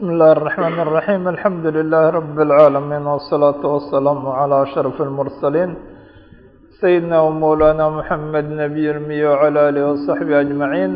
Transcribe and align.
بسم 0.00 0.06
الله 0.10 0.32
الرحمن 0.38 0.76
الرحيم 0.86 1.22
الحمد 1.34 1.66
لله 1.76 2.04
رب 2.18 2.36
العالمين 2.46 3.04
والصلاة 3.12 3.62
والسلام 3.74 4.20
على 4.40 4.56
أشرف 4.62 4.96
المرسلين 5.08 5.70
سيدنا 6.80 7.18
ومولانا 7.20 7.86
محمد 7.98 8.44
نبي 8.62 8.86
المي 8.90 9.20
وعلى 9.30 9.58
آله 9.68 9.82
وصحبه 9.92 10.40
أجمعين 10.44 10.92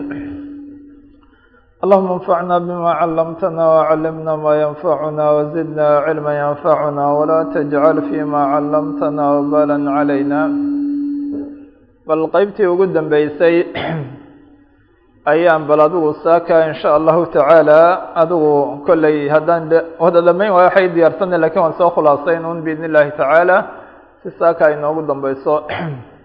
اللهم 1.85 2.09
انفعنا 2.19 2.57
بما 2.59 2.91
علمتنا 3.01 3.65
وعلمنا 3.75 4.33
ما 4.45 4.53
ينفعنا 4.65 5.25
وزدنا 5.37 5.89
علما 6.07 6.33
ينفعنا 6.45 7.05
ولا 7.19 7.41
تجعل 7.55 7.97
فيما 8.09 8.43
علمتنا 8.55 9.25
وبالا 9.37 9.79
علينا 9.99 10.41
bal 12.09 12.27
qeybtii 12.35 12.67
ugu 12.73 12.85
dambeysay 12.97 13.55
ayaan 15.26 15.66
bal 15.66 15.82
adigu 15.90 16.14
saaka 16.22 16.70
in 16.70 16.74
sha 16.78 16.94
allahu 16.96 17.26
tacaala 17.34 18.14
adigu 18.14 18.86
kolley 18.86 19.26
haddaan 19.26 19.74
wada 19.98 20.22
dhamayn 20.22 20.54
waayo 20.54 20.70
waxay 20.70 20.88
diyaarsana 20.94 21.42
laakiin 21.42 21.62
waan 21.66 21.76
soo 21.82 21.90
khulaasayn 21.90 22.46
un 22.46 22.62
biidn 22.62 22.86
illahi 22.86 23.12
tacaala 23.18 23.58
si 24.22 24.30
saaka 24.38 24.70
ay 24.70 24.76
noogu 24.78 25.02
dambeyso 25.10 25.66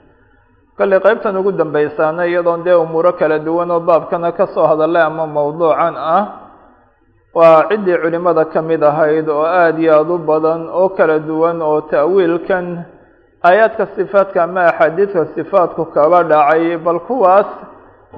kolley 0.79 1.01
qeybtan 1.01 1.33
ugu 1.41 1.53
dambeysaana 1.57 2.29
iyadoon 2.29 2.61
dee 2.65 2.77
umuuro 2.77 3.13
kala 3.17 3.41
duwan 3.41 3.73
oo 3.73 3.81
baabkana 3.81 4.37
ka 4.37 4.47
soo 4.53 4.69
hadalay 4.69 5.03
ama 5.03 5.25
mawduucan 5.27 5.97
ah 5.97 6.25
waa 7.33 7.69
ciddii 7.73 7.97
culimada 8.05 8.45
ka 8.53 8.61
mid 8.61 8.85
ahayd 8.85 9.29
oo 9.33 9.45
aada 9.49 9.81
iyo 9.81 9.93
aada 9.97 10.13
u 10.13 10.19
badan 10.19 10.69
oo 10.69 10.89
kala 10.93 11.17
duwan 11.25 11.57
oo 11.65 11.81
ta'wiilkan 11.89 12.85
aayaadka 13.49 13.97
sifaadka 13.97 14.45
ama 14.45 14.69
axaadiidka 14.69 15.33
sifaadku 15.35 15.89
kaba 15.89 16.21
dhacay 16.29 16.77
bal 16.77 17.01
kuwaas 17.09 17.49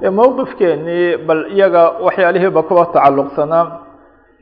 ee 0.01 0.09
mowqifkeenii 0.09 1.17
bal 1.27 1.41
iyaga 1.55 1.83
waxyaalihiiba 2.05 2.61
kuwa 2.67 2.85
tacalluqsanaa 2.93 3.65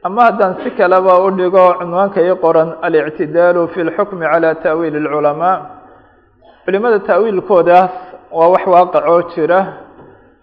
ama 0.03 0.21
haddaan 0.27 0.55
si 0.63 0.69
kaleba 0.79 1.13
u 1.25 1.29
dhigo 1.37 1.65
cunwaanka 1.79 2.19
ii 2.27 2.35
qoran 2.43 2.69
alictidaalu 2.85 3.67
fi 3.73 3.79
lxukmi 3.87 4.25
cala 4.31 4.55
ta'wiili 4.55 4.97
اlculamaa 5.03 5.55
culimada 6.65 6.99
ta'wiilkoodaas 7.09 7.93
waa 8.37 8.47
wax 8.53 8.63
waaqicoo 8.73 9.21
jira. 9.35 9.59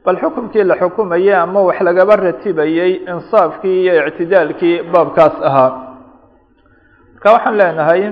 Bal 0.05 0.17
xukumkii 0.23 0.65
la 0.65 0.75
xukumayay 0.81 1.35
ama 1.35 1.61
wax 1.69 1.79
lagaba 1.87 2.17
ratibayey 2.17 2.93
insaafkii 3.13 3.83
iyo 3.85 4.07
ictidaalkii 4.09 4.77
baabkaas 4.93 5.35
ahaa. 5.49 5.71
Marka 7.15 7.29
waxaan 7.35 7.57
leenahay 7.61 8.03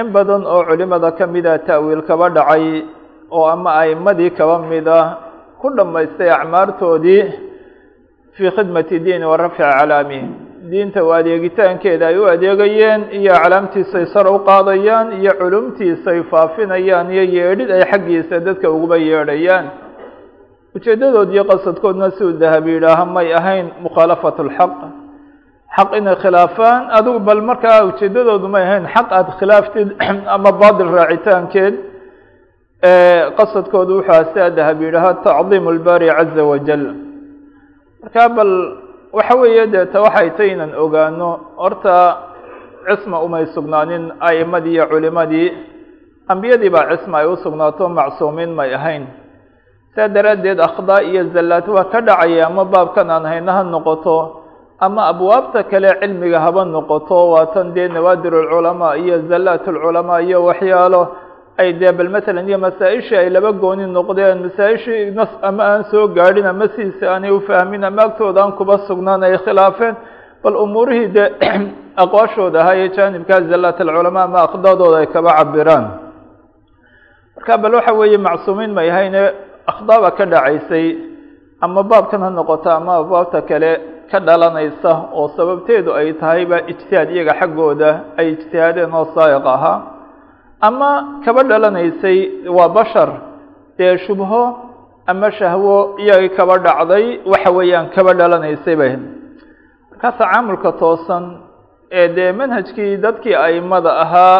in 0.00 0.06
badan 0.14 0.42
oo 0.46 0.62
culimada 0.68 1.10
kamida 1.18 1.58
ta'wiil 1.58 2.02
kaba 2.08 2.26
dhacay 2.36 2.64
oo 3.36 3.46
ama 3.54 3.70
aimadii 3.82 4.30
kaba 4.38 4.58
mida 4.70 4.98
ku 5.60 5.68
dhamaystay 5.76 6.30
acmaartoodii 6.38 7.22
fii 8.36 8.50
khidmati 8.56 9.00
diini 9.06 9.24
wa 9.24 9.36
rafci 9.36 9.62
aclaamihi 9.62 10.50
diinta 10.70 11.04
u 11.04 11.10
adeegitaankeeda 11.12 12.06
ay 12.06 12.18
u 12.18 12.24
adeegayeen 12.34 13.02
iyo 13.18 13.32
aclaamtiisay 13.34 14.06
sar 14.12 14.26
u 14.28 14.38
qaadayaan 14.48 15.12
iyo 15.20 15.32
culumtiisay 15.40 16.22
faafinayaan 16.30 17.10
iyo 17.14 17.24
yeedhid 17.36 17.70
ay 17.70 17.82
xaggiisa 17.90 18.40
dadka 18.40 18.70
uguba 18.70 18.96
yeedhayaan. 18.96 19.66
Ujeedadood 20.76 21.32
iyo 21.32 21.44
qasadkoodna 21.50 22.10
siuu 22.10 22.32
dahabi 22.32 22.70
yidhaaha 22.76 23.04
may 23.06 23.28
ahayn 23.34 23.66
mukhaalafat 23.84 24.38
lxaq 24.48 24.72
xaq 25.76 25.90
inay 25.98 26.16
khilaafaan 26.22 26.82
adigu 26.98 27.18
bal 27.18 27.42
markaa 27.50 27.84
ujeedadoodu 27.88 28.48
may 28.48 28.62
ahayn 28.68 28.84
xaq 28.94 29.08
aada 29.12 29.32
khilaaftid 29.40 29.88
ama 30.34 30.50
baadil 30.62 30.90
raacitaankeed 30.98 31.74
qasadkoodu 33.38 33.92
wuxuu 34.00 34.12
asaa 34.24 34.50
dahab 34.56 34.80
yidhaaha 34.82 35.14
tacdiim 35.24 35.64
lbari 35.76 36.08
caza 36.08 36.42
wajal 36.44 36.84
marka 38.02 38.24
bal 38.36 38.52
waxa 39.12 39.34
weeye 39.36 39.66
deeta 39.68 40.00
waxay 40.00 40.30
tay 40.36 40.48
inan 40.56 40.72
ogaano 40.74 41.28
horta 41.60 41.96
cisma 42.88 43.20
umay 43.20 43.46
sugnaanin 43.54 44.12
a'imadii 44.20 44.72
iyo 44.80 44.86
culimadii 44.88 45.48
ambiyadii 46.28 46.70
baa 46.72 46.88
cisma 46.96 47.18
ay 47.20 47.26
u 47.28 47.36
sugnaato 47.36 47.88
macsuumiin 47.88 48.52
may 48.56 48.72
ahayn. 48.74 49.04
Saa 49.94 50.08
daraaddeed 50.08 50.56
akhdaa 50.60 51.02
iyo 51.04 51.22
zallaad 51.34 51.68
waa 51.68 51.84
ka 51.92 52.00
dhacaya 52.00 52.46
ama 52.48 52.64
baabkan 52.64 53.10
aan 53.10 53.24
hayna 53.28 53.52
ha 53.52 53.62
noqoto 53.66 54.16
ama 54.80 55.06
abwaabta 55.12 55.62
kale 55.68 55.90
cilmiga 56.00 56.40
haba 56.40 56.64
noqoto 56.64 57.30
waatan 57.36 57.74
dee 57.76 57.88
nawaadir 57.92 58.32
lculamaa 58.32 58.96
iyo 58.96 59.16
zallaat 59.28 59.66
lculamaa 59.68 60.20
iyo 60.24 60.44
waxyaalo 60.48 61.02
ay 61.60 61.68
dee 61.80 61.92
bal 61.98 62.10
matalan 62.16 62.48
iyo 62.48 62.58
masaa-ishii 62.66 63.18
ay 63.22 63.28
laba 63.36 63.50
gooni 63.62 63.84
noqdeen 63.96 64.38
masaa-ishii 64.46 65.10
nas 65.18 65.32
ama 65.48 65.62
aan 65.72 65.82
soo 65.90 66.04
gaadhin 66.16 66.46
ama 66.52 66.66
sidiisa 66.74 67.04
aanay 67.12 67.32
ufahmin 67.38 67.82
ama 67.84 68.02
agtooda 68.08 68.40
aan 68.42 68.52
kuba 68.58 68.74
sugnaan 68.88 69.22
ay 69.26 69.34
khilaafeen 69.44 69.94
bal 70.42 70.56
umuurihii 70.64 71.08
dee 71.16 71.28
aqwaashooda 72.02 72.60
ahaa 72.62 72.76
iyo 72.78 72.88
jaanibkaa 72.96 73.40
zallaat 73.50 73.80
alculamaa 73.80 74.24
ama 74.28 74.38
akhdaadooda 74.48 74.96
ay 75.02 75.06
kaba 75.14 75.30
cabiraan 75.38 75.84
marka 77.36 77.52
bal 77.62 77.74
waxa 77.78 77.92
weeye 78.00 78.18
macsuumiin 78.26 78.72
may 78.78 78.88
ahayne 78.92 79.22
akhdaaba 79.72 80.08
ka 80.18 80.24
dhacaysay 80.32 80.86
ama 81.60 81.82
baabkan 81.82 82.20
ha 82.24 82.30
noqoto 82.30 82.70
ama 82.70 82.92
abwaabta 83.02 83.42
kale 83.50 83.70
ka 84.10 84.18
dhalanaysa 84.26 84.92
oo 85.12 85.28
sababteedu 85.36 85.90
ay 85.94 86.12
tahayba 86.22 86.56
ijtihaad 86.72 87.08
iyaga 87.14 87.32
xaggooda 87.40 87.90
ay 88.18 88.26
ijtihaadeen 88.34 88.90
oo 88.98 89.06
saayiq 89.14 89.46
ahaa 89.46 89.99
ama 90.60 90.90
kaba 91.24 91.42
dhalanaysay 91.50 92.18
waa 92.56 92.68
bashar 92.68 93.08
dee 93.78 93.96
shubho 94.06 94.42
ama 95.06 95.28
shahwo 95.38 95.76
iyagii 96.02 96.28
kaba 96.38 96.58
dhacday 96.66 97.04
waxa 97.32 97.50
weeyaan 97.58 97.86
kaba 97.94 98.12
dhalanaysay 98.20 98.76
bay 98.80 98.92
markaa 99.90 100.12
tacaamulka 100.20 100.72
toosan 100.82 101.24
ee 102.00 102.08
dee 102.16 102.32
manhajkii 102.40 102.96
dadkii 103.04 103.34
aimada 103.46 103.92
ahaa 104.04 104.38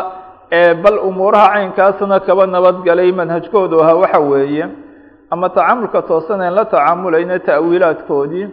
ee 0.59 0.75
bal 0.83 0.99
umuuraha 1.09 1.49
caynkaasna 1.55 2.17
kaba 2.29 2.47
nabadgalay 2.55 3.11
manhajkoodu 3.21 3.77
ahaa 3.83 3.95
waxa 4.03 4.21
weeye 4.31 4.67
ama 5.33 5.47
tacaamulka 5.57 6.03
toosan 6.11 6.41
aan 6.47 6.55
la 6.59 6.65
tacaamulayno 6.65 7.37
ta'wiilaadkoodii 7.49 8.47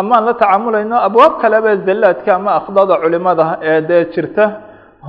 ama 0.00 0.12
aan 0.16 0.24
la 0.28 0.34
tacaamulayno 0.34 0.96
abwaab 1.08 1.34
kaleba 1.42 1.70
zallaadka 1.86 2.30
ama 2.38 2.50
akhdada 2.60 2.94
culimada 3.02 3.46
ee 3.70 3.80
dee 3.88 4.02
jirta 4.14 4.44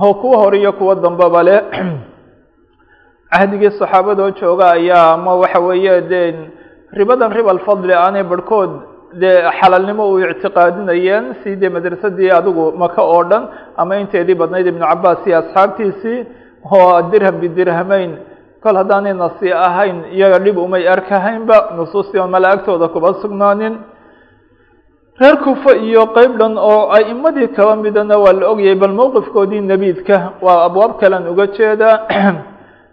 oo 0.00 0.14
kuwa 0.14 0.36
hore 0.38 0.58
iyo 0.58 0.72
kuwa 0.72 0.94
dambeba 0.94 1.42
leh 1.42 1.60
cahdigii 3.32 3.70
saxaabadoo 3.80 4.30
jooga 4.30 4.70
ayaa 4.70 5.12
ama 5.14 5.34
waxa 5.34 5.60
weeye 5.60 6.00
dee 6.10 6.34
ribadan 6.92 7.32
riba 7.32 7.50
alfadli 7.50 7.92
aanay 7.94 8.22
barhkood 8.22 8.70
dee 9.20 9.36
xalaalnimo 9.60 10.04
u 10.12 10.20
ictiqaadinayeen 10.20 11.24
si 11.42 11.68
madrasadii 11.76 12.30
adigu 12.38 12.72
maka 12.82 13.02
oo 13.02 13.24
dhan 13.30 13.44
ama 13.76 13.96
inteedii 14.02 14.34
badnayd 14.34 14.66
ibnu 14.66 14.84
cabaas 14.90 15.26
iyo 15.26 15.38
asxaabtiisii 15.42 16.26
oo 16.72 17.02
dirham 17.10 17.36
bidirhamayn 17.40 18.12
kol 18.62 18.76
haddaanay 18.80 19.14
nasi 19.14 19.48
ahayn 19.52 19.96
iyaga 20.16 20.38
dhib 20.44 20.56
umay 20.58 20.88
arkahaynba 20.94 21.56
nusuustii 21.76 22.20
on 22.24 22.30
malaa'igtooda 22.36 22.88
kuba 22.94 23.14
sugnaanin 23.22 23.74
reer 25.20 25.36
kufa 25.42 25.74
iyo 25.76 26.06
qeyb 26.14 26.38
dhan 26.38 26.54
oo 26.58 26.94
a'imadii 26.94 27.50
kaba 27.50 27.76
midana 27.76 28.18
waa 28.18 28.32
la 28.32 28.46
ogyahay 28.54 28.78
bal 28.78 28.94
mowqifkoodii 28.94 29.60
nebiidka 29.60 30.38
waa 30.40 30.64
abwaab 30.70 31.00
kalean 31.00 31.26
uga 31.26 31.46
jeedaa. 31.46 32.06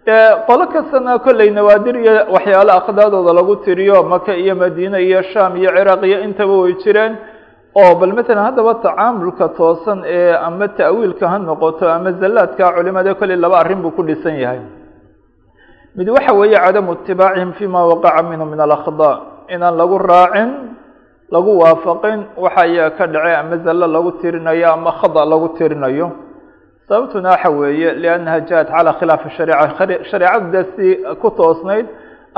Qolo 0.46 0.66
kastana 0.70 1.18
kolley 1.18 1.50
nawaadir 1.50 1.96
iyo 2.02 2.14
waxyaalo 2.34 2.72
akhdaadooda 2.78 3.32
lagu 3.32 3.56
tiriyo 3.62 4.02
maka 4.02 4.34
iyo 4.34 4.54
madiine 4.54 5.02
iyo 5.02 5.22
sham 5.22 5.56
iyo 5.56 5.70
ciraaq 5.70 6.02
iyo 6.02 6.18
intaba 6.26 6.54
way 6.62 6.74
jireen 6.82 7.14
oo 7.74 7.94
bal 7.94 8.12
matalan 8.14 8.44
haddaba 8.44 8.74
tacaamulka 8.82 9.48
toosan 9.58 10.02
ee 10.06 10.34
ama 10.34 10.68
ta'wiilka 10.68 11.28
ha 11.28 11.38
noqoto 11.38 11.90
ama 11.90 12.12
zallaadka 12.12 12.74
culimada 12.74 13.14
kolley 13.14 13.36
laba 13.36 13.62
arrin 13.62 13.82
buu 13.82 13.94
ku 13.94 14.02
dhisan 14.02 14.34
yahay. 14.34 14.62
Mid 15.94 16.08
waxa 16.10 16.34
weeye 16.34 16.58
cadamu 16.58 16.92
itibaacihim 16.92 17.52
fima 17.58 17.86
waqaca 17.86 18.22
minhu 18.22 18.46
min 18.46 18.60
alakhdaa 18.60 19.46
inaan 19.50 19.74
lagu 19.78 19.98
raacin 19.98 20.50
lagu 21.34 21.52
waafaqin 21.62 22.20
waxayaa 22.44 22.90
ka 22.98 23.04
dhacay 23.06 23.34
ama 23.40 23.56
zallo 23.64 23.86
lagu 23.86 24.10
tirinayo 24.22 24.66
ama 24.72 24.90
khada 25.00 25.24
lagu 25.32 25.48
tirinayo. 25.58 26.08
Sababtuna 26.88 27.30
waxa 27.34 27.50
weeye 27.50 27.90
liannaha 28.02 28.40
ja-at 28.48 28.68
calaa 28.74 28.94
khilaafi 29.00 29.28
shariica 29.36 30.04
shareecadaasi 30.10 30.88
ku 31.22 31.28
toosnayd 31.38 31.86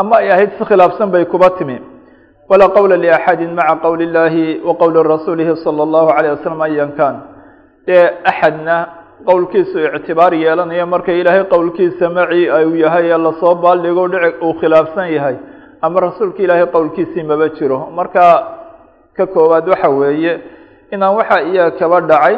ama 0.01 0.17
ay 0.21 0.31
ahayd 0.33 0.51
si 0.59 0.65
khilaafsan 0.65 1.11
bay 1.13 1.25
kuba 1.33 1.51
timi. 1.59 1.77
Walaa 2.51 2.73
qawla 2.77 2.97
liaxadin 2.97 3.53
maca 3.59 3.77
qowli 3.85 4.05
illaahi 4.09 4.61
wa 4.65 4.75
qowli 4.81 5.03
rasuulihi 5.13 5.53
sala 5.65 5.83
allahu 5.87 6.09
calayh 6.17 6.31
wasalam 6.37 6.61
ayan 6.67 6.91
kan 6.97 7.15
dee 7.87 8.05
axadna 8.31 8.77
qowlkiisu 9.29 9.79
ictibaar 9.97 10.33
yeelanaya 10.33 10.87
marka 10.87 11.13
ilaahay 11.21 11.45
qowlkiisa 11.55 12.07
maci 12.17 12.49
ayuu 12.59 12.77
yahay 12.85 13.05
ee 13.13 13.19
la 13.27 13.33
soo 13.41 13.55
baaldhigo 13.65 14.05
dhici 14.13 14.31
uu 14.47 14.55
khilaafsan 14.61 15.09
yahay. 15.17 15.37
Ama 15.85 16.01
rasuulka 16.01 16.41
ilaahay 16.45 16.67
qowlkiisii 16.77 17.23
maba 17.31 17.49
jiro. 17.59 17.79
Marka 17.99 18.25
ka 19.19 19.27
koowaad 19.27 19.69
waxa 19.69 19.89
weeye 19.91 20.35
inaan 20.95 21.15
waxa 21.19 21.43
iya 21.51 21.71
kaba 21.75 22.01
dhacay 22.01 22.37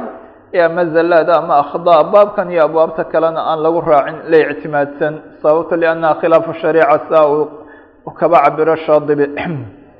ama 0.58 0.82
zallaada 0.90 1.38
ama 1.38 1.54
akhdaa 1.62 2.04
baabkan 2.10 2.50
iyo 2.50 2.64
abwaabta 2.64 3.04
kalena 3.12 3.40
aan 3.50 3.62
lagu 3.62 3.80
raacin 3.80 4.16
la 4.26 4.38
ictimaadsan 4.50 5.14
sababto 5.42 5.76
liannaha 5.76 6.18
khilaafu 6.20 6.50
shariica 6.58 7.06
saa 7.06 7.28
uu 7.28 8.10
kaba 8.18 8.42
cabiro 8.44 8.76
shaadibi 8.86 9.30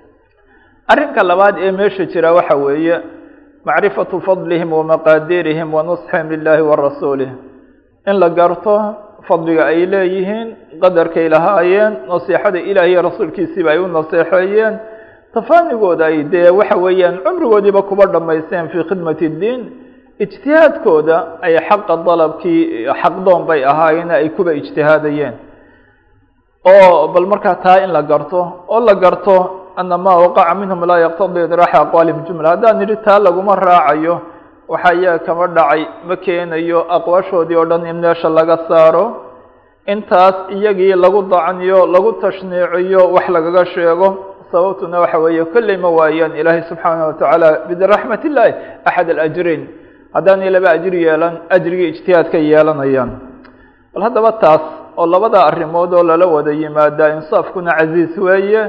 arrinka 0.93 1.23
labaad 1.23 1.57
ee 1.63 1.71
meesha 1.71 2.05
jira 2.11 2.33
waxa 2.33 2.57
weeye 2.57 2.97
macrifatu 3.65 4.21
fadlihim 4.27 4.73
wamaqaadirihim 4.73 5.69
wanusxihim 5.71 6.27
lilahi 6.35 6.63
wa 6.63 6.77
rasuulih 6.77 7.31
in 8.11 8.17
la 8.19 8.29
garto 8.31 8.75
fadliga 9.29 9.71
ay 9.71 9.87
leeyihiin 9.87 10.49
qadarkay 10.83 11.29
lahaayeen 11.29 12.11
nasiixada 12.11 12.59
ilaah 12.59 12.89
iyo 12.91 13.01
rasuulkiisiiba 13.07 13.71
ay 13.71 13.79
u 13.79 13.87
naseexeeyeen 13.87 14.75
tafaanigooda 15.35 16.05
ay 16.11 16.19
dee 16.33 16.51
waxa 16.59 16.77
weeyaan 16.85 17.17
cumrigoodiiba 17.25 17.83
kuba 17.89 18.05
dhamaysteen 18.15 18.69
fii 18.73 18.85
khidmati 18.89 19.25
اdiin 19.33 19.61
ijtihaadkooda 20.25 21.17
ay 21.47 21.55
xaqa 21.69 21.95
dalabkii 22.07 22.61
xaqdoon 23.03 23.43
bay 23.49 23.61
ahaayeen 23.73 24.11
ay 24.11 24.29
kuba 24.37 24.53
ijtihaadayeen. 24.61 25.35
Oo 26.67 27.09
bal 27.15 27.27
markaa 27.33 27.55
taa 27.65 27.79
in 27.85 27.91
la 27.93 28.03
garto 28.03 28.41
oo 28.69 28.81
la 28.81 28.95
garto 28.95 29.37
ana 29.77 29.97
ma 29.99 30.13
waqaca 30.23 30.55
minhum 30.61 30.81
laa 30.91 30.99
yaqtadi 31.07 31.41
idraaxa 31.47 31.79
aqwaalihim 31.85 32.25
jumla. 32.27 32.49
Haddaan 32.53 32.79
nidhi 32.81 32.97
taa 33.07 33.19
laguma 33.19 33.55
raacayo 33.57 34.15
waxa 34.69 34.93
iyaga 34.95 35.19
kama 35.27 35.47
dhacay 35.57 35.83
ma 36.09 36.17
keenayo 36.25 36.81
aqwaashoodii 36.97 37.57
oo 37.57 37.65
dhan 37.71 37.87
in 37.87 37.97
meesha 38.03 38.29
laga 38.29 38.57
saaro. 38.69 39.05
Intaas 39.87 40.37
iyagii 40.57 40.95
lagu 41.05 41.23
dacniyo 41.33 41.87
lagu 41.87 42.13
tashniiciyo 42.23 43.01
wax 43.15 43.27
lagaga 43.29 43.65
sheego 43.73 44.09
sababtuna 44.53 45.01
waxa 45.05 45.19
weeye 45.25 45.45
kolley 45.55 45.77
ma 45.85 45.89
waayaan. 45.99 46.33
Ilaahay 46.41 46.63
subxaanaه 46.71 47.07
watacaala 47.11 47.49
biraxmat 47.69 48.23
illahi 48.29 48.53
axad 48.89 49.09
alajrayn 49.15 49.63
haddaanay 50.15 50.51
laba 50.55 50.69
ajri 50.77 50.99
yeelan 51.07 51.35
ajrigii 51.57 51.89
ijtihaadka 51.93 52.39
yeelanayaan. 52.51 53.11
Bal 53.95 54.03
haddaba 54.07 54.33
taas 54.43 54.65
oo 55.01 55.07
labada 55.07 55.39
arrimood 55.51 55.93
oo 55.99 56.03
lala 56.11 56.27
wada 56.35 56.53
yimaada 56.53 57.05
insaafkuna 57.17 57.73
casiis 57.79 58.15
weeye 58.27 58.63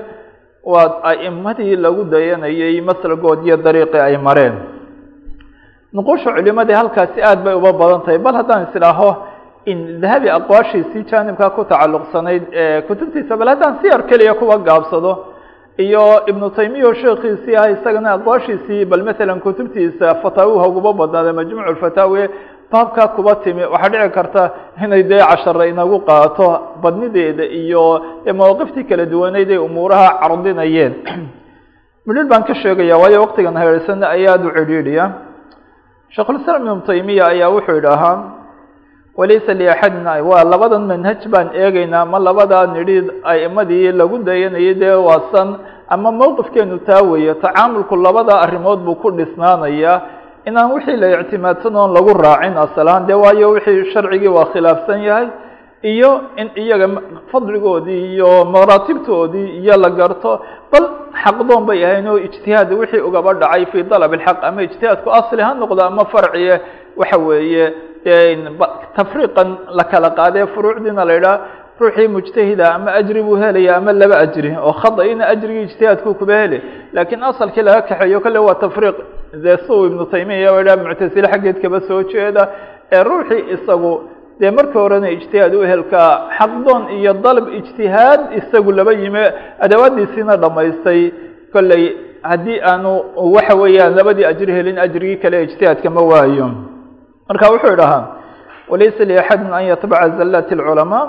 waa 0.71 0.89
a'imadii 1.11 1.75
lagu 1.85 2.03
dayanayay 2.13 2.81
maslagood 2.89 3.39
iyo 3.47 3.57
dariiqii 3.65 3.99
ay 4.07 4.17
mareen. 4.27 4.55
Nuqusha 5.93 6.29
culimadii 6.35 6.73
halkaasi 6.81 7.19
aad 7.29 7.39
bay 7.45 7.53
uba 7.59 7.71
badan 7.81 8.01
tahay. 8.05 8.17
Bal 8.25 8.35
haddaan 8.39 8.63
islaaho 8.69 9.09
in 9.71 9.79
dahabi 10.01 10.29
aqwaashiisii 10.37 11.03
jaanibkaa 11.11 11.49
ku 11.55 11.61
tacalluqsanayd 11.71 12.43
kutubtiisa 12.87 13.33
bal 13.39 13.49
haddaan 13.53 13.73
si 13.81 13.87
yar 13.93 14.01
keliya 14.09 14.33
kuwa 14.39 14.57
gaabsado 14.67 15.11
iyo 15.85 16.05
ibnu 16.31 16.49
taymiya 16.57 16.87
oo 16.87 16.93
sheekiisii 16.93 17.55
ah 17.61 17.69
isagana 17.75 18.13
aqwaashiisii 18.17 18.85
bal 18.85 19.03
matalan 19.03 19.39
kutubtiisa 19.45 20.15
fataawiha 20.23 20.67
uguba 20.67 20.93
badnaada 20.93 21.33
majmuuc 21.33 21.67
lfataawi 21.75 22.29
baabkaa 22.71 23.07
kuba 23.15 23.35
timi. 23.43 23.63
Waxaa 23.73 23.89
dhici 23.89 24.09
karta 24.17 24.43
inay 24.83 25.03
dee 25.03 25.19
cashare 25.19 25.69
inagu 25.69 25.99
qaato 26.07 26.47
badnideeda 26.83 27.43
iyo 27.43 27.83
mawaqiftii 28.33 28.87
kala 28.89 29.05
duwaneyd 29.05 29.51
ay 29.51 29.57
umuuraha 29.57 30.19
cardinayeen 30.21 30.93
midhil 32.05 32.27
baan 32.31 32.43
ka 32.43 32.53
sheegaya 32.55 32.97
waayo 32.97 33.21
waqtigan 33.21 33.55
hareersana 33.55 34.09
ayaa 34.15 34.33
aada 34.33 34.47
u 34.47 34.55
cidhiidhiya 34.57 35.05
sheekhulislaam 36.09 36.61
ibnu 36.61 36.81
taymiya 36.87 37.27
ayaa 37.27 37.49
wuxuu 37.49 37.77
idhahaa 37.77 38.40
walaysa 39.21 39.53
liaxadin 39.61 40.07
waa 40.29 40.43
labadan 40.53 40.83
manhaj 40.91 41.21
baan 41.33 41.47
eegeynaa 41.63 42.05
ma 42.11 42.17
labadaa 42.27 42.65
nidhi 42.75 42.97
aimadii 43.33 43.91
lagu 43.99 44.17
dayanayay 44.29 44.73
dee 44.81 44.95
waasan 45.07 45.49
ama 45.93 46.09
mowqifkeenu 46.21 46.77
taa 46.89 47.01
weeye 47.11 47.33
tacaamulku 47.43 47.95
labada 48.05 48.33
arrimood 48.45 48.79
buu 48.85 48.95
ku 49.03 49.09
dhisnaanayaa 49.19 49.97
inaan 50.49 50.71
wixii 50.73 50.97
la 51.03 51.07
ictimaadsan 51.21 51.75
oon 51.81 51.91
lagu 51.97 52.11
raacin 52.25 52.55
asalahaan 52.65 53.05
dee 53.09 53.17
waayo 53.23 53.47
wixii 53.55 53.91
sharcigii 53.93 54.31
waa 54.37 54.47
khilaafsan 54.53 54.99
yahay 55.09 55.27
iyo 55.91 56.11
in 56.41 56.47
iyaga 56.63 56.87
fadligoodii 57.31 58.01
iyo 58.15 58.29
maraatibtoodii 58.55 59.47
iyo 59.61 59.75
la 59.83 59.89
garto 59.99 60.31
bal 60.71 60.85
xaqdoon 61.23 61.63
bay 61.67 61.79
ahayn 61.85 62.07
oo 62.07 62.17
ijtihaad 62.27 62.69
wixii 62.79 63.01
ugaba 63.09 63.33
dhacay 63.41 63.65
fii 63.71 63.83
dalab 63.91 64.13
ilxaq 64.17 64.37
ama 64.49 64.61
ijtihaadku 64.67 65.09
asli 65.19 65.41
ha 65.47 65.53
noqdo 65.61 65.81
ama 65.89 66.05
farciye 66.13 66.55
waxa 66.97 67.17
weeye 67.27 67.65
tafriiqan 68.97 69.49
la 69.77 69.83
kala 69.91 70.09
qaadee 70.19 70.45
furuucdiina 70.53 71.05
la 71.05 71.15
idhaha 71.19 71.39
ruuxii 71.81 72.07
mujtahida 72.07 72.65
ama 72.75 72.91
ajri 72.99 73.21
buu 73.23 73.35
helaya 73.43 73.77
ama 73.77 73.91
laba 73.93 74.15
ajri 74.25 74.51
oo 74.67 74.73
khada-ina 74.81 75.23
ajrigii 75.33 75.63
ijtihaadku 75.69 76.13
kuba 76.19 76.33
hele 76.41 76.57
laakiin 76.93 77.23
asalkii 77.23 77.61
laga 77.67 77.81
kaxeeyo 77.89 78.19
kale 78.25 78.39
waa 78.39 78.55
tafriiq. 78.55 78.95
Dee 79.43 79.57
su 79.67 79.85
ibnu 79.87 80.05
taymiya 80.05 80.53
o 80.53 80.61
idhaha 80.61 80.77
muctasile 80.83 81.27
xaggeed 81.33 81.57
kaba 81.61 81.79
soo 81.87 82.03
jeeda 82.03 82.43
ee 82.91 83.03
ruuxii 83.03 83.43
isagu 83.55 83.91
dee 84.39 84.51
marka 84.51 84.79
horena 84.83 85.09
ijtihaad 85.15 85.53
u 85.55 85.63
ehelkaa 85.63 86.11
xaqdoon 86.37 86.83
iyo 86.97 87.13
dalab 87.13 87.47
ijtihaad 87.59 88.21
isagu 88.39 88.71
laba 88.71 88.93
yime 88.93 89.23
adawaadiisiina 89.65 90.37
dhamaystay. 90.37 91.01
Kolley 91.53 91.83
haddii 92.29 92.59
aanu 92.71 92.91
waxa 93.35 93.55
weeyaan 93.61 93.95
labadii 93.99 94.25
ajri 94.25 94.53
helin 94.53 94.77
ajrigii 94.85 95.17
kale 95.23 95.43
ijtihaadka 95.43 95.89
ma 95.89 96.01
waayo 96.11 96.47
marka 97.30 97.46
wuxuu 97.52 97.72
idhahaa 97.76 98.02
walaysa 98.70 99.02
liaxadin 99.10 99.52
an 99.58 99.64
yatbaca 99.72 100.08
zalati 100.18 100.52
اlculamaa 100.58 101.04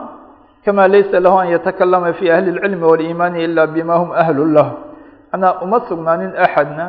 kama 0.66 0.88
laysa 0.88 1.20
lahu 1.26 1.38
an 1.44 1.48
yatakalama 1.56 2.14
fi 2.20 2.26
ahli 2.32 2.50
اlcilmi 2.56 2.86
wاliimaani 2.92 3.44
ila 3.48 3.68
bima 3.68 3.96
hum 4.02 4.10
ahlu 4.22 4.46
lah 4.56 4.68
anaa 5.36 5.54
uma 5.66 5.80
sugnaanin 5.90 6.32
axadna 6.46 6.86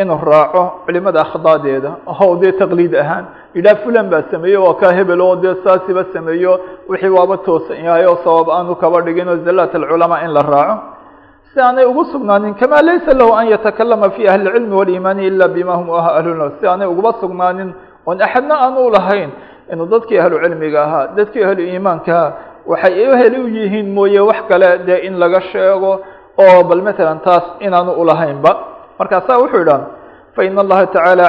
inuu 0.00 0.20
raaco 0.32 0.62
culimada 0.86 1.20
akhdaadeeda 1.26 1.90
how 2.18 2.30
dee 2.42 2.52
taqliid 2.62 2.94
ahaan 3.02 3.24
yidhaah 3.56 3.76
fulan 3.84 4.06
baa 4.12 4.22
sameeyo 4.32 4.58
waa 4.66 4.74
kaa 4.80 4.92
hebel 4.98 5.20
oo 5.20 5.36
dee 5.42 5.54
saasiba 5.64 6.04
sameeyo 6.14 6.52
wixii 6.90 7.12
waaba 7.18 7.36
toosan 7.46 7.78
yahay 7.86 8.04
oo 8.06 8.16
sabab 8.24 8.48
aanu 8.56 8.74
kaba 8.82 9.00
dhigin 9.06 9.28
oo 9.32 9.36
zalat 9.46 9.74
alculamaa 9.74 10.20
in 10.26 10.30
la 10.36 10.42
raaco 10.54 10.76
si 11.52 11.60
aanay 11.60 11.84
ugu 11.90 12.04
sugnaanin 12.14 12.54
kama 12.54 12.78
laysa 12.88 13.12
lahu 13.20 13.32
an 13.40 13.46
yatakalama 13.54 14.10
fi 14.16 14.22
ahli 14.32 14.44
اlcilmi 14.48 14.74
wاliimaani 14.80 15.22
ila 15.30 15.48
bima 15.56 15.74
hum 15.80 15.88
ahlu 15.90 16.30
lah 16.40 16.48
si 16.60 16.64
aanay 16.66 16.86
uguba 16.92 17.12
sugnaanin 17.22 17.70
oon 18.07 18.21
axadna 18.21 18.55
aan 18.65 18.77
u 18.77 18.89
lahayn 18.89 19.29
inuu 19.71 19.85
dadkii 19.93 20.19
ahlu 20.19 20.39
cilmiga 20.43 20.79
ahaa 20.87 21.07
dadkii 21.17 21.43
ahlu 21.43 21.61
iimaankaha 21.61 22.27
waxay 22.67 23.07
uheli 23.13 23.37
u 23.43 23.47
yihiin 23.47 23.93
mooye 23.93 24.19
wax 24.19 24.39
kale 24.49 24.77
dee 24.87 24.99
in 25.07 25.17
laga 25.19 25.41
sheego 25.51 25.91
oo 26.37 26.63
bal 26.69 26.81
matalan 26.81 27.19
taas 27.25 27.43
inaanu 27.59 27.91
ulahaynba 28.01 28.51
markaasaa 28.99 29.37
wuxuu 29.41 29.61
idhaha 29.61 29.85
fain 30.35 30.57
allaha 30.59 30.85
tacaala 30.87 31.25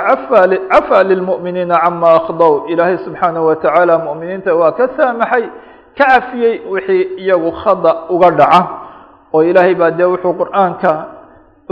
cafaa 0.73 1.03
lilmu'miniina 1.11 1.77
cama 1.85 2.09
akhdow 2.21 2.53
ilaahay 2.73 2.99
subxaanahu 3.07 3.47
watacaala 3.47 3.95
mu'miniinta 4.07 4.51
waa 4.61 4.73
ka 4.79 4.89
saamaxay 4.97 5.45
ka 5.99 6.05
cafiyey 6.11 6.61
wixii 6.73 7.03
iyagu 7.23 7.51
khada 7.63 7.93
uga 8.11 8.31
dhaca. 8.31 8.61
Oo 9.33 9.43
ilaahay 9.43 9.75
baa 9.75 9.91
dee 9.91 10.05
wuxuu 10.13 10.35
qur'aanka 10.41 10.93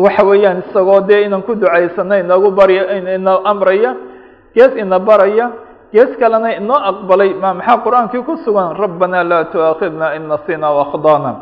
waxa 0.05 0.23
weeyaan 0.31 0.63
isagoo 0.63 1.01
dee 1.09 1.23
inan 1.27 1.43
ku 1.43 1.55
ducaysana 1.55 2.19
inagu 2.23 2.51
barya 2.51 2.83
amraya 3.45 3.91
gees 4.55 4.73
ina 4.83 4.99
baraya 4.99 5.47
gees 5.93 6.17
kalena 6.21 6.49
inoo 6.59 6.79
aqbalay. 6.91 7.31
Ma 7.43 7.55
maxaa 7.55 7.79
qur'aankii 7.85 8.23
ku 8.27 8.37
sugan? 8.45 8.75
Rabbana 8.83 9.23
laa 9.31 9.45
tu'aakhidna 9.53 10.07
in 10.17 10.23
nasina 10.33 10.69
waakhdana 10.79 11.33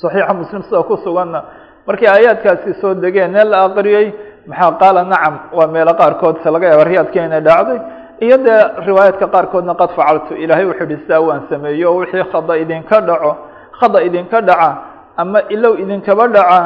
saxiixa 0.00 0.32
muslim 0.40 0.62
sida 0.62 0.82
ku 0.82 0.96
suganna 1.04 1.40
markii 1.86 2.06
aayaadkaasi 2.08 2.74
soo 2.80 2.94
degeen 2.94 3.34
ee 3.36 3.44
la 3.44 3.58
aqriyey 3.68 4.06
maxaa 4.46 4.72
qaala 4.80 5.02
nacam 5.12 5.34
waa 5.56 5.66
meelo 5.74 5.92
qaarkood 6.00 6.36
se 6.42 6.48
laga 6.50 6.66
yaaba 6.70 6.84
riyaadka 6.84 7.18
inay 7.26 7.40
dhacday 7.48 7.78
iyo 8.26 8.36
dee 8.46 8.60
riwaayaadka 8.86 9.26
qaarkoodna 9.34 9.74
qad 9.80 9.90
facaltu 9.98 10.32
ilaahay 10.42 10.66
wuxuu 10.70 10.86
ihi 10.92 10.98
saa 11.08 11.20
waan 11.20 11.42
sameeyo 11.50 11.86
o 11.92 11.96
wixii 12.00 12.24
khada 12.32 12.54
idinka 12.62 13.00
dhaco 13.08 13.32
khada 13.80 13.98
idinka 14.08 14.38
dhaca 14.48 14.68
ama 15.16 15.40
ilow 15.54 15.74
idinkaba 15.82 16.24
dhaca 16.36 16.58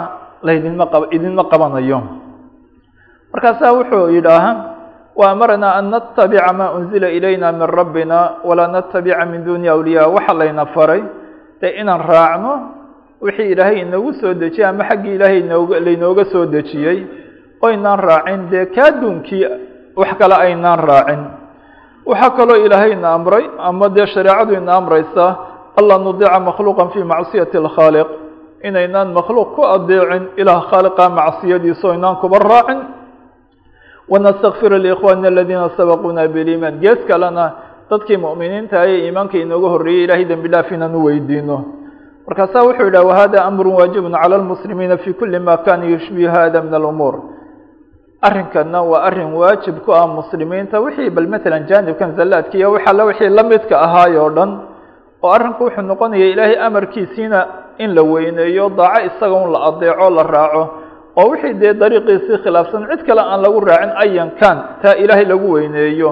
laydinma 0.47 0.85
qab 0.93 1.03
idinma 1.17 1.43
qabanayo. 1.53 1.99
Markaasaa 3.33 3.73
wuxuu 3.79 4.09
yidhaaha 4.17 4.53
وأمرنا 5.16 5.80
أن 5.80 5.96
نتبع 5.96 6.44
ما 6.52 6.68
أنزل 6.78 7.04
إلينا 7.06 7.52
من 7.52 7.64
ربنا 7.80 8.20
ولا 8.44 8.68
نتبع 8.68 9.16
من 9.32 9.40
dون 9.48 9.64
أولياء 9.68 10.12
waxa 10.12 10.34
layna 10.36 10.66
faray 10.76 11.02
de 11.62 11.68
inaan 11.80 12.04
raacno 12.04 12.54
wixii 13.24 13.52
ilaahay 13.56 13.80
inagu 13.88 14.12
soo 14.20 14.34
dejiyey 14.36 14.68
ama 14.68 14.84
xaggii 14.90 15.16
ilaahay 15.16 15.42
noog 15.48 15.72
laynooga 15.72 16.26
soo 16.28 16.46
dejiyey 16.46 17.00
o 17.64 17.70
inaan 17.72 18.00
raacin 18.00 18.42
dee 18.52 18.66
kaadunkii 18.76 19.48
wax 19.96 20.12
kale 20.20 20.36
aynaan 20.36 20.80
raacin 20.84 21.22
waxaa 22.06 22.36
kaloo 22.38 22.60
ilaahayna 22.66 23.08
amray 23.16 23.46
ama 23.68 23.88
dee 23.96 24.06
shareecadu 24.12 24.54
ina 24.60 24.74
amraysaa 24.76 25.32
alla 25.80 25.96
nudica 25.98 26.40
makhluuqa 26.40 26.92
fi 26.94 27.00
macصiyaةi 27.12 27.56
الkhاaliq 27.64 28.08
inaynaan 28.68 29.10
makhluuq 29.16 29.56
ku 29.56 29.62
adeecin 29.76 30.24
ilaah 30.42 30.60
khaaliqa 30.72 31.04
macsiyadiisa 31.20 31.88
o 31.88 31.94
inaan 31.96 32.16
kuba 32.20 32.38
raacin 32.44 32.80
wanastakfiru 34.11 34.77
liikhwaanina 34.79 35.29
aladiina 35.29 35.71
sabaquuna 35.77 36.29
biliimaan 36.29 36.81
gees 36.83 36.99
kalena 37.09 37.53
dadkii 37.91 38.17
mu'miniinta 38.19 38.81
ayay 38.81 39.07
iimaanka 39.07 39.39
inooga 39.39 39.69
horreeyey 39.69 40.05
ilahay 40.05 40.25
dembi 40.25 40.49
dhaaf 40.49 40.73
inaanu 40.73 41.05
weydiino. 41.07 41.57
Markaasaa 42.27 42.63
wuxuu 42.67 42.87
yidhah 42.91 43.07
wahada 43.07 43.45
amrun 43.45 43.75
waajibun 43.75 44.13
cala 44.13 44.39
lmuslimiina 44.39 44.97
fi 44.99 45.13
kuli 45.15 45.39
ma 45.39 45.57
kaana 45.63 45.85
yushbihu 45.87 46.31
hada 46.31 46.63
min 46.63 46.75
alumuur. 46.75 47.15
Arrinkanna 48.23 48.83
waa 48.83 49.03
arrin 49.09 49.33
waajib 49.33 49.81
ku 49.87 49.95
ah 49.95 50.07
muslimiinta 50.07 50.81
wixii 50.81 51.11
bal 51.11 51.27
matalan 51.27 51.67
jaanibkan 51.67 52.15
zallaadka 52.19 52.59
iyo 52.59 52.73
waxaale 52.73 53.03
wixii 53.03 53.29
la 53.31 53.43
ahaay 53.87 54.17
oo 54.19 54.31
dhan 54.31 54.51
oo 55.23 55.31
arrinku 55.31 55.65
wuxuu 55.65 55.83
noqonaya 55.83 56.27
ilaahay 56.27 56.59
amarkiisiina 56.67 57.47
in 57.79 57.95
la 57.95 58.03
weyneeyo 58.03 58.69
daaco 58.77 59.07
isaga 59.09 59.35
un 59.35 59.51
la 59.53 59.59
adeeco 59.71 60.11
la 60.11 60.23
raaco 60.23 60.63
oo 61.17 61.27
wixii 61.31 61.55
dee 61.63 61.73
dariiqiisii 61.81 62.39
khilaafsan 62.45 62.83
cid 62.91 63.03
kale 63.09 63.21
aan 63.33 63.41
lagu 63.45 63.61
raacin 63.69 63.91
ayankan 64.03 64.57
taa 64.83 64.95
ilaahay 65.03 65.25
lagu 65.33 65.47
weyneeyo. 65.55 66.11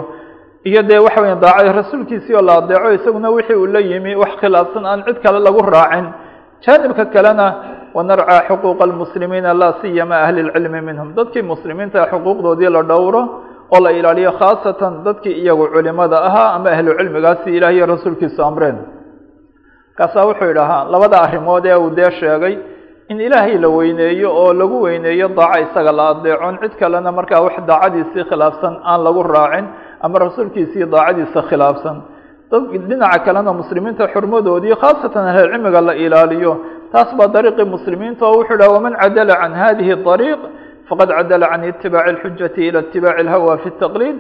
Iyo 0.69 0.83
dee 0.83 0.99
waxa 1.07 1.21
weya 1.23 1.37
daacay 1.45 1.73
rasuulkiisii 1.81 2.35
oo 2.35 2.43
la 2.43 2.55
adeeco 2.61 2.91
isaguna 2.99 3.31
wixii 3.31 3.55
uu 3.63 3.67
la 3.67 3.81
yimi 3.81 4.15
wax 4.23 4.33
khilaafsan 4.41 4.85
aan 4.87 5.01
cid 5.07 5.19
kale 5.25 5.39
lagu 5.47 5.61
raacin. 5.75 6.07
Jaanibka 6.65 7.05
kalena 7.15 7.47
wanarcaa 7.95 8.41
xuquuqa 8.49 8.85
almuslimiina 8.85 9.55
laa 9.61 9.75
siyama 9.81 10.17
ahli 10.27 10.43
lcilmi 10.43 10.81
minhum. 10.89 11.09
Dadkii 11.17 11.43
muslimiinta 11.43 12.07
xuquuqdoodii 12.11 12.71
la 12.77 12.83
dhowro 12.83 13.23
oo 13.75 13.81
la 13.85 13.91
ilaaliyo 13.99 14.33
khaasatan 14.41 14.93
dadkii 15.07 15.35
iyagu 15.43 15.65
culimada 15.75 16.19
ahaa 16.29 16.49
ama 16.57 16.71
ahlu 16.71 16.91
cilmigaasi 16.99 17.49
ilaah 17.57 17.73
iyo 17.75 17.87
rasuulkiisu 17.87 18.43
amreen. 18.49 18.77
Kaasaa 19.99 20.27
wuxuu 20.27 20.51
idhahaa 20.51 20.85
labada 20.93 21.19
arrimood 21.27 21.65
ee 21.67 21.75
uu 21.77 21.91
dee 21.99 22.11
sheegay 22.21 22.55
in 23.12 23.18
ilaahay 23.28 23.58
la 23.64 23.70
weyneeyo 23.78 24.30
oo 24.42 24.54
lagu 24.54 24.78
weyneeyo 24.86 25.28
daaco 25.38 25.60
isaga 25.66 25.92
la 26.00 26.04
adeecon 26.14 26.56
cid 26.62 26.74
kalena 26.82 27.12
markaa 27.18 27.42
wax 27.46 27.56
daacadiisii 27.70 28.24
khilaafsan 28.30 28.74
aan 28.92 29.00
lagu 29.08 29.22
raacin 29.36 29.66
ama 30.06 30.20
rasuulkiisii 30.26 30.86
daacadiisa 30.94 31.40
khilaafsan 31.50 31.98
dad 32.52 32.64
dhinaca 32.90 33.20
kalena 33.26 33.52
muslimiinta 33.62 34.04
xurmadoodii 34.14 34.76
khaasatan 34.84 35.26
ahlulcilmiga 35.32 35.82
la 35.88 35.94
ilaaliyo 36.06 36.54
taas 36.94 37.10
baa 37.20 37.28
dariiqii 37.36 37.68
muslimiinta 37.76 38.24
oo 38.30 38.36
wuxuu 38.40 38.58
dhaha 38.60 38.72
waman 38.78 38.94
cadala 39.02 39.36
can 39.42 39.54
hadihi 39.62 39.94
dariiq 40.08 40.40
faqad 40.90 41.10
cadala 41.18 41.46
can 41.52 41.64
itibaaci 41.70 42.10
اlxujati 42.14 42.62
ila 42.70 42.80
itibaaci 42.86 43.20
اlhawa 43.24 43.58
fi 43.64 43.68
الtaqliid 43.74 44.18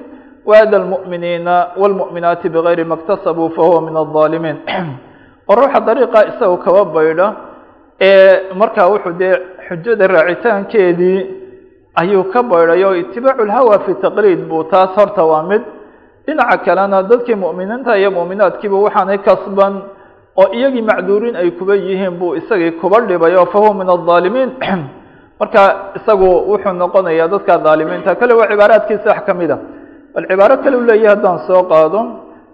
waada 0.49 0.75
almu'miniina 0.81 1.55
wاlmu'minaati 1.81 2.47
bigayri 2.55 2.83
ma 2.89 2.95
اktasabuu 2.99 3.49
fahuwa 3.57 3.79
min 3.87 3.95
الظaalimiin 4.03 4.57
oo 5.49 5.55
ruuxa 5.59 5.79
dariiqa 5.87 6.19
isaga 6.31 6.57
kaba 6.65 6.81
baydha 6.95 7.27
ee 7.29 7.37
markaa 8.54 8.88
wuxuu 8.88 9.18
dee 9.18 9.34
xujada 9.68 10.06
raacitaankeedii 10.06 11.20
ayuu 11.94 12.24
ka 12.32 12.42
baydhay 12.42 13.00
itibaacu 13.00 13.44
lhawa 13.44 13.78
fi 13.86 13.94
taqliid 13.94 14.40
buu 14.48 14.64
taas 14.70 14.94
horta 14.96 15.24
waa 15.24 15.42
mid 15.42 15.62
dhinaca 16.26 16.58
kalena 16.64 17.02
dadkii 17.02 17.34
mu'miniinta 17.34 17.98
iyo 17.98 18.10
mu'minaadkiiba 18.10 18.76
waxaanay 18.86 19.18
kasban 19.18 19.74
oo 20.36 20.48
iyagii 20.54 20.82
macduuriin 20.82 21.36
ay 21.36 21.50
kuba 21.58 21.74
yihiin 21.74 22.14
buu 22.20 22.36
isagii 22.40 22.78
kuba 22.80 23.00
dhibay 23.00 23.34
oo 23.34 23.46
fahuwa 23.46 23.74
min 23.74 23.88
aldaalimiin 23.96 24.50
marka 25.40 25.60
isagu 25.98 26.28
wuxuu 26.50 26.72
noqonayaa 26.72 27.28
dadka 27.34 27.58
daalimiinta 27.58 28.14
kale 28.14 28.34
waa 28.34 28.46
cibaaraadkiisa 28.46 29.10
wax 29.10 29.20
ka 29.26 29.34
mid 29.34 29.50
a 29.50 29.58
bal 30.14 30.24
cibaaro 30.30 30.56
kale 30.62 30.76
u 30.76 30.86
leeyahay 30.86 31.14
haddaan 31.14 31.38
soo 31.46 31.62
qaado 31.70 32.00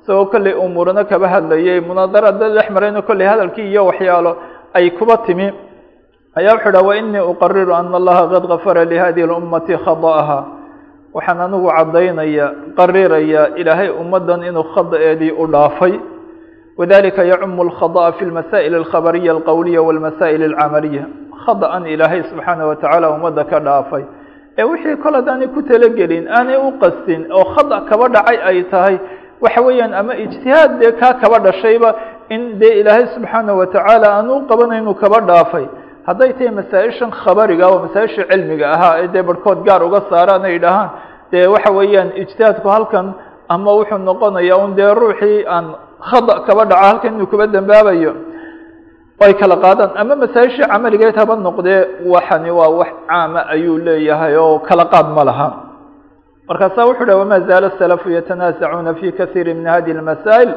isagoo 0.01 0.27
kollay 0.33 0.55
umuurana 0.65 1.05
kaba 1.05 1.29
hadlayay 1.29 1.81
munaadaraada 1.81 2.49
dhex 2.57 2.71
marayna 2.71 3.03
kollay 3.03 3.27
hadalkii 3.27 3.69
iyo 3.73 3.87
waxyaalo 3.87 4.33
ay 4.75 4.91
kuba 4.99 5.17
timi. 5.27 5.49
Ayaa 6.37 6.55
wuxuu 6.55 6.71
dhaha 6.73 6.87
wainii 6.89 7.21
uqariru 7.33 7.75
ana 7.75 7.97
allaha 7.97 8.27
qad 8.33 8.45
gafara 8.53 8.85
lihadihi 8.85 9.27
اlummati 9.27 9.77
khada'aha. 9.85 10.39
Waxaan 11.15 11.41
anigu 11.47 11.69
caddaynaya 11.77 12.47
qariraya 12.79 13.43
ilaahay 13.61 13.89
ummaddan 14.03 14.43
inuu 14.49 14.67
khada'eedii 14.75 15.33
u 15.43 15.47
dhaafay. 15.47 15.95
Wadalika 16.79 17.23
yacumu 17.25 17.63
اlkhada'a 17.71 18.13
fi 18.19 18.25
lmasaa'il 18.25 18.75
alkhabariya 18.75 19.33
alqowliya 19.37 19.81
walmasaa'il 19.83 20.43
alcamaliya 20.51 21.05
khada'an 21.47 21.87
ilaahay 21.87 22.23
subxaanah 22.31 22.67
watacaala 22.71 23.07
ummadda 23.15 23.45
ka 23.51 23.59
dhaafay. 23.61 24.03
Ee 24.59 24.63
wixii 24.71 24.97
kol 25.03 25.15
hadaanay 25.15 25.49
ku 25.55 25.63
talagelin 25.63 26.27
aanay 26.29 26.59
u 26.59 26.75
qastin 26.83 27.31
oo 27.31 27.45
khada' 27.55 27.81
kaba 27.91 28.09
dhacay 28.15 28.39
ay 28.51 28.59
tahay 28.73 28.97
waxa 29.45 29.61
weeyaan 29.67 29.95
ama 29.95 30.15
ijtihaad 30.25 30.73
dee 30.83 30.93
kaa 31.01 31.15
kaba 31.23 31.39
dhashayba 31.47 31.91
in 32.35 32.59
dee 32.61 32.81
ilaahay 32.81 33.07
subxaanaه 33.15 33.57
watacaala 33.63 34.09
aan 34.19 34.29
u 34.31 34.47
qabanaynu 34.51 34.95
kaba 35.03 35.19
dhaafay. 35.29 35.67
Hadday 36.09 36.33
tahay 36.37 36.51
masaa-ishan 36.61 37.11
khabariga 37.23 37.65
oo 37.73 37.79
masaa-isha 37.87 38.23
cilmiga 38.31 38.67
ahaa 38.77 38.95
ee 39.03 39.09
dee 39.15 39.23
barhkood 39.29 39.59
gaar 39.69 39.83
uga 39.89 40.01
saaraan 40.11 40.45
ay 40.51 40.59
dhahaan 40.65 40.91
dee 41.33 41.47
waxa 41.55 41.71
weeyaan 41.79 42.11
ijtihaadku 42.23 42.69
halkan 42.77 43.07
ama 43.55 43.71
wuxuu 43.79 43.99
noqonaya 44.09 44.57
un 44.65 44.71
dee 44.79 44.91
ruuxii 45.01 45.45
aan 45.57 45.67
khada 46.11 46.35
kaba 46.47 46.63
dhaco 46.71 46.85
halkan 46.89 47.11
inuu 47.15 47.27
kuba 47.33 47.47
dembaabayo 47.55 48.13
ay 49.25 49.33
kala 49.41 49.57
qaadaan 49.65 49.91
ama 50.01 50.15
masaa-ishii 50.23 50.67
camaligeed 50.73 51.17
haba 51.21 51.35
noqdee 51.47 51.81
waxani 52.13 52.51
waa 52.59 52.71
wax 52.81 52.91
caama 53.09 53.41
ayuu 53.55 53.79
leeyahay 53.87 54.35
oo 54.37 54.59
kala 54.69 54.85
qaad 54.93 55.07
ma 55.17 55.23
laha. 55.29 55.49
Markaasa 56.49 56.81
wuxuu 56.89 57.07
dhah 57.09 57.17
wama 57.23 57.41
zaala 57.49 57.69
salafu 57.81 58.09
yatanaasacuuna 58.17 58.93
fi 59.01 59.07
kasiiri 59.19 59.55
min 59.59 59.67
hadihi 59.75 59.97
اlmasaa'il 59.99 60.51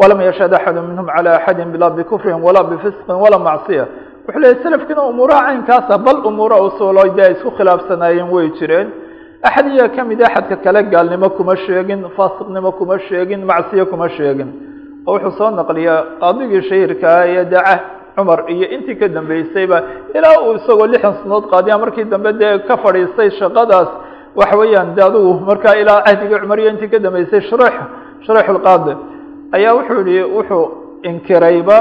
walam 0.00 0.20
yashhad 0.28 0.52
axadu 0.58 0.80
minhum 0.90 1.06
calى 1.16 1.30
axadi 1.38 1.62
bila 1.74 1.86
bikufrin 1.98 2.38
walaa 2.46 2.64
bifisqin 2.70 3.16
walaa 3.24 3.42
macصiya 3.48 3.84
wuxuu 4.26 4.40
leeyahy 4.42 4.62
selafkiina 4.64 5.02
umuuraha 5.12 5.42
caynkaasa 5.48 5.94
bal 6.06 6.18
umuura 6.30 6.56
usuulo 6.66 7.02
dee 7.16 7.24
ay 7.28 7.32
isku 7.36 7.50
khilaafsanaayeen 7.58 8.28
way 8.34 8.46
jireen 8.58 8.88
axad 9.48 9.66
iyaa 9.74 9.88
ka 9.96 10.02
mid 10.10 10.20
axadka 10.28 10.56
kale 10.64 10.80
gaalnimo 10.92 11.28
kuma 11.36 11.54
sheegin 11.64 12.00
faasiqnimo 12.16 12.70
kuma 12.78 12.96
sheegin 13.08 13.40
macsiyo 13.50 13.84
kuma 13.92 14.08
sheegin 14.16 14.48
oo 15.06 15.12
wuxuu 15.14 15.32
soo 15.38 15.50
naqliyaa 15.58 16.00
qaadigii 16.22 16.62
shahiirkaa 16.68 17.20
ee 17.34 17.44
daca 17.54 17.74
cumar 18.16 18.40
iyo 18.54 18.66
intii 18.74 18.96
ka 19.00 19.06
dambeysayba 19.16 19.78
ilaa 20.18 20.36
uu 20.46 20.54
isagoo 20.58 20.86
lixdan 20.92 21.14
sanood 21.22 21.44
qaadiya 21.52 21.76
markii 21.82 22.04
dambe 22.12 22.30
dee 22.40 22.54
ka 22.68 22.74
fadhiistay 22.84 23.30
shaqadaas 23.40 23.88
waxa 24.40 24.56
weeyaan 24.60 24.88
de 24.96 25.02
markaa 25.50 25.74
ilaa 25.82 26.00
cahdigii 26.06 26.38
cumar 26.42 26.58
iyo 26.62 26.70
intii 26.74 26.90
ka 26.92 26.98
dambeysay 27.06 27.40
shurux 27.50 27.74
shuruxulqaadi 28.26 28.92
ayaa 29.56 29.74
wuxuu 29.78 30.02
yihi 30.08 30.24
wuxuu 30.36 30.64
inkirayba 31.08 31.78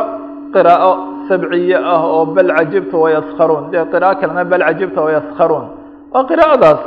qiraa'o 0.56 0.94
sabciye 1.28 1.78
ah 1.78 2.02
oo 2.04 2.26
bal 2.36 2.50
cajibta 2.58 2.98
wayaskharuun 3.04 3.72
dee 3.72 3.86
qiraa'o 3.94 4.16
kalena 4.22 4.44
bal 4.46 4.64
cajibta 4.68 5.00
wayaskharuun 5.08 5.66
waa 6.14 6.24
qiraa'adaas 6.32 6.82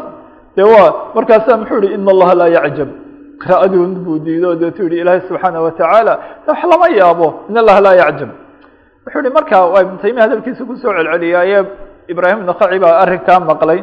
de 0.56 0.62
waa 0.62 0.90
markaasaa 1.14 1.56
muxuu 1.62 1.80
yihi 1.82 1.94
ina 1.94 2.10
allaha 2.14 2.34
laa 2.40 2.50
yacjab 2.58 2.90
qiraa'adii 3.42 3.86
buu 4.04 4.18
diido 4.26 4.50
deetu 4.62 4.82
yihi 4.84 5.00
ilaahay 5.02 5.22
subxaana 5.28 5.58
watacaala 5.66 6.14
wax 6.46 6.60
lama 6.72 6.88
yaabo. 7.00 7.28
In 7.48 7.56
allaha 7.62 7.80
laa 7.86 7.96
yacjab 8.02 8.30
wuxuu 9.04 9.22
yihi 9.24 9.34
markaa 9.38 9.64
waa 9.72 9.82
ibnu 9.84 9.96
taymiya 10.02 10.22
hadalkiisa 10.26 10.62
ku 10.68 10.74
soo 10.82 10.92
celceliyaaye 10.96 11.58
ibraahim 12.12 12.40
nakaci 12.50 12.78
baa 12.84 12.94
arrinkaa 13.02 13.40
maqlay. 13.50 13.80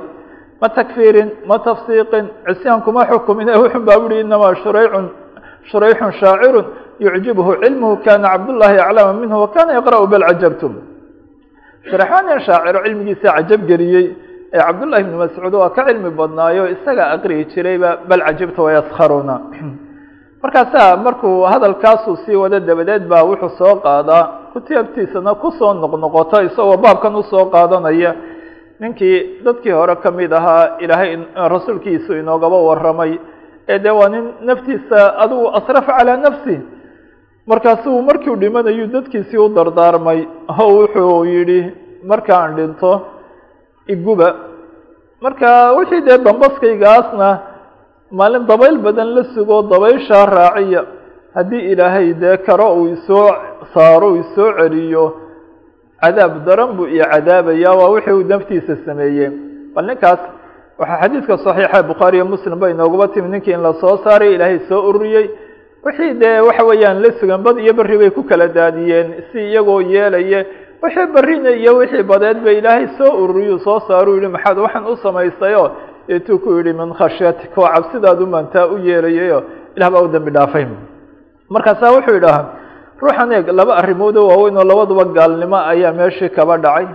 Ma 0.62 0.68
takfiirin 0.77 1.30
ma 1.50 1.58
tafsiiqin 1.68 2.25
cisyaan 2.48 2.82
xukumin. 3.12 3.48
Wuxun 3.62 3.84
baa 3.86 3.98
uhi 4.06 4.20
inamaa 4.25 4.54
shuraycun 4.63 5.06
shurayxun 5.72 6.12
shaacirun 6.22 6.66
yucjibhu 7.06 7.51
cilmuhu 7.63 7.96
kana 8.06 8.27
cabdullahi 8.34 8.77
aclama 8.86 9.13
minhu 9.22 9.38
wakana 9.44 9.72
yaqra'u 9.80 10.06
bal 10.13 10.24
cajabtum 10.30 10.74
shuraxmaan 11.89 12.39
shaaciro 12.48 12.80
cilmigiisa 12.86 13.27
cajab 13.38 13.62
geliyey 13.70 14.06
ee 14.56 14.60
cabdullahi 14.68 15.01
ibni 15.06 15.18
mascuud 15.24 15.54
waa 15.62 15.70
ka 15.77 15.82
cilmi 15.88 16.10
badnaayo 16.20 16.63
isagaa 16.75 17.08
aqriyi 17.16 17.44
jirayba 17.54 17.89
bal 18.10 18.22
cajibta 18.27 18.60
wayaskharuuna 18.68 19.36
markaasaa 20.44 20.98
markuu 21.06 21.42
hadalkaasuu 21.51 22.16
sii 22.25 22.36
wado 22.44 22.60
dabadeed 22.70 23.04
baa 23.12 23.24
wuxuu 23.30 23.50
soo 23.60 23.75
qaadaa 23.86 24.24
kutubtiisana 24.54 25.32
ku 25.42 25.51
soo 25.60 25.74
noqnoqoto 25.74 26.38
isagoo 26.48 26.77
baabkan 26.86 27.16
u 27.16 27.24
soo 27.32 27.46
qaadanaya 27.56 28.12
ninkii 28.82 29.18
dadkii 29.46 29.72
hore 29.80 29.96
ka 30.04 30.10
mid 30.12 30.32
ahaa 30.39 30.77
ilaahay 30.84 31.12
rasuulkiisu 31.54 32.12
inoogaba 32.22 32.58
warramay 32.68 33.12
ee 33.74 33.80
dee 33.86 33.94
waa 34.00 34.10
nin 34.13 34.25
naftiisa 34.50 35.00
adigu 35.24 35.46
asrafa 35.58 35.92
calaa 35.98 36.18
nafsi 36.25 36.56
markaasuu 37.48 38.01
markiu 38.01 38.36
dhimanayu 38.42 38.88
dadkiisii 38.94 39.38
u 39.38 39.50
dardaarmay 39.58 40.20
oo 40.60 40.68
wuxuu 40.77 41.25
yidhi 41.34 41.60
markaan 42.10 42.56
dhinto 42.58 42.92
iguba. 43.94 44.30
Marka 45.22 45.50
wixii 45.77 46.01
dee 46.08 46.18
dambaskaygaasna 46.25 47.30
maalin 48.12 48.44
dabayl 48.50 48.77
badan 48.86 49.10
la 49.16 49.24
sugo 49.34 49.58
dabayshaa 49.72 50.25
raaciya. 50.25 50.82
Haddii 51.36 51.63
ilaahay 51.72 52.13
dee 52.22 52.38
karo 52.46 52.68
uu 52.80 52.88
isoo 52.96 53.30
saaro 53.74 54.08
uu 54.12 54.20
isoo 54.24 54.50
celiyo 54.58 55.06
cadaab 56.01 56.34
daran 56.46 56.72
buu 56.77 56.88
iyo 56.88 57.06
cadaabaya 57.13 57.72
waa 57.80 57.89
wixii 57.96 58.12
uu 58.13 58.24
naftiisa 58.32 58.75
sameeyey. 58.86 59.30
Bal 59.75 59.86
ninkaas 59.89 60.20
waxaa 60.80 61.00
xadiidka 61.01 61.38
saxiixa 61.46 61.84
bukhaariyo 61.89 62.25
muslim 62.25 62.60
ba 62.62 62.70
inoogaba 62.70 63.08
timi 63.13 63.30
ninkii 63.34 63.54
in 63.58 63.62
la 63.66 63.74
soo 63.82 63.98
saaray 64.04 64.34
ilaahay 64.36 64.60
soo 64.70 64.82
ururiyey 64.89 65.25
wixii 65.88 66.13
dee 66.22 66.39
waxa 66.48 66.63
weeyaan 66.70 66.98
la 67.03 67.38
bad 67.46 67.58
iyo 67.63 67.74
berri 67.79 67.98
bay 68.01 68.10
ku 68.17 68.24
kala 68.29 68.48
daadiyeen 68.58 69.08
si 69.32 69.39
iyagoo 69.50 69.82
yeelaya 69.82 70.39
wixii 70.84 71.08
barrina 71.15 71.50
iyo 71.62 71.72
wixii 71.79 72.03
badeed 72.12 72.38
ba 72.46 72.51
ilaahay 72.60 72.88
soo 72.98 73.12
ururiyu 73.24 73.60
soo 73.65 73.79
saaru 73.88 74.15
yihi 74.17 74.27
maxaad 74.36 74.58
waxaan 74.65 74.86
u 74.91 74.96
samaysayo 75.03 75.63
eetuu 76.10 76.39
ku 76.44 76.50
yihi 76.58 76.74
min 76.79 76.89
khashyatik 77.00 77.58
oo 77.58 77.67
cabsidaadu 77.75 78.25
mantaa 78.27 78.65
u 78.74 78.77
yeelayayo 78.88 79.39
ilah 79.77 79.89
baa 79.94 80.01
u 80.06 80.08
dambi 80.08 80.32
dhaafay. 80.32 80.65
Markaasaa 81.50 81.91
wuxuu 81.96 82.13
yidhaahaa 82.17 82.46
ruuxan 83.01 83.32
eeg 83.38 83.48
laba 83.60 83.74
arrimood 83.82 84.15
oo 84.17 84.27
waaweyn 84.32 84.58
oo 84.58 84.63
labaduba 84.72 85.03
gaalnimo 85.17 85.58
ayaa 85.72 85.94
meeshii 86.00 86.29
kaba 86.29 86.58
dhacay. 86.58 86.88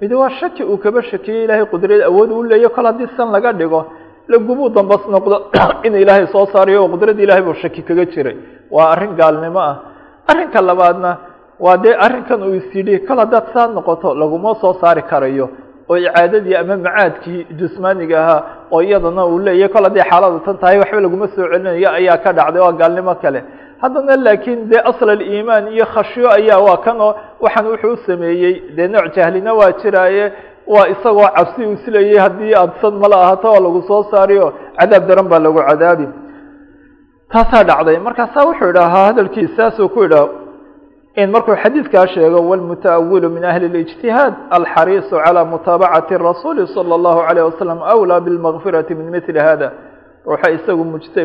Midi 0.00 0.14
waa 0.14 0.30
shaki 0.40 0.62
uu 0.64 0.76
kaba 0.84 1.02
shakiyey 1.02 1.44
ilaahay 1.44 1.66
qudrad 1.72 2.02
awood 2.08 2.30
u 2.38 2.42
leeya 2.50 2.68
kol 2.68 2.84
haddii 2.86 3.08
san 3.16 3.30
laga 3.32 3.52
dhigo 3.52 3.80
lagumuu 4.28 4.68
dambas 4.70 5.02
noqdo 5.08 5.50
in 5.86 5.94
ilaahay 5.94 6.26
soo 6.32 6.46
saarayo 6.52 6.84
oo 6.84 6.88
qudrad 6.88 7.18
ilahay 7.18 7.42
buu 7.42 7.54
shaki 7.54 7.82
kaga 7.82 8.04
jiray. 8.06 8.36
Waa 8.70 8.90
arrin 8.92 9.14
gaalnimo 9.16 9.60
ah. 9.60 9.76
Arrinka 10.26 10.60
labaadna 10.60 11.18
waa 11.60 11.76
dee 11.76 11.94
arrinkan 11.94 12.42
uu 12.42 12.54
is 12.54 12.68
yidhi 12.74 13.06
kol 13.06 13.18
haddaad 13.18 13.46
saa 13.54 13.68
noqoto 13.68 14.14
laguma 14.14 14.54
soo 14.60 14.74
saari 14.80 15.02
karayo. 15.02 15.48
Oo 15.88 15.96
icaadadii 15.96 16.54
ama 16.54 16.76
macaadkii 16.76 17.46
jusmaaniga 17.58 18.16
ahaa 18.22 18.42
oo 18.72 18.82
iyadana 18.82 19.26
uu 19.26 19.38
leeyahy 19.38 19.72
kol 19.72 19.84
hadday 19.84 20.04
xaaladu 20.10 20.40
tan 20.46 20.58
tahay 20.58 20.78
waxba 20.78 21.00
laguma 21.00 21.28
soo 21.28 21.46
celinayo 21.46 21.90
ayaa 21.98 22.18
ka 22.18 22.32
dhacday 22.32 22.60
waa 22.66 22.72
gaalnimo 22.72 23.14
kale. 23.22 23.40
Haddana 23.82 24.16
laakiin 24.16 24.68
dee 24.70 24.82
asl 24.90 25.08
aliimaan 25.10 25.68
iyo 25.68 25.86
khashyo 25.94 26.28
ayaa 26.38 26.58
waa 26.66 26.78
kan 26.84 27.00
oo 27.00 27.14
waxaan 27.40 27.66
wuxuu 27.72 27.96
sameeyey. 28.06 28.74
Dee 28.76 28.88
nooc 28.88 29.14
jahlina 29.14 29.54
waa 29.54 29.72
jiraaye 29.80 30.32
waa 30.73 30.87
isagoo 30.93 31.27
cabsi 31.37 31.61
u 31.65 31.71
isleeyay 31.77 32.17
haddii 32.25 32.53
aad 32.61 32.71
sad 32.81 32.93
mala 33.03 33.15
ahato 33.25 33.47
oo 33.53 33.59
lagu 33.65 33.81
soo 33.89 34.03
saariyo 34.11 34.47
cadaab 34.79 35.03
daran 35.09 35.27
baa 35.31 35.39
lagu 35.45 35.59
cadaabi 35.69 36.07
taasaa 37.33 37.63
dhacday 37.69 37.97
markaasaa 38.07 38.45
wuxuu 38.49 38.69
idhahaa 38.73 39.05
hadalkiis 39.09 39.51
saasuu 39.57 39.89
ku 39.95 40.03
idhaha 40.07 40.27
in 41.21 41.29
markuu 41.35 41.55
xadiidkaa 41.63 42.07
sheego 42.13 42.39
wاlmutaawilu 42.49 43.29
min 43.35 43.43
ahli 43.51 43.65
الاجtihaad 43.71 44.33
alxariisu 44.57 45.15
calى 45.25 45.41
mutaabacati 45.53 46.13
الrasuuli 46.19 46.67
salى 46.75 46.93
الlahu 46.99 47.19
عalيه 47.27 47.43
wasalam 47.49 47.79
أwlى 47.93 48.15
bاlmغfirati 48.25 48.95
min 48.99 49.07
mili 49.15 49.39
hada 49.47 49.67
ruuxa 50.27 50.49
isagu 50.57 50.83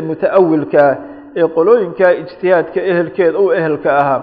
mutaawilkaa 0.09 0.91
ee 1.39 1.47
qolooyinka 1.55 2.07
ijtihaadka 2.21 2.79
ehelkeed 2.91 3.33
u 3.43 3.45
ehelka 3.59 3.89
ahaa 4.01 4.21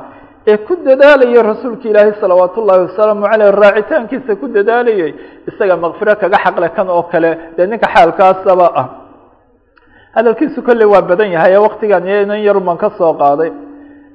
ee 0.50 0.56
ku 0.66 0.72
dadaalayay 0.86 1.42
rasuulka 1.52 1.86
ilaahi 1.90 2.12
salawaat 2.22 2.54
ullahi 2.60 2.80
wasalaamu 2.86 3.24
aleyh 3.34 3.48
raacitaankiisa 3.62 4.32
ku 4.40 4.46
dadaalayay 4.56 5.10
isaga 5.50 5.76
makfiro 5.84 6.14
kaga 6.22 6.38
xaqle 6.44 6.68
kan 6.76 6.88
oo 6.96 7.02
kale 7.12 7.30
dee 7.56 7.66
ninka 7.70 7.88
xaalkaasaba 7.94 8.66
ah 8.82 8.86
hadalkiisu 10.16 10.60
kolley 10.66 10.86
waa 10.92 11.02
badan 11.10 11.30
yahay 11.36 11.52
ee 11.56 11.62
waktigan 11.66 12.04
inan 12.06 12.40
yar 12.48 12.58
ban 12.66 12.76
ka 12.82 12.88
soo 12.98 13.12
qaaday 13.22 13.50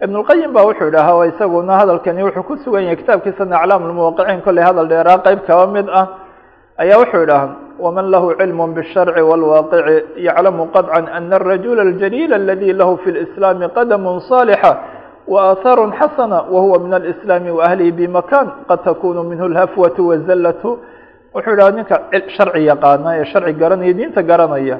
ibn 0.03 0.15
اlqayim 0.21 0.51
ba 0.55 0.61
wuxuu 0.67 0.87
idhaha 0.91 1.27
isaguna 1.31 1.73
hadalkani 1.81 2.21
wuxuu 2.27 2.43
ku 2.49 2.53
sugan 2.63 2.83
yahay 2.83 2.97
kitaabkiisana 3.01 3.55
aclaam 3.61 3.83
lmuwaqiciin 3.89 4.41
kolley 4.45 4.63
hadal 4.69 4.87
dheeraa 4.91 5.17
qeyb 5.25 5.39
kaba 5.47 5.65
mid 5.75 5.87
ah 5.99 6.05
ayaa 6.83 6.97
wuxuu 7.03 7.23
idhaha 7.27 7.47
wman 7.85 8.05
lahu 8.13 8.27
cilm 8.39 8.59
bالsharci 8.77 9.21
wاlwaaqici 9.29 9.95
yaclamu 10.27 10.63
qaطca 10.75 10.99
ana 11.17 11.35
الrajula 11.39 11.81
اljaliil 11.87 12.31
aladi 12.39 12.69
lahu 12.79 12.93
fi 13.03 13.09
اlislaami 13.13 13.67
qadam 13.77 14.03
صaalixa 14.31 14.71
وآثاr 15.33 15.79
xasنة 15.99 16.39
وhuوa 16.53 16.77
min 16.85 16.93
الإسلام 17.01 17.43
وأhlihi 17.57 17.91
bmakan 17.97 18.47
qad 18.69 18.79
takunu 18.87 19.21
minhu 19.31 19.45
اlhafwaة 19.51 19.97
wالzalة 20.09 20.63
wuxuu 21.33 21.53
idhaha 21.53 21.71
ninka 21.77 21.95
sharci 22.35 22.61
yaqaana 22.71 23.09
ee 23.21 23.25
sharci 23.31 23.53
garanaya 23.61 23.93
diinta 23.97 24.21
garanaya 24.29 24.77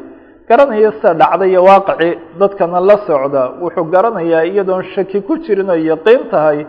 garanaya 0.50 0.91
sida 0.98 1.13
dhacday 1.21 1.53
waaqici 1.67 2.09
dadkana 2.41 2.79
la 2.89 2.98
socda 3.07 3.43
wuxuu 3.63 3.86
garanayaa 3.93 4.43
iyadoon 4.51 4.83
shaki 4.95 5.19
ku 5.27 5.33
jirin 5.45 5.69
oo 5.69 5.77
yaqiin 5.91 6.21
tahay 6.33 6.59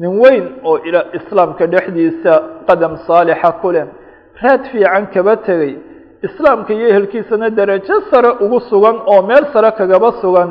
nin 0.00 0.12
weyn 0.22 0.44
oo 0.68 0.76
islaamka 1.18 1.64
dhexdiisa 1.72 2.32
qadam 2.68 2.92
saalixa 3.06 3.50
ku 3.60 3.68
leh 3.74 3.86
raad 4.42 4.62
fiican 4.70 5.04
kaba 5.14 5.34
tegey 5.46 5.72
islaamka 6.26 6.70
iyo 6.78 6.86
ehelkiisana 6.92 7.48
darajo 7.58 7.96
sare 8.10 8.30
ugu 8.44 8.58
sugan 8.70 8.96
oo 9.12 9.20
meel 9.28 9.44
sare 9.52 9.70
kagaba 9.80 10.10
sugan 10.22 10.50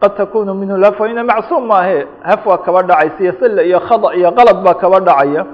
qad 0.00 0.16
takunu 0.16 0.54
minhu 0.54 0.76
lhafwa 0.76 1.08
ina 1.08 1.24
macsuum 1.24 1.66
maahe. 1.66 2.06
Hafwa 2.22 2.58
kaba 2.58 2.82
dhacaysa 2.82 3.20
iyo 3.22 3.32
silla 3.40 3.62
iyo 3.62 3.80
khada 3.80 4.14
iyo 4.14 4.30
qalad 4.32 4.58
baa 4.64 4.74
kaba 4.74 5.00
dhacaya. 5.00 5.46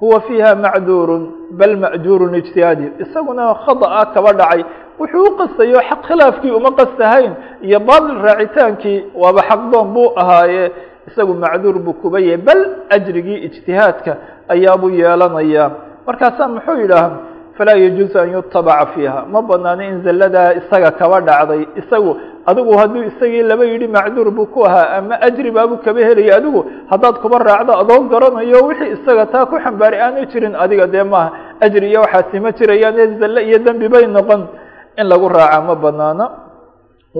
Huwa 0.00 0.20
fiiha 0.20 0.54
macduurun 0.54 1.22
bal 1.50 1.76
ma'juurun 1.76 2.34
ijtihaadi. 2.34 2.86
Isaguna 2.98 3.54
khada'a 3.54 4.06
kaba 4.14 4.32
dhacay. 4.32 4.64
Wuxuu 4.98 5.24
u 5.28 5.36
qastayo 5.38 5.80
xaq 5.88 6.00
khilaafkii 6.08 6.50
uma 6.50 6.70
qastahayn 6.80 7.32
iyo 7.62 7.80
baatil 7.80 8.18
raacitaankii 8.26 9.04
waaba 9.14 9.42
xaqdoon 9.48 9.86
buu 9.94 10.12
ahaaye. 10.16 10.72
Isagu 11.08 11.34
macduur 11.34 11.78
buu 11.78 11.92
kuba 12.02 12.18
bal 12.46 12.60
ajrigii 12.90 13.38
ijtihaadka 13.46 14.16
ayaabuu 14.48 14.90
yeelanayaa 14.90 15.70
markaasaa 16.06 16.48
muxuu 16.48 16.76
yidhaah 16.82 17.10
falaa 17.58 17.76
yajuusu 17.84 18.18
an 18.20 18.28
yutabaca 18.32 18.86
fiiha 18.94 19.24
ma 19.32 19.40
banaano 19.42 19.82
in 19.90 20.02
zalladaa 20.06 20.52
isaga 20.60 20.90
kaba 21.00 21.20
dhacday 21.28 21.62
isagu 21.80 22.10
adigu 22.50 22.72
hadduu 22.80 23.02
isagii 23.10 23.42
laba 23.50 23.64
yidhi 23.64 23.88
macduur 23.88 24.30
buu 24.30 24.46
ku 24.54 24.60
ahaa 24.68 24.88
ama 24.98 25.14
ajri 25.26 25.50
baabuu 25.56 25.78
kaba 25.84 26.00
helaya 26.08 26.36
adigu 26.36 26.60
haddaad 26.90 27.16
kuba 27.22 27.38
raacdo 27.38 27.72
adoo 27.82 28.00
garanayo 28.12 28.58
wixii 28.68 28.92
isaga 28.96 29.26
taa 29.32 29.46
ku 29.50 29.56
xambaari 29.64 29.96
aanu 30.04 30.24
jirin 30.32 30.54
adiga 30.64 30.86
dee 30.86 31.02
maaha 31.02 31.30
ajri 31.64 31.86
iyo 31.90 32.00
waxaasi 32.04 32.40
ma 32.44 32.50
jirayaan 32.58 32.98
ee 33.02 33.08
zalle 33.20 33.40
iyo 33.48 33.58
dembi 33.66 33.88
bay 33.88 34.06
noqon 34.16 34.42
in 35.00 35.06
lagu 35.12 35.28
raaca 35.28 35.60
ma 35.68 35.74
banaano 35.84 36.26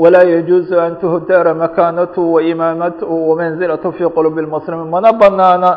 walaa 0.03 0.25
yajuusu 0.35 0.75
an 0.81 0.97
tuhdara 1.01 1.55
makaanatu 1.55 2.21
wa 2.35 2.43
imaamatu 2.43 3.05
wamanzilatu 3.31 3.93
fii 3.97 4.09
qulubi 4.17 4.43
lmuslimiin 4.43 4.91
mana 4.95 5.13
banaana 5.13 5.71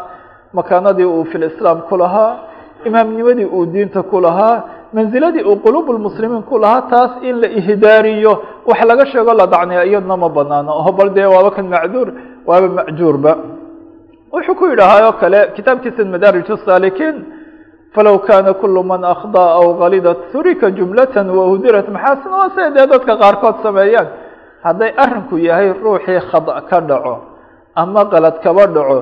makaanadii 0.53 1.05
uu 1.07 1.23
fi 1.31 1.37
lislaam 1.37 1.81
ku 1.89 1.95
lahaa 1.97 2.31
imaamnimadii 2.85 3.45
uu 3.45 3.65
diinta 3.65 4.01
ku 4.03 4.19
lahaa 4.21 4.63
manziladii 4.93 5.43
uu 5.49 5.55
quluub 5.65 5.87
lmuslimiin 5.89 6.43
ku 6.49 6.57
lahaa 6.63 6.81
taas 6.91 7.11
in 7.21 7.35
la 7.41 7.47
ihdaariyo 7.59 8.33
wax 8.67 8.79
laga 8.89 9.05
sheego 9.11 9.33
la 9.33 9.45
dacniya 9.47 9.85
iyadna 9.85 10.15
ma 10.17 10.29
banaano. 10.29 10.71
O 10.87 10.91
bal 10.91 11.09
dee 11.13 11.25
waaba 11.25 11.51
kan 11.51 11.65
macduur 11.67 12.07
waaba 12.47 12.67
macjuurba. 12.77 13.31
Wuxuu 14.33 14.55
ku 14.59 14.65
yidhahaa 14.71 15.07
oo 15.07 15.13
kale 15.21 15.39
kitaabkiisa 15.55 16.05
madaarij 16.05 16.47
الsaalikiin 16.57 17.15
falow 17.95 18.17
kana 18.27 18.53
kul 18.53 18.83
man 18.83 19.03
akda 19.03 19.43
aw 19.59 19.65
galidat 19.81 20.19
turika 20.31 20.67
jumlata 20.77 21.23
wahudirat 21.37 21.87
maxaasin 21.95 22.31
waa 22.31 22.69
dee 22.75 22.85
dadka 22.93 23.13
qaarkood 23.21 23.55
sameeyaan. 23.63 24.07
Hadday 24.65 24.91
arinku 25.03 25.35
yahay 25.37 25.69
ruuxii 25.83 26.19
khada 26.31 26.61
ka 26.69 26.79
dhaco 26.89 27.15
ama 27.75 28.01
qalad 28.11 28.35
kaba 28.43 28.65
dhaco 28.67 28.99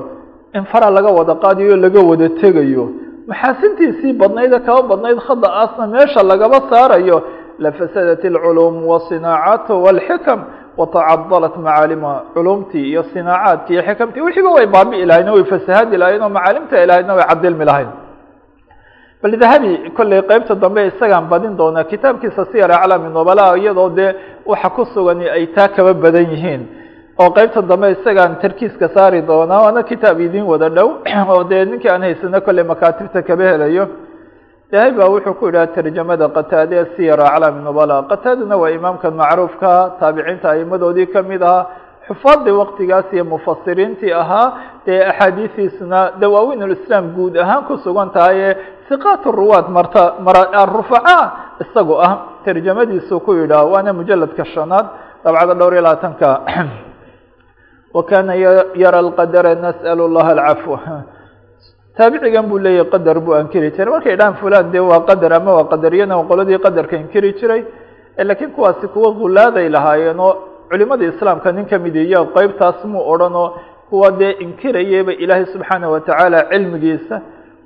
in 0.54 0.64
fara 0.70 0.88
laga 0.90 1.10
wada 1.18 1.34
qaadiyo 1.34 1.76
laga 1.76 2.00
wada 2.10 2.28
tegayo 2.40 2.84
maxaasintiisii 3.30 4.12
badnayda 4.20 4.58
kaba 4.66 4.82
badnayd 4.90 5.18
khada'aasna 5.28 5.84
meesha 5.94 6.20
lagaba 6.30 6.58
saarayo 6.70 7.16
lafasadat 7.64 8.22
اlculuum 8.32 8.76
wasinaacaat 8.92 9.66
wاlxikam 9.84 10.40
watacadalat 10.80 11.54
macaalimuha 11.66 12.16
culumtii 12.34 12.84
iyo 12.92 13.02
sinaacaadkii 13.12 13.74
iyo 13.74 13.82
xikamtii. 13.88 14.20
Wixiiba 14.26 14.50
way 14.56 14.66
baabi'i 14.74 15.04
lahayn 15.10 15.28
way 15.36 15.44
fasahaadi 15.52 15.96
lahayn 16.02 16.22
oo 16.22 16.28
macaalimta 16.36 16.74
ilahaydna 16.84 17.14
way 17.18 17.24
cadilmi 17.30 17.64
lahayn. 17.70 17.90
Bal 19.22 19.32
dahabi 19.42 19.72
kolley 19.96 20.20
qeybta 20.30 20.54
dambe 20.62 20.80
isagaan 20.90 21.24
badin 21.32 21.52
doonaa 21.60 21.84
kitaabkiisa 21.92 22.42
siyar 22.52 22.70
aclaami 22.76 23.08
nobala 23.18 23.44
iyadoo 23.60 23.90
dee 23.98 24.10
waxa 24.50 24.68
ku 24.76 24.82
sugan 24.94 25.20
ay 25.36 25.44
taa 25.56 25.68
kaba 25.76 25.92
badan 26.04 26.26
yihiin 26.32 26.62
oo 27.18 27.30
qeybta 27.36 27.62
dambe 27.62 27.90
isagaan 27.96 28.36
tarkiiska 28.42 28.88
saari 28.94 29.22
doonaa 29.26 29.62
waana 29.64 29.82
kitaab 29.82 30.20
idin 30.20 30.44
wada 30.46 30.68
dhow 30.70 30.88
oo 31.34 31.42
dee 31.50 31.64
ninkii 31.64 31.90
aan 31.90 32.02
haysano 32.02 32.40
kolley 32.40 32.64
makaatibta 32.64 33.22
kaba 33.22 33.44
helayo. 33.52 33.88
Dahabi 34.70 34.96
baa 34.98 35.08
wuxuu 35.14 35.34
ku 35.34 35.46
yidhaha 35.48 35.72
tarjamada 35.74 36.28
qataade 36.36 36.78
siyar 36.94 37.20
aclaami 37.20 37.62
nobala 37.64 38.02
qataadana 38.10 38.56
waa 38.62 38.70
imaamkan 38.70 39.14
macruufka 39.20 39.70
taabiciinta 40.00 40.50
aimadoodii 40.50 41.06
ka 41.12 41.22
mid 41.22 41.42
ahaa 41.42 41.66
xufaadii 42.06 42.54
waktigaas 42.62 43.12
iyo 43.12 43.24
mufasiriintii 43.24 44.12
ahaa 44.22 44.46
dee 44.86 45.00
axaadiistiisuna 45.10 46.00
dawaawiin 46.20 46.62
ulislaam 46.62 47.12
guud 47.16 47.36
ahaan 47.44 47.64
ku 47.68 47.78
sugan 47.84 48.10
tahay 48.16 48.38
ee 48.48 48.54
siqaat 48.88 49.24
ruwaad 49.40 49.66
marta 49.76 50.02
rufaca 50.76 51.18
isagoo 51.62 51.98
ah. 52.08 52.14
Tarjamadiisu 52.44 53.20
ku 53.26 53.34
yidhaah 53.40 53.66
waana 53.72 53.92
mujaladka 53.92 54.44
shanaad 54.54 54.86
dabcada 55.24 55.54
dhowr 55.54 55.72
iyo 55.74 55.82
labaatanka 55.82 56.28
wa 57.94 58.02
kana 58.10 58.34
yara 58.82 59.00
lqadara 59.08 59.54
nas'al 59.54 59.98
llaha 60.14 60.30
alcafwa 60.36 60.78
taabicigan 61.96 62.46
buu 62.50 62.58
leeyahy 62.64 62.90
qadar 62.94 63.16
buu 63.24 63.34
ankiri 63.34 63.70
jiray. 63.76 63.90
Markay 63.94 64.16
dhahan 64.20 64.34
fulan 64.40 64.70
dee 64.72 64.78
waa 64.90 65.00
qadar 65.08 65.32
ama 65.38 65.52
waa 65.58 65.66
qadariyana 65.72 66.14
qoladii 66.30 66.58
qadarka 66.66 66.94
inkiri 67.02 67.30
jiray. 67.40 67.62
Lakiin 68.28 68.50
kuwaasi 68.56 68.86
kuwa 68.94 69.10
hulaaday 69.18 69.68
lahaayeen 69.68 70.20
oo 70.20 70.32
culimadii 70.70 71.08
islaamka 71.14 71.52
nin 71.52 71.66
ka 71.70 71.78
mid 71.78 71.96
iyo 71.96 72.20
qeybtaas 72.36 72.84
muu 72.84 73.02
odhan 73.12 73.34
oo 73.34 73.48
kuwa 73.90 74.10
dee 74.10 74.30
inkirayaba 74.44 75.12
ilaahay 75.12 75.46
subxaana 75.52 75.88
watacaala 75.90 76.38
cilmigiisa. 76.50 77.16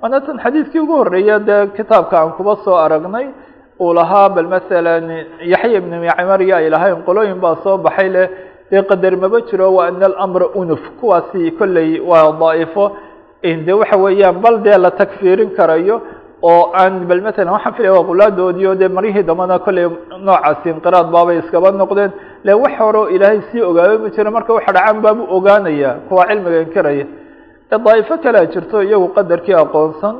Waana 0.01 0.21
tan 0.25 0.37
xadiidkii 0.43 0.79
ugu 0.79 0.93
horreeya 0.97 1.39
dee 1.39 1.67
kitaabka 1.77 2.15
aan 2.21 2.31
kuba 2.37 2.55
soo 2.65 2.75
aragnay 2.85 3.27
uu 3.79 3.93
lahaa 3.93 4.29
bal 4.29 4.47
masalan 4.47 5.05
yaxya 5.53 5.77
ibnu 5.79 5.95
macmariya 6.05 6.55
ay 6.57 6.69
lahayn 6.69 7.01
qolooyin 7.07 7.39
baa 7.43 7.55
soo 7.63 7.77
baxay 7.77 8.09
leh 8.09 8.27
dee 8.73 8.81
qadar 8.91 9.13
maba 9.23 9.39
jiro 9.49 9.67
wa 9.77 9.85
ana 9.87 10.05
alamra 10.11 10.47
unuf 10.61 10.81
kuwaasi 10.99 11.51
kolley 11.59 11.99
waa 12.09 12.31
daa'ifo. 12.41 12.85
De 13.65 13.73
waxa 13.79 13.97
weeyaan 14.03 14.37
bal 14.43 14.57
dee 14.65 14.77
la 14.83 14.91
takfiirin 14.99 15.49
karayo 15.57 15.95
oo 16.51 16.71
aan 16.81 16.93
bal 17.09 17.21
matalan 17.25 17.53
waxaan 17.55 17.73
filaya 17.77 17.93
waa 17.97 18.07
qulaadoodii 18.09 18.67
o 18.71 18.75
dee 18.81 18.87
marihii 18.97 19.23
dambana 19.29 19.59
kolley 19.65 19.85
noocaasi 20.27 20.67
inqiraad 20.73 21.07
baabay 21.15 21.37
iskaba 21.43 21.71
noqdeen. 21.71 22.11
Le 22.45 22.53
wax 22.63 22.73
horeo 22.79 23.05
ilaahay 23.15 23.39
sii 23.51 23.61
ogaaba 23.69 23.97
ma 24.03 24.09
jiro 24.15 24.31
marka 24.31 24.51
waxa 24.57 24.71
dhacaan 24.75 24.97
baabu 25.05 25.23
ogaanaya 25.37 25.91
kuwa 26.07 26.23
cilmiga 26.29 26.59
inkiraya. 26.65 27.05
Daa'ifo 27.71 28.13
kalea 28.23 28.45
jirto 28.53 28.77
iyagu 28.87 29.07
qadarkii 29.17 29.55
aqoonsan 29.63 30.15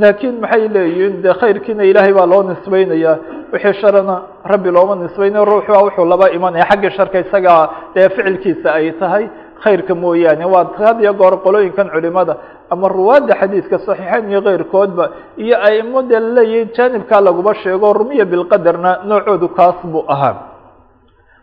laakiin 0.00 0.36
maxay 0.42 0.68
leeyihiin 0.74 1.14
dee 1.24 1.34
khayrkiina 1.40 1.84
ilaahay 1.90 2.12
baa 2.18 2.26
loo 2.32 2.42
nisbeynaya 2.50 3.12
wixii 3.54 3.80
sharana 3.80 4.16
rabbi 4.44 4.70
looma 4.70 4.94
nisbayne 4.96 5.38
ruuxu 5.44 5.70
waa 5.70 5.86
wuxuu 5.86 6.04
laba 6.04 6.30
imanaya 6.30 6.66
xagga 6.70 6.90
sharka 6.90 7.18
isagaa 7.24 7.62
ah, 7.62 7.70
dee 7.94 8.08
ficilkiisa 8.08 8.68
ay 8.74 8.92
tahay 8.98 9.30
khayrka 9.62 9.94
mooyaane. 9.94 10.44
Waa 10.44 10.74
had 10.78 11.00
iyo 11.00 11.14
goor 11.14 11.38
qolooyinkan 11.44 11.88
culimada 11.94 12.36
ama 12.70 12.88
ruwaadda 12.88 13.34
xadiidka 13.40 13.78
saxiixeyn 13.86 14.30
iyo 14.30 14.42
keyrkoodba 14.42 15.04
iyo 15.38 15.56
aimo 15.68 16.02
dee 16.02 16.20
laleeyihin 16.20 16.74
jaanibkaa 16.76 17.20
laguma 17.20 17.54
sheego 17.54 17.92
rumiya 17.92 18.24
bilqadarna 18.24 18.90
noocoodu 19.06 19.48
kaas 19.48 19.78
buu 19.84 20.04
ahaa. 20.08 20.34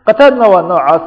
Qataadna 0.06 0.44
waa 0.52 0.62
noocaas. 0.62 1.04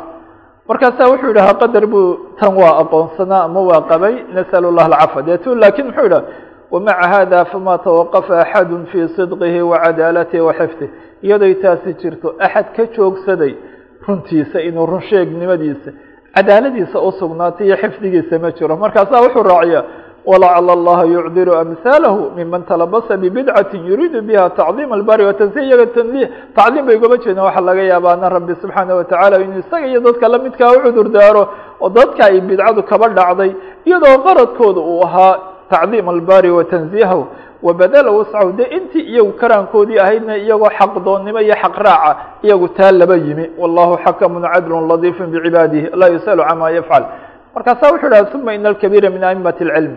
Markaasa 0.67 1.05
wuxuu 1.05 1.29
yidhahaa 1.29 1.61
qadar 1.61 1.85
buu 1.85 2.33
tan 2.39 2.49
waa 2.57 2.81
aqoonsanaa 2.81 3.45
ama 3.45 3.61
waa 3.61 3.81
qabay 3.85 4.25
nasal 4.33 4.65
llah 4.73 4.89
alcafa 4.89 5.21
deetu 5.21 5.53
laakiin 5.55 5.85
muxuu 5.93 6.03
yidhaha 6.09 6.25
wamaca 6.71 7.08
hada 7.13 7.45
fama 7.45 7.78
tawaqafa 7.78 8.39
axadu 8.43 8.86
fii 8.91 9.08
sidqihi 9.15 9.62
wacadaalatihi 9.71 10.41
waxifdih 10.49 10.89
iyadoy 11.25 11.54
taasi 11.63 11.93
jirto 12.01 12.28
axad 12.39 12.65
ka 12.75 12.84
joogsaday 12.95 13.54
runtiisa 14.08 14.62
inuu 14.62 14.86
run 14.86 15.01
sheegnimadiisa 15.10 15.91
cadaaladiisa 16.36 16.99
u 16.99 17.12
sugnaatay 17.19 17.67
iyo 17.67 17.78
xifdigiisa 17.82 18.39
ma 18.43 18.51
jiro 18.51 18.75
markaasaa 18.78 19.21
wuxuu 19.25 19.43
raaciya 19.43 19.82
walacala 20.25 20.71
allaha 20.73 21.04
yucdiru 21.06 21.54
amhaalahu 21.62 22.32
miman 22.38 22.63
talabasa 22.69 23.17
bibidcati 23.17 23.78
yuriidu 23.88 24.21
biha 24.21 24.49
tacdiim 24.49 24.91
albari 24.93 25.25
watansi 25.25 25.60
iyaga 25.67 25.86
tanzih 25.95 26.28
tacdiim 26.58 26.86
bay 26.88 26.95
ugama 26.97 27.17
jeedaan 27.23 27.45
waxaa 27.47 27.62
laga 27.69 27.84
yaaba 27.91 28.10
ana 28.13 28.30
rabbi 28.30 28.54
subxaana 28.62 28.95
watacaala 28.99 29.36
inuu 29.45 29.60
isaga 29.60 29.88
iyo 29.88 29.99
dadka 30.08 30.28
lamidkaa 30.28 30.71
u 30.78 30.80
cudur 30.86 31.08
daaro 31.15 31.43
oo 31.82 31.89
dadka 31.89 32.21
ay 32.25 32.41
bidcadu 32.41 32.82
kaba 32.84 33.08
dhacday 33.17 33.51
iyadoo 33.86 34.17
qaradkooda 34.25 34.82
uu 34.82 35.01
ahaa 35.08 35.34
tacdiim 35.69 36.10
albari 36.10 36.49
watanziihahu 36.51 37.23
wabadala 37.63 38.12
wascahu 38.12 38.51
dee 38.58 38.63
intii 38.78 39.01
iyagu 39.12 39.32
karaankoodii 39.41 39.99
ahaydna 39.99 40.38
iyagoo 40.38 40.69
xaqdoonnimo 40.80 41.39
iyo 41.41 41.56
xaq 41.63 41.75
raaca 41.78 42.15
iyagu 42.43 42.67
taa 42.78 42.91
laba 42.91 43.15
yimi. 43.15 43.45
Wallahu 43.58 43.97
xakamun 44.06 44.43
cadlun 44.54 44.88
ladiifun 44.88 45.28
bicibaadihi 45.34 45.89
laa 45.99 46.08
yusalu 46.15 46.43
cama 46.49 46.71
yafcal 46.71 47.04
markaasaa 47.56 47.91
wuxuu 47.91 48.10
dhaha 48.10 48.36
uma 48.38 48.54
ina 48.54 48.69
alkabiira 48.69 49.10
min 49.10 49.23
aimati 49.23 49.63
اlcilm 49.63 49.95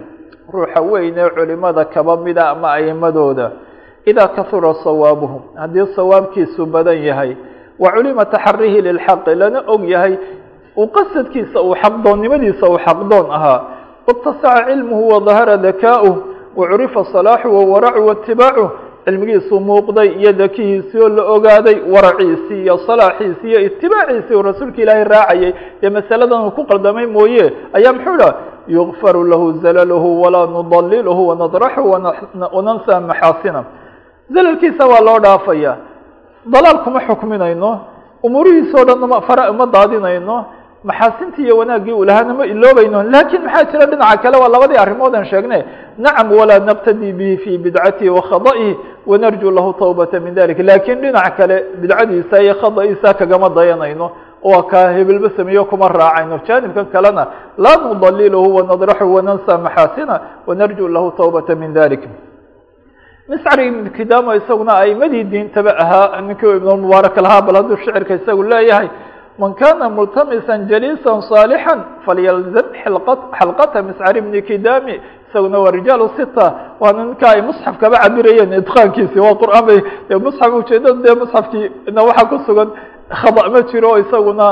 ruuxa 0.52 0.80
weyn 0.80 1.14
ee 1.18 1.30
culimada 1.36 1.84
kaba 1.84 2.16
mida 2.16 2.48
ama 2.50 2.68
aimadooda 2.72 3.50
idaa 4.06 4.28
kahura 4.28 4.74
sawaabuhum 4.84 5.40
haddii 5.60 5.86
sawaabkiisu 5.96 6.66
badan 6.66 6.98
yahay 7.08 7.36
wa 7.78 7.92
culima 7.92 8.24
taxarihi 8.24 8.80
lilxaqi 8.82 9.34
lana 9.34 9.60
og 9.66 9.82
yahay 9.84 10.14
uu 10.76 10.86
qasadkiisa 10.96 11.60
uu 11.62 11.74
xaqdoonnimadiisa 11.82 12.64
uu 12.70 12.78
xaqdoon 12.86 13.26
ahaa 13.36 13.60
wاtasaca 14.08 14.64
cilmuhu 14.66 15.08
wadahara 15.08 15.56
dakaa'uh 15.56 16.16
wacurifa 16.56 17.04
salaaxu 17.12 17.48
wawaracu 17.56 18.06
waitibaacuh 18.06 18.68
cilmigiisuu 19.04 19.60
muuqday 19.60 20.08
iyo 20.20 20.32
dakihiisii 20.32 20.98
oo 21.00 21.08
la 21.08 21.22
ogaaday 21.24 21.76
waraciisii 21.94 22.62
iyo 22.62 22.78
salaaxiisii 22.86 23.48
iyo 23.50 23.60
itibaaciisii 23.60 24.34
uu 24.34 24.42
rasuulka 24.42 24.82
ilaahay 24.82 25.04
raacayay 25.04 25.52
dee 25.82 25.90
masaladan 25.90 26.40
uu 26.44 26.50
ku 26.50 26.64
qaldamay 26.64 27.06
mooye 27.06 27.52
ayaa 27.72 27.92
muxuu 27.92 28.16
dhaha 28.16 28.34
yugfaru 28.68 29.24
lahu 29.24 29.52
zalaluhu 29.62 30.22
walaa 30.22 30.46
nudaliluhu 30.46 31.28
wanadraxu 31.28 31.90
wanansa 32.52 33.00
maxaasina 33.00 33.64
zalalkiisa 34.34 34.86
waa 34.86 35.00
loo 35.00 35.18
dhaafaya 35.18 35.76
dalaal 36.46 36.78
kuma 36.84 37.00
xukminayno 37.08 37.80
umuurihiisa 38.22 38.80
o 38.80 38.84
dhan 38.84 38.98
ma 39.58 39.66
daadinayno 39.66 40.44
maxaasintii 40.84 41.42
iyo 41.44 41.56
wanaaggii 41.58 41.92
uu 41.92 42.04
lahaana 42.04 42.34
ma 42.34 42.46
iloobayno 42.46 43.02
laakiin 43.02 43.42
maxaa 43.42 43.64
jira 43.72 43.86
dhinaca 43.86 44.18
kale 44.22 44.36
waa 44.42 44.48
labadii 44.48 44.76
arrimood 44.84 45.14
aan 45.14 45.24
sheegne 45.26 45.64
nacam 45.98 46.32
walaa 46.32 46.58
naqtadi 46.58 47.12
bihi 47.12 47.36
fi 47.36 47.58
bidcatihi 47.58 48.10
wakhada'ihi 48.10 48.76
wanarju 49.06 49.50
lahu 49.50 49.72
tawbata 49.72 50.20
min 50.20 50.34
dalik. 50.34 50.58
Lakin 50.58 51.00
dhinac 51.02 51.36
kale 51.36 51.56
bidcadiisa 51.80 52.42
iyo 52.42 52.54
khada'iisa 52.62 53.14
kagama 53.14 53.48
dayanayno 53.50 54.10
waa 54.42 54.62
kaa 54.70 54.90
hebelba 54.96 55.30
sameeyo 55.36 55.64
kuma 55.64 55.88
raacayno. 55.88 56.40
Jaanibkan 56.46 56.86
kalena 56.94 57.26
laa 57.58 57.76
nudaliluhu 57.76 58.54
wanadraxu 58.56 59.14
wanansa 59.14 59.58
maxaasina 59.58 60.20
wanarju 60.46 60.88
lahu 60.88 61.10
tawbata 61.18 61.54
min 61.54 61.72
dalik. 61.74 62.02
Miscr 63.28 63.60
ibn 63.60 63.90
kidamo 63.96 64.34
isaguna 64.34 64.72
aimadii 64.78 65.24
diintaba 65.24 65.76
ahaa 65.78 66.20
ninkii 66.20 66.56
ibnmubaarak 66.56 67.16
lahaa 67.16 67.42
bal 67.42 67.56
hadduu 67.56 67.76
shicirka 67.76 68.14
isagu 68.14 68.42
leeyahay 68.42 68.88
man 69.38 69.54
kana 69.54 69.88
multamisa 69.96 70.52
jaliisa 70.70 71.10
صaalixا 71.30 71.74
falyalzam 72.06 72.66
xalqata 73.38 73.78
miscar 73.88 74.16
ibni 74.20 74.42
kidami 74.48 74.94
isaguna 75.28 75.58
waa 75.64 75.70
rijaal 75.78 76.02
sita 76.16 76.46
waana 76.80 77.04
ninka 77.04 77.26
ay 77.34 77.40
musxaf 77.48 77.74
kaba 77.82 77.96
cabirayeen 78.04 78.52
idqaankiisi 78.60 79.18
waa 79.26 79.34
qur'aan 79.42 79.64
bay 79.68 79.78
musxaf 80.26 80.50
ujeedada 80.60 80.98
dee 81.04 81.14
musxafkii 81.22 81.66
na 81.94 82.00
waxaa 82.08 82.28
ku 82.30 82.36
sugan 82.46 82.68
khada 83.20 83.42
ma 83.54 83.60
jiro 83.70 83.90
isaguna 84.02 84.46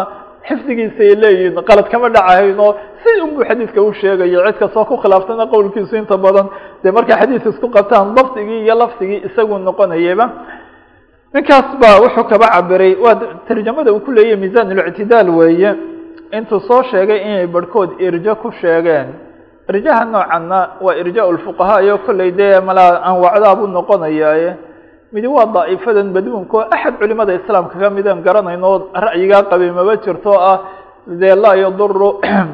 xifdigiisa 0.48 1.00
ay 1.08 1.14
leeyihiin 1.22 1.56
qalad 1.68 1.86
kama 1.92 2.08
dhacahayn 2.14 2.58
oo 2.66 2.72
si 3.02 3.10
unbuu 3.24 3.44
xadiidka 3.48 3.80
u 3.82 3.92
sheegaya 4.00 4.38
cid 4.46 4.56
kastoo 4.60 4.84
ku 4.90 4.94
khilaaftana 5.02 5.44
qowlkiisu 5.52 5.94
inta 6.02 6.16
badan 6.24 6.46
dee 6.82 6.92
markay 6.96 7.16
xadiis 7.20 7.44
isku 7.52 7.66
qabtaan 7.76 8.14
lafdigii 8.18 8.60
iyo 8.64 8.74
lafdigii 8.82 9.20
isagu 9.28 9.58
noqonayaba 9.58 10.26
ninkaas 11.34 11.76
ba 11.80 12.00
wuxuu 12.00 12.24
kaba 12.28 12.46
cabiray. 12.54 12.96
Waa 12.96 13.14
tarjamada 13.48 13.92
uu 13.92 14.00
ku 14.00 14.10
leeyahy 14.12 14.36
misan 14.36 14.70
اlictidaal 14.70 15.30
weeye. 15.30 15.74
Intuu 16.32 16.60
soo 16.60 16.82
sheegay 16.90 17.20
inay 17.22 17.46
barhkood 17.46 18.00
irjo 18.00 18.34
ku 18.42 18.50
sheegeen. 18.60 19.08
Irjaha 19.68 20.04
noocanna 20.04 20.58
waa 20.80 20.94
irja 20.94 21.26
lfuqahaa 21.26 21.98
kolley 22.06 22.30
dee 22.32 22.60
malaa 22.60 23.02
anwacdaa 23.08 23.56
buu 23.56 23.66
noqonayaaye 23.66 24.50
midi 25.12 25.26
waa 25.26 25.46
daa'ifadan 25.46 26.12
badwinko 26.14 26.58
axad 26.74 26.94
culimada 26.98 27.34
islaamka 27.34 27.78
ka 27.78 27.90
midan 27.90 28.22
garanayno 28.26 28.90
ra'yigaa 28.94 29.42
qabay 29.50 29.70
maba 29.70 29.96
jirto 30.04 30.32
ah 30.34 30.58
dee 31.06 31.34
laa 31.34 31.56
yaduru 31.64 32.10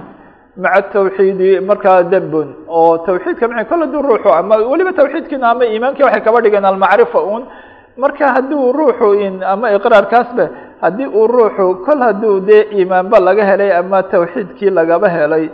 maca 0.63 0.83
tawxiidi 0.93 1.61
markaa 1.69 2.03
dembun 2.13 2.49
oo 2.69 2.99
tawxiidka 3.07 3.49
ma 3.49 3.65
kolle 3.65 3.87
du 3.93 3.99
ruuxu 4.03 4.29
ama 4.29 4.57
weliba 4.71 4.93
tawxiidkiina 4.93 5.51
ama 5.51 5.65
iimaankii 5.65 6.05
waxay 6.05 6.23
kaba 6.27 6.41
dhigeen 6.45 6.65
almacrifa 6.65 7.21
un 7.35 7.43
marka 7.97 8.27
haddii 8.35 8.55
uu 8.55 8.73
ruuxu 8.73 9.09
ama 9.53 9.67
iqraarkaasba 9.77 10.45
haddii 10.83 11.07
uu 11.07 11.27
ruuxu 11.27 11.67
kol 11.87 11.99
hadduu 12.07 12.41
dee 12.41 12.63
iimaanba 12.77 13.21
laga 13.21 13.45
helay 13.45 13.71
ama 13.81 14.03
tawxiidkii 14.03 14.71
lagaba 14.71 15.09
helay 15.09 15.51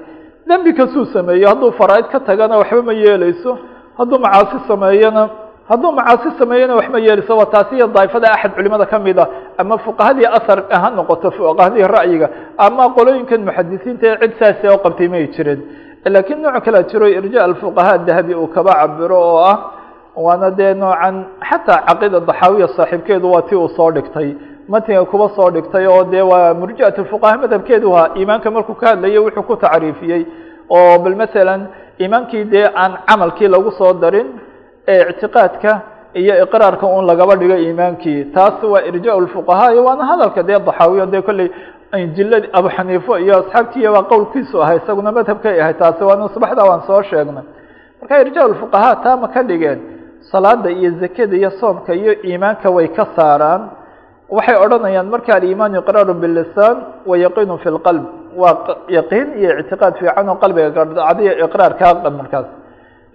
dembi 0.48 0.72
kasuu 0.74 1.05
sameeyo 1.14 1.48
hadduu 1.48 1.70
faraaid 1.72 2.07
ka 2.12 2.20
tagana 2.20 2.59
waxba 2.59 2.83
ma 2.83 2.92
yeeleyso 2.92 3.59
hadduu 3.98 4.18
macaasi 4.18 4.59
sameeyona 4.68 5.29
hadduu 5.68 5.92
macaasi 5.92 6.29
sameeyona 6.38 6.74
waxma 6.81 6.98
yeeleyso 6.98 7.37
waa 7.37 7.46
taasi 7.55 7.74
iyo 7.77 7.87
daa'ifada 7.87 8.33
axad 8.33 8.53
culimada 8.57 8.87
ka 8.87 8.98
mid 8.98 9.18
a 9.18 9.27
ama 9.59 9.79
fuqahadii 9.79 10.27
ahar 10.38 10.59
ha 10.83 10.90
noqoto 10.90 11.31
fuqahadii 11.31 11.85
ra'yiga 11.96 12.29
ama 12.66 12.85
qolooyinkan 12.96 13.40
muxadisiinta 13.48 14.07
ee 14.07 14.16
cid 14.22 14.33
saasi 14.40 14.64
oo 14.72 14.79
qabtay 14.85 15.09
may 15.09 15.27
jirin. 15.35 15.61
Lakiin 16.16 16.40
nooc 16.42 16.64
kalea 16.64 16.83
jiro 16.90 17.07
irja 17.18 17.44
alfuqahaa 17.44 17.98
dahabi 18.07 18.35
uu 18.35 18.46
kaba 18.57 18.72
cabiro 18.81 19.18
oo 19.31 19.38
ah 19.53 19.57
waana 20.24 20.50
dee 20.59 20.74
noocan 20.81 21.16
xataa 21.48 21.81
caqiida 21.88 22.20
daxaawiya 22.28 22.68
saaxiibkeedu 22.76 23.26
waa 23.33 23.42
ti 23.48 23.54
uu 23.57 23.68
soo 23.76 23.90
dhigtay. 23.96 24.28
Matniga 24.72 25.04
kuba 25.04 25.26
soo 25.37 25.50
dhigtay 25.50 25.87
oo 25.87 26.04
dee 26.12 26.22
waa 26.31 26.54
murjiat 26.61 26.96
fuqaha 27.11 27.37
madhabkeedu 27.42 27.88
ahaa 27.96 28.11
iimaanka 28.18 28.50
markuu 28.50 28.74
ka 28.81 28.87
hadlayay 28.90 29.18
wuxuu 29.18 29.42
ku 29.48 29.57
tacriifiyey. 29.57 30.22
Oo 30.76 30.98
bal 31.04 31.14
masalan 31.22 31.61
iimaankii 32.00 32.44
dee 32.52 32.66
aan 32.83 32.92
camalkii 33.09 33.48
lagu 33.54 33.70
soo 33.78 33.92
darin 34.02 34.26
ee 34.92 35.02
ictiqaadka 35.11 35.72
iyo 36.20 36.35
iqraarka 36.44 36.87
un 36.87 37.04
lagaba 37.11 37.35
dhigo 37.40 37.57
iimaankii 37.66 38.24
taas 38.35 38.62
waa 38.72 38.83
irja 38.88 39.12
lfuqahaa 39.24 39.72
iyo 39.72 39.83
waana 39.88 40.04
hadalka 40.11 40.42
dee 40.48 40.59
daxaawiya. 40.68 41.07
Dee 41.12 41.22
kolley 41.28 41.48
jiladi 42.16 42.48
abu 42.59 42.68
xaniifo 42.76 43.12
iyo 43.24 43.35
asxaabtiiya 43.40 43.90
baa 43.96 44.02
qowlkiisu 44.12 44.57
ahay 44.62 44.76
isaguna 44.83 45.11
madhabkay 45.18 45.61
ahay 45.62 45.74
taasi 45.81 46.02
waana 46.09 46.28
subaxda 46.35 46.62
waan 46.70 46.81
soo 46.88 47.02
sheegnay. 47.11 47.44
Marka 48.00 48.14
irja 48.22 48.42
fuqahaa 48.61 48.96
taa 49.04 49.16
ma 49.22 49.28
ka 49.35 49.40
dhigeen 49.48 49.78
salaada 50.31 50.70
iyo 50.70 50.90
zakada 51.00 51.35
iyo 51.37 51.50
soomka 51.61 51.92
iyo 51.94 52.12
iimaanka 52.28 52.70
way 52.76 52.88
ka 52.96 53.04
saaraan. 53.16 53.62
Waxay 54.37 54.57
odhanayaan 54.64 55.09
marka 55.14 55.31
aliimaan 55.38 55.74
iqraaru 55.81 56.14
bilisaan 56.22 56.76
wa 57.09 57.14
yaqiinu 57.24 57.57
fi 57.62 57.68
lqalb 57.76 58.04
waa 58.37 58.76
yaqiin 58.96 59.28
iyo 59.40 59.50
ictiqaad 59.62 59.94
fiican 60.00 60.28
oo 60.28 60.37
qalbiga 60.42 60.70
gardacdiya 60.76 61.33
iqraarkaa 61.44 62.11
markaas. 62.20 62.46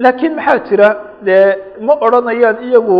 Laakiin 0.03 0.33
maxaa 0.37 0.59
jira? 0.67 0.89
Dee 1.27 1.45
ma 1.85 1.93
odhanayaan 2.05 2.57
iyagu 2.67 2.97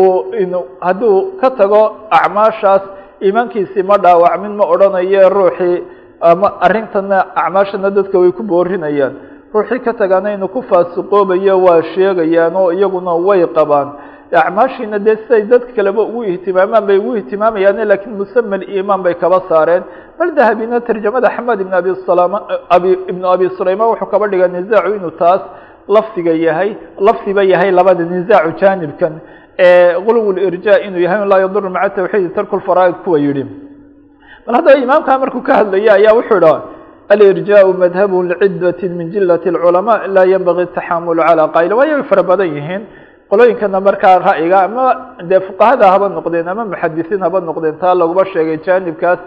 hadduu 0.86 1.16
ka 1.42 1.50
tago 1.60 1.82
acmaashaas 2.20 2.84
iimaankiisii 3.26 3.84
ma 3.90 3.96
dhaawacmin 4.04 4.54
ma 4.60 4.66
odhanaye 4.74 5.22
ruuxii 5.38 5.78
ama 6.22 6.48
arrintana 6.66 7.18
acmaashana 7.42 7.90
dadka 7.98 8.18
way 8.22 8.32
ku 8.38 8.44
boorinayaan 8.52 9.14
ruuxii 9.54 9.80
ka 9.86 9.94
tagana 9.94 10.34
inuu 10.34 10.48
ku 10.56 10.62
faasiqoobayo 10.70 11.56
waa 11.66 11.82
sheegayaan 11.94 12.56
oo 12.56 12.72
iyaguna 12.72 13.14
way 13.28 13.42
qabaan. 13.58 13.90
Acmaashiina 14.34 14.98
dee 15.06 15.16
siday 15.24 15.42
dadka 15.52 15.72
kaleba 15.78 16.02
ugu 16.04 16.24
ihtimaamaan 16.24 16.86
bay 16.88 16.98
ugu 16.98 17.16
ihtimaamayaan 17.22 17.86
lakiin 17.92 18.16
musama 18.22 18.58
iimaan 18.74 19.02
bay 19.06 19.14
kaba 19.24 19.40
saareen. 19.50 19.84
Bal 20.18 20.30
dahabina 20.38 20.80
tarjamada 20.88 21.30
xamed 21.36 21.60
ibn 21.62 21.74
abi 21.74 21.92
salama 22.06 22.38
abi 22.76 22.92
ibnu 23.12 23.26
abi 23.36 23.46
sulayman 23.58 23.88
wuxuu 23.92 24.10
kaba 24.14 24.26
dhiga 24.32 24.48
nisaacu 24.48 24.92
inuu 24.98 25.12
taas 25.22 25.42
lafdiga 25.96 26.34
yahay 26.46 26.70
lafdiba 27.08 27.44
yahay 27.44 27.72
labada 27.72 28.04
nisaacu 28.14 28.52
jaanibkan. 28.62 29.14
Gulw 30.06 30.38
irja 30.48 30.74
inuu 30.88 31.02
yahay 31.06 31.28
laa 31.32 31.40
yadur 31.46 31.70
maca 31.70 31.90
tawxiidi 31.96 32.30
tarku 32.36 32.56
lfaraaid 32.58 32.96
kuwa 33.06 33.20
yihi 33.20 33.44
bal 34.46 34.56
haddaba 34.56 34.78
imaamkaa 34.86 35.18
markuu 35.24 35.42
ka 35.48 35.54
hadlaya 35.60 35.94
ayaa 36.00 36.14
wuxuu 36.18 36.38
idha 36.42 36.54
alirjaaءu 37.13 37.73
madhabu 37.83 38.17
lcidati 38.31 38.89
min 38.99 39.07
jilat 39.15 39.45
اlculamaa 39.53 40.07
laa 40.15 40.27
yanbagi 40.35 40.65
taxamul 40.77 41.19
calى 41.29 41.45
qayl 41.57 41.73
waayo 41.79 41.95
way 41.99 42.05
fara 42.11 42.23
badan 42.31 42.49
yihiin 42.57 42.83
qolooyinkana 43.31 43.79
markaa 43.89 44.17
ra'yiga 44.29 44.59
ama 44.69 44.85
dee 45.31 45.41
fuqahada 45.49 45.87
haba 45.93 46.07
noqdeen 46.17 46.47
ama 46.53 46.63
muxadisiin 46.73 47.21
haba 47.27 47.39
noqdeen 47.49 47.77
taa 47.83 47.95
laguma 48.01 48.25
sheegay 48.33 48.59
jaanibkaas 48.67 49.21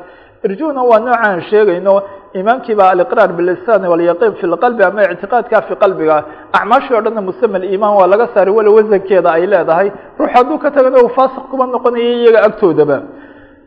irjuna 0.45 0.81
waa 0.89 0.99
noocaan 1.05 1.39
sheegayno 1.49 1.93
imaamkii 2.39 2.75
baa 2.79 2.89
aliqraar 2.95 3.29
bilisan 3.37 3.81
walyaqiin 3.91 4.33
fi 4.39 4.45
lqalbi 4.53 4.83
ama 4.89 5.01
ictiqaadka 5.13 5.57
fi 5.67 5.73
qalbiga 5.83 6.17
acmaashii 6.57 6.95
o 6.99 7.01
dhanna 7.05 7.21
musama 7.29 7.57
imaan 7.75 7.93
waa 7.99 8.07
laga 8.13 8.25
saaray 8.33 8.53
walo 8.57 8.69
wasankeeda 8.77 9.29
ay 9.37 9.43
leedahay 9.53 9.87
ruux 10.19 10.31
hadduu 10.35 10.57
ka 10.63 10.69
tagana 10.75 10.97
uu 11.05 11.09
faasiq 11.17 11.43
kuma 11.51 11.65
noqonayo 11.75 12.09
iyaga 12.21 12.39
agtoodaba 12.47 12.97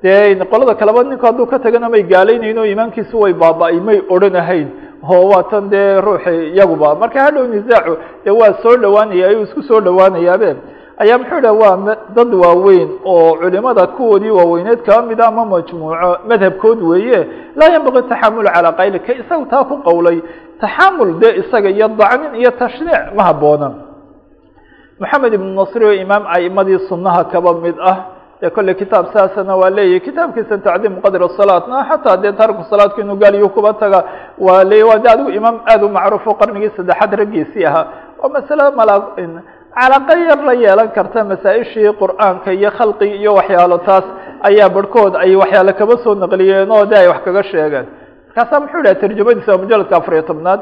dee 0.04 0.36
qolada 0.52 0.74
kaleba 0.76 1.04
ninku 1.04 1.26
hadduu 1.26 1.46
ka 1.52 1.60
tagana 1.60 1.90
may 1.90 2.04
gaalaynayno 2.04 2.64
imaankiisu 2.74 3.16
way 3.22 3.34
baaba-ay 3.34 3.80
may 3.88 4.00
odhanahayn 4.10 4.68
oo 5.04 5.30
waa 5.32 5.44
tan 5.52 5.70
dee 5.70 6.02
ruuxi 6.06 6.36
iyaguba 6.56 6.96
marka 6.96 7.20
hadhow 7.26 7.46
nisaacu 7.48 7.94
dee 8.26 8.32
waa 8.40 8.54
soo 8.64 8.76
dhawaanaya 8.84 9.28
ayuu 9.30 9.44
isku 9.48 9.62
soo 9.64 9.80
dhawaanayaabe 9.82 10.50
ayaa 11.04 11.18
muxuu 11.18 11.42
dhaha 11.42 11.54
waa 11.64 11.96
dad 12.16 12.32
waaweyn 12.44 12.90
oo 13.06 13.36
culimada 13.42 13.88
kuwoodii 13.88 14.30
waaweyneed 14.40 14.80
kaba 14.88 15.02
mida 15.08 15.28
ama 15.28 15.46
majmuuco 15.46 16.12
madhabkood 16.30 16.80
weeye. 16.84 17.20
Laa 17.56 17.70
yanbagi 17.74 18.02
taxamul 18.10 18.46
calaa 18.54 18.72
qayli 18.80 19.00
ka 19.00 19.14
isaga 19.22 19.46
taa 19.52 19.64
ku 19.64 19.76
qowlay. 19.88 20.18
Taxamul 20.62 21.12
dee 21.22 21.34
isaga 21.42 21.70
iyo 21.70 21.88
dacnin 22.00 22.36
iyo 22.42 22.52
tashniic 22.52 23.16
ma 23.16 23.24
haboona 23.24 23.70
moxamed 25.00 25.34
ibnu 25.34 25.50
nasri 25.60 25.86
oo 25.86 25.94
imaam 26.04 26.24
aimadii 26.36 26.80
sunaha 26.90 27.24
kaba 27.32 27.54
mid 27.64 27.76
ah 27.92 27.98
dee 28.42 28.50
kolley 28.56 28.76
kitaab 28.82 29.06
saasana 29.14 29.54
waa 29.62 29.70
leeyahy 29.78 30.00
kitaabkiisa 30.08 30.58
tacdiim 30.66 30.96
qadr 31.06 31.22
salaatna 31.40 31.78
xataa 31.90 32.18
dee 32.24 32.32
taarku 32.40 32.64
salaadka 32.72 33.02
inuu 33.04 33.16
gaaliyo 33.24 33.50
kuba 33.56 33.74
taga 33.82 34.00
waa 34.46 34.64
leey 34.72 34.84
waa 34.90 34.98
de 35.04 35.08
adigu 35.14 35.30
imaam 35.40 35.58
aada 35.72 35.86
u 35.86 35.90
macruufo 35.98 36.32
qarnigii 36.40 36.72
saddexaad 36.78 37.12
raggiisii 37.22 37.66
ahaa. 37.70 37.86
Oo 38.24 38.30
masale 38.36 38.64
mala 38.80 38.94
calaqo 39.80 40.14
yar 40.30 40.40
la 40.48 40.54
yeelan 40.64 40.90
karta 40.96 41.20
masaa-ishii 41.32 41.92
qur'aanka 42.02 42.50
iyo 42.60 42.70
khalqiga 42.78 43.16
iyo 43.22 43.32
waxyaalo 43.40 43.78
taas 43.88 44.06
ayaa 44.50 44.70
barhkood 44.76 45.14
ay 45.24 45.36
waxyaalo 45.42 45.72
kaba 45.80 45.96
soo 46.04 46.14
naqliyeen 46.24 46.72
oo 46.72 46.86
de 46.92 46.96
ay 47.02 47.08
wax 47.12 47.20
kaga 47.28 47.44
sheegeen. 47.52 47.86
Markaasaa 48.28 48.60
muxuu 48.64 48.82
dhaha 48.86 48.96
tarjamadiisa 49.02 49.52
waa 49.54 49.62
mujaladka 49.64 49.96
afariyo 50.00 50.24
tobnaad 50.30 50.60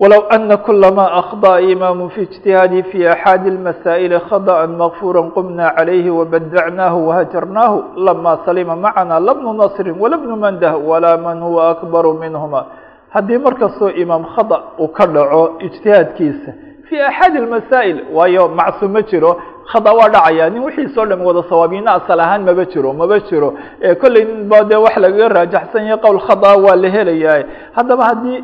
walow 0.00 0.24
ana 0.30 0.56
kula 0.56 0.90
ma 0.92 1.06
akhطأ 1.20 1.60
imaamu 1.72 2.08
fi 2.10 2.20
اجtihaadi 2.26 2.82
fi 2.90 3.06
axaadi 3.06 3.48
اlmasaa'ili 3.50 4.16
khadأa 4.30 4.66
makfura 4.66 5.22
qumna 5.36 5.70
calayhi 5.76 6.10
wabadacnaahu 6.10 7.08
wahajarnaahu 7.08 7.76
lama 8.06 8.38
salima 8.46 8.76
macana 8.76 9.20
la 9.20 9.34
bnu 9.34 9.52
nasri 9.52 9.92
wala 9.92 10.16
bnu 10.16 10.36
mandah 10.36 10.74
walaa 10.88 11.16
man 11.20 11.40
huwa 11.42 11.68
akbaru 11.70 12.14
minhuma 12.14 12.64
haddii 13.12 13.38
markastoo 13.38 13.90
imaam 13.90 14.24
khada 14.24 14.60
uu 14.80 14.88
ka 14.88 15.06
dhaco 15.06 15.42
ijtihaadkiisa 15.66 16.50
fi 16.88 16.96
axaadi 17.00 17.38
اmasaa'il 17.38 17.98
waayo 18.16 18.48
macsuum 18.48 18.92
ma 18.92 19.02
jiro 19.02 19.36
khada 19.72 19.92
waa 19.92 20.08
dhacaya 20.08 20.48
nin 20.50 20.62
wixiisoo 20.64 21.04
dham 21.06 21.20
wada 21.26 21.42
sawaabina 21.48 21.92
asal 22.00 22.20
ahaan 22.20 22.42
maba 22.48 22.64
jiro 22.64 22.92
maba 22.92 23.20
jiro 23.28 23.52
kolley 24.00 24.24
nin 24.24 24.48
ba 24.48 24.64
dee 24.64 24.76
wax 24.80 24.96
lagaga 24.96 25.28
raajaxsan 25.28 25.84
yahay 25.86 26.00
qowl 26.00 26.18
khada 26.26 26.56
waa 26.64 26.76
la 26.76 26.88
helayaa 26.88 27.44
haddaba 27.76 28.04
haddii 28.10 28.38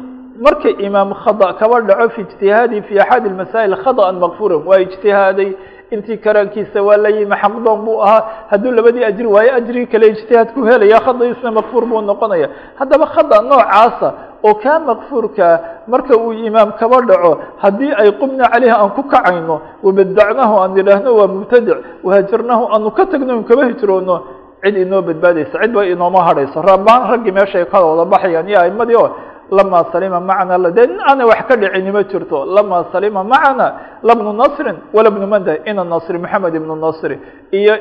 marka 0.45 0.69
imaam 0.88 1.13
khada 1.23 1.47
kaba 1.60 1.77
dhaco 1.88 2.10
fi 2.15 2.21
ijtihaadi 2.25 2.77
fi 2.88 2.93
axaadi 3.04 3.27
اmasaa'il 3.34 3.75
khadأa 3.84 4.12
makfura 4.23 4.58
waa 4.69 4.80
ijtihaaday 4.86 5.49
intii 5.95 6.17
karaankiisa 6.25 6.80
waa 6.88 6.97
la 7.04 7.10
yimi 7.10 7.36
xamdoon 7.41 7.80
buu 7.86 8.01
ahaa 8.06 8.21
hadduu 8.51 8.71
labadii 8.77 9.04
ajri 9.04 9.27
waayo 9.36 9.51
ajrigii 9.60 9.86
kale 9.91 10.08
ijtihaad 10.13 10.49
ku 10.54 10.63
helaya 10.69 10.99
khadaiisna 11.06 11.51
makfuur 11.51 11.86
buu 11.86 12.01
noqonaya. 12.01 12.47
Haddaba 12.80 13.06
khada 13.13 13.41
noocaasa 13.41 14.10
oo 14.43 14.54
kaa 14.63 14.80
makfuurkaa 14.80 15.60
marka 15.88 16.17
uu 16.17 16.34
imaam 16.34 16.71
kaba 16.80 16.97
dhaco 17.10 17.32
haddii 17.63 17.91
ay 18.01 18.12
qumna 18.19 18.45
caleyhi 18.54 18.73
aan 18.75 18.89
ku 18.97 19.04
kacayno 19.04 19.62
wabadacnahu 19.84 20.54
aan 20.63 20.77
idhaahno 20.82 21.12
waa 21.19 21.27
mubtadic 21.27 21.77
wahajarnahu 22.04 22.63
aanu 22.73 22.89
ka 22.97 23.06
tagno 23.12 23.34
n 23.36 23.43
kaba 23.43 23.63
hijroono 23.69 24.15
cid 24.63 24.77
inoo 24.77 25.01
badbaadaysa 25.01 25.60
cid 25.62 25.71
ba 25.75 25.86
inooma 25.86 26.23
hadhayso. 26.27 26.62
Rabbaan 26.62 27.01
raggii 27.12 27.32
meeshay 27.32 27.65
ka 27.65 27.77
wada 27.84 28.06
baxayaan 28.06 28.47
iyo 28.49 28.60
aimadii 28.62 28.95
o 28.95 29.06
lama 29.50 29.85
salima 29.92 30.20
macana 30.20 30.70
dee 30.76 30.87
nin 30.87 31.00
aana 31.09 31.26
wax 31.31 31.40
ka 31.48 31.55
dhicini 31.57 31.90
ma 31.92 32.02
jirto 32.11 32.44
lama 32.57 32.87
salima 32.92 33.22
macana 33.24 33.66
la 34.02 34.14
bnu 34.14 34.33
nasrin 34.33 34.76
wala 34.92 35.11
bnu 35.11 35.26
mandah 35.26 35.57
ina 35.70 35.85
nasri 35.85 36.18
moxamed 36.18 36.55
ibnu 36.55 36.74
nasri 36.76 37.16
iyo 37.59 37.74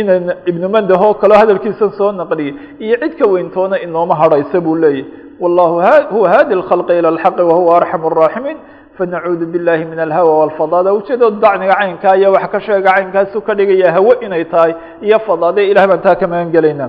ina 0.00 0.14
ibnu 0.50 0.66
mandah 0.68 1.00
oo 1.02 1.14
kaleo 1.14 1.38
hadalkiisa 1.42 1.90
soo 1.98 2.12
naqliyay 2.12 2.54
iyo 2.84 2.96
cid 3.02 3.14
ka 3.18 3.26
weyntoona 3.32 3.76
inooma 3.86 4.14
hadhaysa 4.14 4.60
buu 4.60 4.76
leeyahy 4.76 5.04
wallahu 5.40 5.74
huwa 6.14 6.28
hadi 6.34 6.54
اlkhalqi 6.58 6.92
ilى 6.98 7.08
اlxaqi 7.14 7.42
wahuwa 7.50 7.76
arxam 7.80 8.02
الraaximiin 8.10 8.58
fanacuudu 8.98 9.46
biاllahi 9.52 9.84
min 9.90 9.98
alhawa 10.06 10.32
wاlfadaada 10.40 10.90
ujeedood 10.98 11.36
dacniga 11.42 11.74
caynkaa 11.80 12.14
iyo 12.20 12.32
wax 12.32 12.46
ka 12.52 12.60
sheega 12.60 12.90
caynkaasu 12.96 13.38
ka 13.46 13.52
dhigaya 13.58 13.92
hawe 13.96 14.14
inay 14.26 14.44
tahay 14.52 14.72
iyo 15.06 15.18
fadaade 15.26 15.62
ilah 15.70 15.84
baan 15.90 16.00
taa 16.06 16.14
ka 16.20 16.26
magan 16.26 16.50
gelayna 16.54 16.86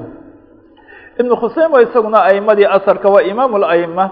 ibnu 1.19 1.35
khuseyma 1.41 1.81
isaguna 1.85 2.19
aimadii 2.31 2.65
asarka 2.77 3.09
waa 3.13 3.21
imaam 3.31 3.51
اla'ima 3.59 4.05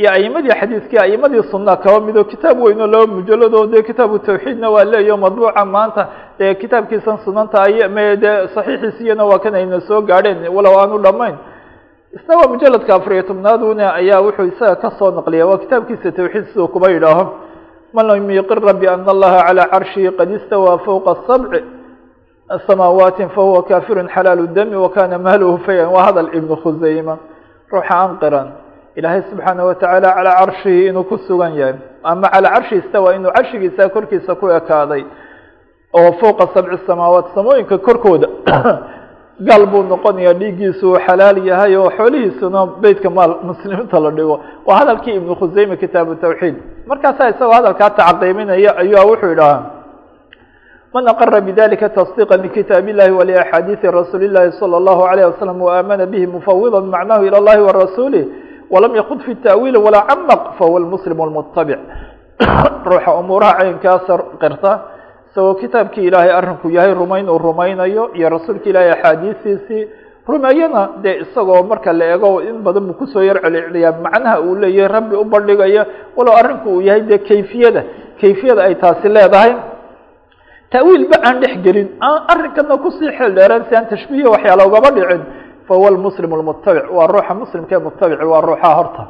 iyo 0.00 0.10
aimadii 0.16 0.54
xadiiskii 0.60 0.98
aimadii 0.98 1.42
sunna 1.50 1.76
kaba 1.76 2.00
mido 2.06 2.24
kitaab 2.24 2.58
weyn 2.64 2.80
oo 2.80 2.86
laba 2.86 3.06
mujaladoo 3.06 3.66
dee 3.72 3.82
kitaabu 3.82 4.18
tawxiidna 4.18 4.70
waa 4.74 4.84
leeyaho 4.92 5.18
madbuuca 5.24 5.64
maanta 5.64 6.02
ee 6.40 6.54
kitaabkiisan 6.54 7.18
sunanta 7.24 7.62
ay 7.66 7.88
me 7.96 8.04
saxiixiisiyana 8.54 9.24
waa 9.30 9.38
kan 9.44 9.54
ayna 9.54 9.80
soo 9.88 10.00
gaadheen 10.10 10.48
walow 10.56 10.74
aanu 10.80 10.98
dhamayn 11.06 11.36
isna 12.16 12.32
waa 12.38 12.48
mujaladka 12.52 12.94
afariyo 12.98 13.22
tobnaaduna 13.30 13.84
ayaa 14.00 14.20
wuxuu 14.26 14.46
isaga 14.52 14.76
ka 14.82 14.90
soo 14.98 15.10
naqliya 15.16 15.46
waa 15.50 15.58
kitaabkiisa 15.62 16.12
tawxiid 16.18 16.44
siduu 16.50 16.68
kuba 16.68 16.88
yidhaaho. 16.90 17.24
Man 17.94 18.06
lam 18.06 18.30
yuqira 18.30 18.72
biana 18.80 19.10
allaha 19.14 19.38
calى 19.48 19.64
carshihi 19.72 20.10
qad 20.18 20.28
istawaa 20.38 20.78
fowqa 20.86 21.12
sabci 21.26 21.60
samaawaati 22.66 23.24
fahuwa 23.34 23.62
kafirun 23.62 24.08
xalaalu 24.14 24.46
dami 24.56 24.76
wakana 24.76 25.18
mahluhu 25.18 25.58
fayan. 25.66 25.88
Waa 25.94 26.04
hadal 26.04 26.28
ibnu 26.38 26.56
khuseyma 26.62 27.14
ruuxa 27.72 27.94
an 28.04 28.18
qiran 28.22 28.48
ilaahay 28.95 29.21
subxaana 29.29 29.63
watacaala 29.69 30.09
calaa 30.17 30.35
carshihi 30.45 30.87
inuu 30.89 31.03
ku 31.03 31.17
sugan 31.27 31.53
yahay 31.59 31.75
ama 32.03 32.27
calaa 32.33 32.51
carshi 32.55 32.75
istawa 32.75 33.15
inuu 33.15 33.31
carshigiisa 33.37 33.89
korkiisa 33.89 34.35
ku 34.35 34.45
ekaaday 34.49 35.03
oo 35.99 36.11
fowqa 36.21 36.45
sabci 36.53 36.77
samaawaat 36.87 37.25
samooyinka 37.35 37.77
korkooda 37.77 38.27
gaal 39.47 39.65
buu 39.71 39.83
noqonaya 39.83 40.33
dhiiggiisu 40.39 40.85
uu 40.91 40.99
xalaal 41.07 41.37
yahay 41.49 41.75
oo 41.75 41.89
xoolihiisuna 41.97 42.59
beytka 42.83 43.09
maal 43.09 43.31
muslimiinta 43.49 43.99
la 43.99 44.11
dhigo 44.17 44.35
waa 44.67 44.77
hadalkii 44.79 45.15
ibnu 45.19 45.35
khuseyme 45.39 45.75
kitaabu 45.77 46.15
tawxiid 46.15 46.55
markaasaa 46.87 47.29
isagoo 47.33 47.53
hadalkaa 47.57 47.89
tacqiiminaya 47.99 48.71
ayua 48.81 49.01
wuxuu 49.09 49.31
idhahaa 49.35 49.61
man 50.93 51.07
aqara 51.07 51.41
bidalika 51.41 51.89
tasdiiqa 51.89 52.37
likitaab 52.37 52.87
illahi 52.91 53.11
waliaxaadiisi 53.19 53.87
rasuuli 53.97 54.27
llahi 54.35 54.51
salى 54.59 54.75
اllahu 54.81 55.01
alayh 55.11 55.25
wasalam 55.31 55.61
waamana 55.67 56.05
bihi 56.05 56.27
mufawida 56.27 56.81
macnahu 56.81 57.21
ilى 57.27 57.37
اllahi 57.41 57.61
warasuulih 57.67 58.25
walam 58.70 58.94
yakud 58.96 59.20
fi 59.22 59.34
taawiili 59.34 59.78
walaa 59.78 60.06
camaq 60.06 60.58
fahuwa 60.58 60.80
lmuslim 60.80 61.18
lmutabic 61.18 61.78
ruuxa 62.90 63.14
umuuraha 63.14 63.58
caynkaasa 63.58 64.18
qirta 64.40 64.72
isagoo 65.30 65.54
kitaabkii 65.54 66.06
ilaahay 66.06 66.32
arrinku 66.32 66.70
yahay 66.70 66.94
rumayn 66.94 67.28
uu 67.28 67.38
rumaynayo 67.38 68.10
iyo 68.14 68.28
rasuulka 68.28 68.70
ilaahay 68.70 68.92
axaadiistiisii 68.92 69.88
rumeeyana 70.28 70.88
dee 71.02 71.16
isagoo 71.24 71.62
marka 71.62 71.92
la 71.92 72.14
ego 72.14 72.40
in 72.40 72.62
badan 72.62 72.86
buu 72.86 72.98
ku 72.98 73.06
soo 73.06 73.22
yar 73.22 73.40
celiceliyaa 73.40 74.00
macnaha 74.02 74.40
uu 74.40 74.54
leeyahay 74.54 74.92
rabbi 74.92 75.16
u 75.16 75.24
bandhigaya 75.24 75.86
walow 76.16 76.34
arrinku 76.36 76.68
uu 76.70 76.80
yahay 76.80 77.00
dee 77.00 77.18
kayfiyada 77.18 77.82
kayfiyada 78.20 78.62
ay 78.62 78.74
taasi 78.74 79.08
leedahay. 79.08 79.54
Taawiil 80.70 81.06
ba 81.08 81.16
aan 81.22 81.40
dhex 81.40 81.62
gelin 81.62 81.88
aan 82.02 82.26
arrinkana 82.32 82.76
ku 82.82 82.90
sii 82.90 83.10
xeel 83.16 83.34
dheeraan 83.34 83.64
si 83.68 83.76
aan 83.76 83.86
tashbiihiya 83.86 84.30
waxyaala 84.34 84.66
ugaba 84.66 84.90
dhicin 84.90 85.22
fahuwa 85.68 85.90
lmuslim 85.90 86.30
lmutabic 86.40 86.84
waa 86.96 87.06
ruuxa 87.06 87.34
muslimka 87.34 87.74
ee 87.76 87.82
mutabici 87.86 88.24
waa 88.24 88.40
ruuxa 88.40 88.74
horta 88.78 89.04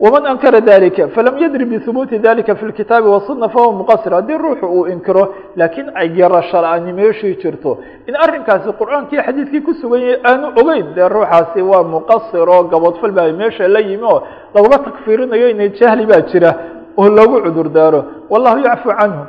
waman 0.00 0.26
ankara 0.26 0.60
dalika 0.60 1.08
falam 1.14 1.38
yadri 1.38 1.64
bihubuuti 1.64 2.18
dalika 2.18 2.54
fi 2.54 2.64
lkitaabi 2.66 3.08
wasuna 3.08 3.48
fahuwa 3.48 3.72
muqasir 3.72 4.12
haddii 4.12 4.38
ruuxu 4.38 4.66
uu 4.66 4.86
inkiro 4.86 5.34
laakiin 5.56 5.90
ay 5.94 6.08
garasho 6.08 6.60
la'aani 6.62 6.92
meeshii 6.92 7.36
jirto 7.42 7.78
in 8.08 8.14
arrinkaasi 8.24 8.68
qur'aankii 8.80 9.20
xadiidkii 9.26 9.60
ku 9.62 9.74
sugan 9.74 10.00
yahay 10.00 10.20
aanu 10.30 10.46
ogeyn 10.60 10.86
dee 10.94 11.08
ruuxaasi 11.08 11.62
waa 11.62 11.82
muqasir 11.82 12.48
oo 12.48 12.62
gaboodfal 12.72 13.12
baa 13.12 13.32
meesha 13.32 13.68
la 13.68 13.80
yimi 13.80 14.02
oo 14.04 14.22
laguma 14.54 14.78
takfiirinayo 14.78 15.48
inay 15.50 15.68
jahli 15.78 16.06
baa 16.06 16.20
jira 16.30 16.50
oo 16.96 17.08
loogu 17.08 17.40
cudur 17.46 17.68
wallahu 18.30 18.58
yacfu 18.58 18.88
canhu 18.98 19.24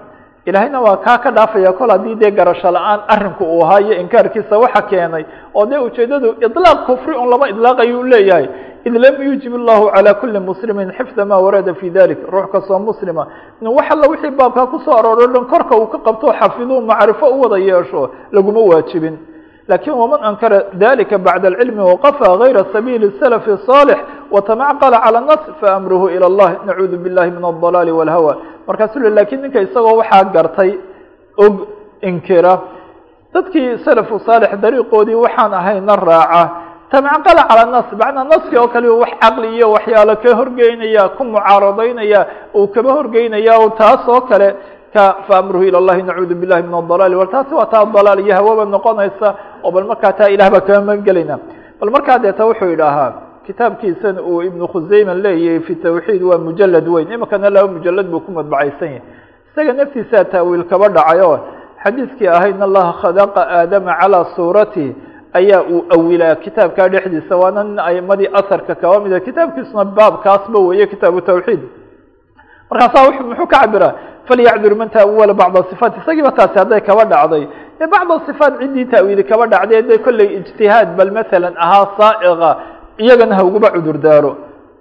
ilaahayna 0.46 0.81
waa 0.81 0.96
kaa 0.96 1.18
ka 1.18 1.31
dhaafaya 1.31 1.72
kol 1.72 1.90
haddii 1.90 2.14
dee 2.14 2.31
garasho 2.31 2.70
la-aan 2.70 3.00
arrinku 3.09 3.44
uu 3.44 3.62
ahaa 3.64 3.81
iyo 3.81 3.94
inkaarkiisa 4.00 4.59
waxa 4.59 4.83
keenay 4.83 5.24
oo 5.54 5.66
dee 5.66 5.78
ujeedadu 5.78 6.28
iطlaaq 6.46 6.87
kufri 6.87 7.14
un 7.16 7.28
lama 7.31 7.48
idlaaqayo 7.48 8.00
u 8.00 8.02
leeyahay 8.04 8.48
id 8.85 8.94
lam 9.04 9.14
yuujib 9.22 9.52
اllahu 9.54 9.90
calى 9.94 10.14
kuli 10.20 10.38
muslimi 10.40 10.85
xifda 10.98 11.24
ma 11.24 11.37
warada 11.44 11.74
fi 11.74 11.90
dalik 11.90 12.18
ruux 12.33 12.46
kastoo 12.52 12.78
muslima 12.78 13.26
wax 13.62 13.87
alla 13.90 14.09
wixii 14.09 14.31
baabkaa 14.31 14.66
kusoo 14.66 14.94
arooro 14.98 15.26
dhan 15.26 15.44
korka 15.52 15.76
uu 15.76 15.87
ka 15.87 15.98
qabto 15.98 16.33
xafidu 16.40 16.81
macrifo 16.81 17.26
u 17.28 17.40
wada 17.42 17.59
yeesho 17.59 18.11
laguma 18.33 18.61
waajibin 18.61 19.16
lakin 19.68 19.92
waman 19.92 20.20
ankara 20.24 20.62
dalika 20.72 21.18
bacda 21.18 21.48
اlcilmi 21.48 21.81
waqafa 21.90 22.37
gayra 22.40 22.64
sabiili 22.72 23.07
الslf 23.12 23.44
الصaalix 23.57 23.98
watamacqala 24.35 24.98
calى 25.04 25.20
nas 25.28 25.42
faamruhu 25.61 26.07
ilى 26.14 26.26
اllah 26.31 26.50
nacuudu 26.66 26.96
biاllahi 27.04 27.31
min 27.37 27.44
الضalaali 27.52 27.92
wاlhawa 27.98 28.33
markaasuu 28.68 29.00
le 29.04 29.11
lakin 29.18 29.38
ninka 29.42 29.61
isagoo 29.66 29.96
waxaa 30.00 30.24
gartay 30.35 30.70
og 31.44 31.54
inkira 32.09 32.54
dadkii 33.35 33.78
salafu 33.85 34.18
saalix 34.26 34.50
dariiqoodii 34.64 35.14
waxaan 35.24 35.52
ahayna 35.61 35.96
raaca 35.96 36.42
tamacqala 36.92 37.42
calى 37.50 37.64
nas 37.74 37.88
macnaa 38.00 38.24
naski 38.33 38.57
oo 38.62 38.68
kale 38.74 38.88
wax 39.02 39.12
caqli 39.22 39.48
iyo 39.57 39.66
waxyaalo 39.76 40.14
ka 40.22 40.31
horgeynaya 40.38 41.04
ku 41.16 41.22
mucaaradaynaya 41.24 42.20
uu 42.59 42.66
kaba 42.74 42.90
horgeynaya 42.96 43.52
o 43.64 43.68
taas 43.81 44.02
oo 44.09 44.20
kale 44.31 44.48
ka 44.94 45.04
faamruhu 45.28 45.64
ilى 45.68 45.78
اllahi 45.83 46.02
nacuudu 46.09 46.35
biاllahi 46.40 46.62
min 46.68 46.74
الضalaali 46.83 47.14
wal 47.20 47.28
taasi 47.35 47.52
waa 47.54 47.66
taa 47.72 47.85
dalaal 47.96 48.20
iyo 48.24 48.35
hawaba 48.38 48.64
noqonaysa 48.64 49.28
oo 49.64 49.70
bal 49.74 49.85
markaa 49.90 50.12
taa 50.18 50.28
ilah 50.35 50.48
baa 50.54 50.61
kama 50.66 50.81
magangelayna 50.88 51.37
bal 51.81 51.90
markaa 51.96 52.18
deeta 52.24 52.42
wuxuu 52.48 52.72
idhaahaa 52.76 53.11
kitaabkiisan 53.47 54.19
uu 54.19 54.41
ibnu 54.47 54.67
khuseyman 54.73 55.17
leeyahay 55.25 55.60
fi 55.67 55.75
tawxiid 55.75 56.21
waa 56.23 56.38
mujalad 56.38 56.88
weyn. 56.88 57.12
Imikana 57.12 57.49
laba 57.49 57.67
mujalad 57.75 58.08
buu 58.12 58.19
ku 58.25 58.32
madbacaysan 58.32 58.89
yahay. 58.95 59.01
Isaga 59.51 59.73
naftiisaa 59.79 60.23
taawiil 60.34 60.63
kaba 60.71 60.88
dhacay 60.89 61.21
oo 61.21 61.38
xadiidkii 61.84 62.27
ahayd 62.27 62.56
in 62.56 62.62
allaha 62.67 62.91
khadaqa 63.01 63.41
aadama 63.58 63.93
calaa 64.01 64.25
suuratihi 64.36 64.95
ayaa 65.39 65.62
uu 65.73 65.82
awilaa 65.95 66.36
kitaabkaa 66.36 66.88
dhexdiisa. 66.93 67.36
Waana 67.41 67.63
nin 67.63 67.79
aimadii 67.79 68.29
asarka 68.39 68.75
kaba 68.75 68.99
mida 69.03 69.19
kitaabkiisuna 69.19 69.86
baabkaasba 69.86 70.60
weeye 70.60 70.88
kitaabu 70.88 71.21
tawxiid. 71.21 71.60
Markaasaa 72.71 73.12
muxuu 73.27 73.47
ka 73.47 73.60
cabiraa 73.60 73.93
falyacdur 74.27 74.75
man 74.75 74.89
taawala 74.89 75.34
bacda 75.34 75.62
sifaat 75.69 75.93
isagiiba 76.01 76.32
taasi 76.38 76.58
hadday 76.60 76.82
kaba 76.82 77.03
dhacday. 77.06 77.43
Bacda 77.93 78.15
sifaat 78.27 78.53
ciddii 78.62 78.86
taawiili 78.91 79.23
kaba 79.23 79.45
dhacday 79.53 79.82
de 79.89 79.97
kolley 80.06 80.27
ijtihaad 80.39 80.89
bal 80.97 81.12
masalan 81.17 81.53
ahaa 81.65 81.86
saaiqa 81.99 82.49
iyagana 82.98 83.35
ha 83.37 83.44
uguba 83.44 83.70
cudur 83.70 83.98
daaro 83.98 84.37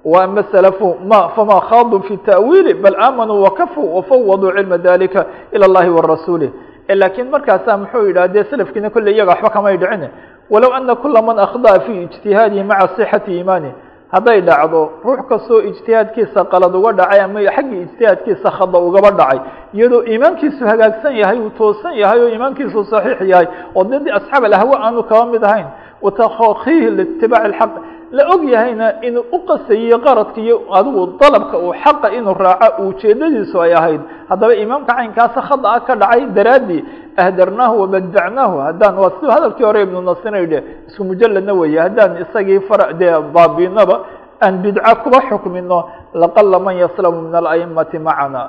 wa 0.05 0.23
ama 0.23 0.43
salafu 0.51 0.95
ma 1.07 1.29
fama 1.35 1.61
khaaduu 1.69 1.99
fi 2.07 2.17
ta'wiili 2.17 2.73
bal 2.73 2.95
aamanuu 2.99 3.43
wakafuu 3.43 3.95
wafawwaduu 3.95 4.51
cilma 4.51 4.77
dalika 4.77 5.25
ilى 5.53 5.65
اllahi 5.65 5.89
wa 5.89 6.01
rasuulih 6.01 6.49
lakiin 6.89 7.29
markaasa 7.29 7.77
muxuu 7.77 8.05
yidhah 8.07 8.27
dee 8.27 8.43
selafkiina 8.49 8.89
kolley 8.89 9.13
iyaga 9.15 9.31
waxba 9.31 9.49
kamay 9.49 9.77
dhicin 9.77 10.07
walow 10.49 10.73
ana 10.73 10.95
kula 10.95 11.21
man 11.21 11.39
akhda'a 11.39 11.79
fi 11.79 11.93
ijtihaadihi 12.03 12.63
maca 12.63 12.87
sixati 12.95 13.31
iimaani 13.37 13.71
hadday 14.11 14.41
dhacdo 14.41 14.89
ruux 15.03 15.19
kastoo 15.29 15.59
ijtihaadkiisa 15.61 16.43
qalad 16.51 16.75
uga 16.75 16.91
dhacay 16.93 17.19
ama 17.21 17.39
xaggii 17.55 17.81
ijtihaadkiisa 17.81 18.51
khada 18.51 18.79
ugaba 18.79 19.11
dhacay 19.11 19.39
iyadoo 19.73 20.03
iimaankiisu 20.03 20.65
hagaagsan 20.65 21.15
yahay 21.15 21.39
uu 21.39 21.49
toosan 21.57 21.93
yahay 22.01 22.19
oo 22.23 22.27
iimaankiisu 22.29 22.85
saxiix 22.85 23.21
yahay 23.27 23.47
oo 23.75 23.83
dadi 23.83 24.11
asxaab 24.11 24.43
alahwa 24.45 24.79
aanu 24.85 25.03
kaba 25.03 25.25
mid 25.25 25.43
ahayn 25.43 25.65
watakhiihi 26.01 26.89
liitibaaci 26.97 27.45
اlxaq 27.51 27.71
la 28.12 28.22
og 28.34 28.42
yahayna 28.44 28.86
inuu 29.08 29.24
u 29.32 29.38
qasayiyo 29.48 29.98
qaradka 30.06 30.40
iyo 30.40 30.56
adigu 30.78 31.02
dalabka 31.20 31.56
uu 31.58 31.72
xaqa 31.84 32.08
inuu 32.18 32.34
raaco 32.34 32.82
ujeedadiisu 32.88 33.56
ay 33.64 33.72
ahayd. 33.74 34.00
Haddaba 34.28 34.54
imaamka 34.54 34.92
caynkaasa 34.98 35.40
khada 35.48 35.68
a 35.76 35.80
ka 35.86 35.94
dhacay 35.96 36.22
daraaddii 36.36 36.80
ahdarnaahu 37.16 37.74
wabadacnaahu 37.82 38.56
haddaan 38.66 38.94
waa 39.02 39.10
siduu 39.16 39.30
hadalkii 39.36 39.64
hore 39.64 39.80
ibnu 39.82 40.00
nasina 40.02 40.38
yidhi 40.44 40.58
isku 40.88 41.04
mujaladna 41.04 41.52
weeye 41.60 41.80
haddaan 41.80 42.12
isagii 42.24 42.60
fara 42.68 42.92
dee 43.00 43.12
baabiinaba 43.34 43.96
aan 44.44 44.54
bidca 44.62 44.94
kuba 45.02 45.18
xukmino 45.28 45.78
laqala 46.14 46.58
man 46.60 46.76
yaslamu 46.82 47.18
min 47.22 47.34
alaimati 47.40 47.98
macana 47.98 48.42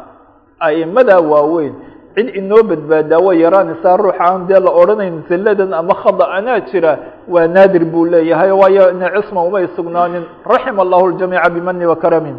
a'imadaa 0.60 1.20
waaweyn 1.32 1.74
cid 2.16 2.28
inoo 2.40 2.62
badbaadaa 2.70 3.20
way 3.26 3.36
yaraanaysaa 3.46 3.98
ruuxa 3.98 4.24
aan 4.30 4.42
dee 4.50 4.60
la 4.66 4.72
odhanayn 4.82 5.16
zilladan 5.30 5.74
ama 5.74 5.94
khada 6.02 6.26
anaa 6.38 6.60
jira 6.70 6.94
waa 7.34 7.48
naadir 7.56 7.86
buu 7.86 8.06
leeyahay. 8.14 8.52
Waayo 8.62 8.84
ina 8.94 9.08
cisma 9.16 9.42
umay 9.48 9.68
sugnaanin. 9.76 10.24
Raxima 10.52 10.82
allahu 10.86 11.06
ljamiica 11.18 11.50
bimani 11.56 11.86
wa 11.92 11.96
karamin. 12.04 12.38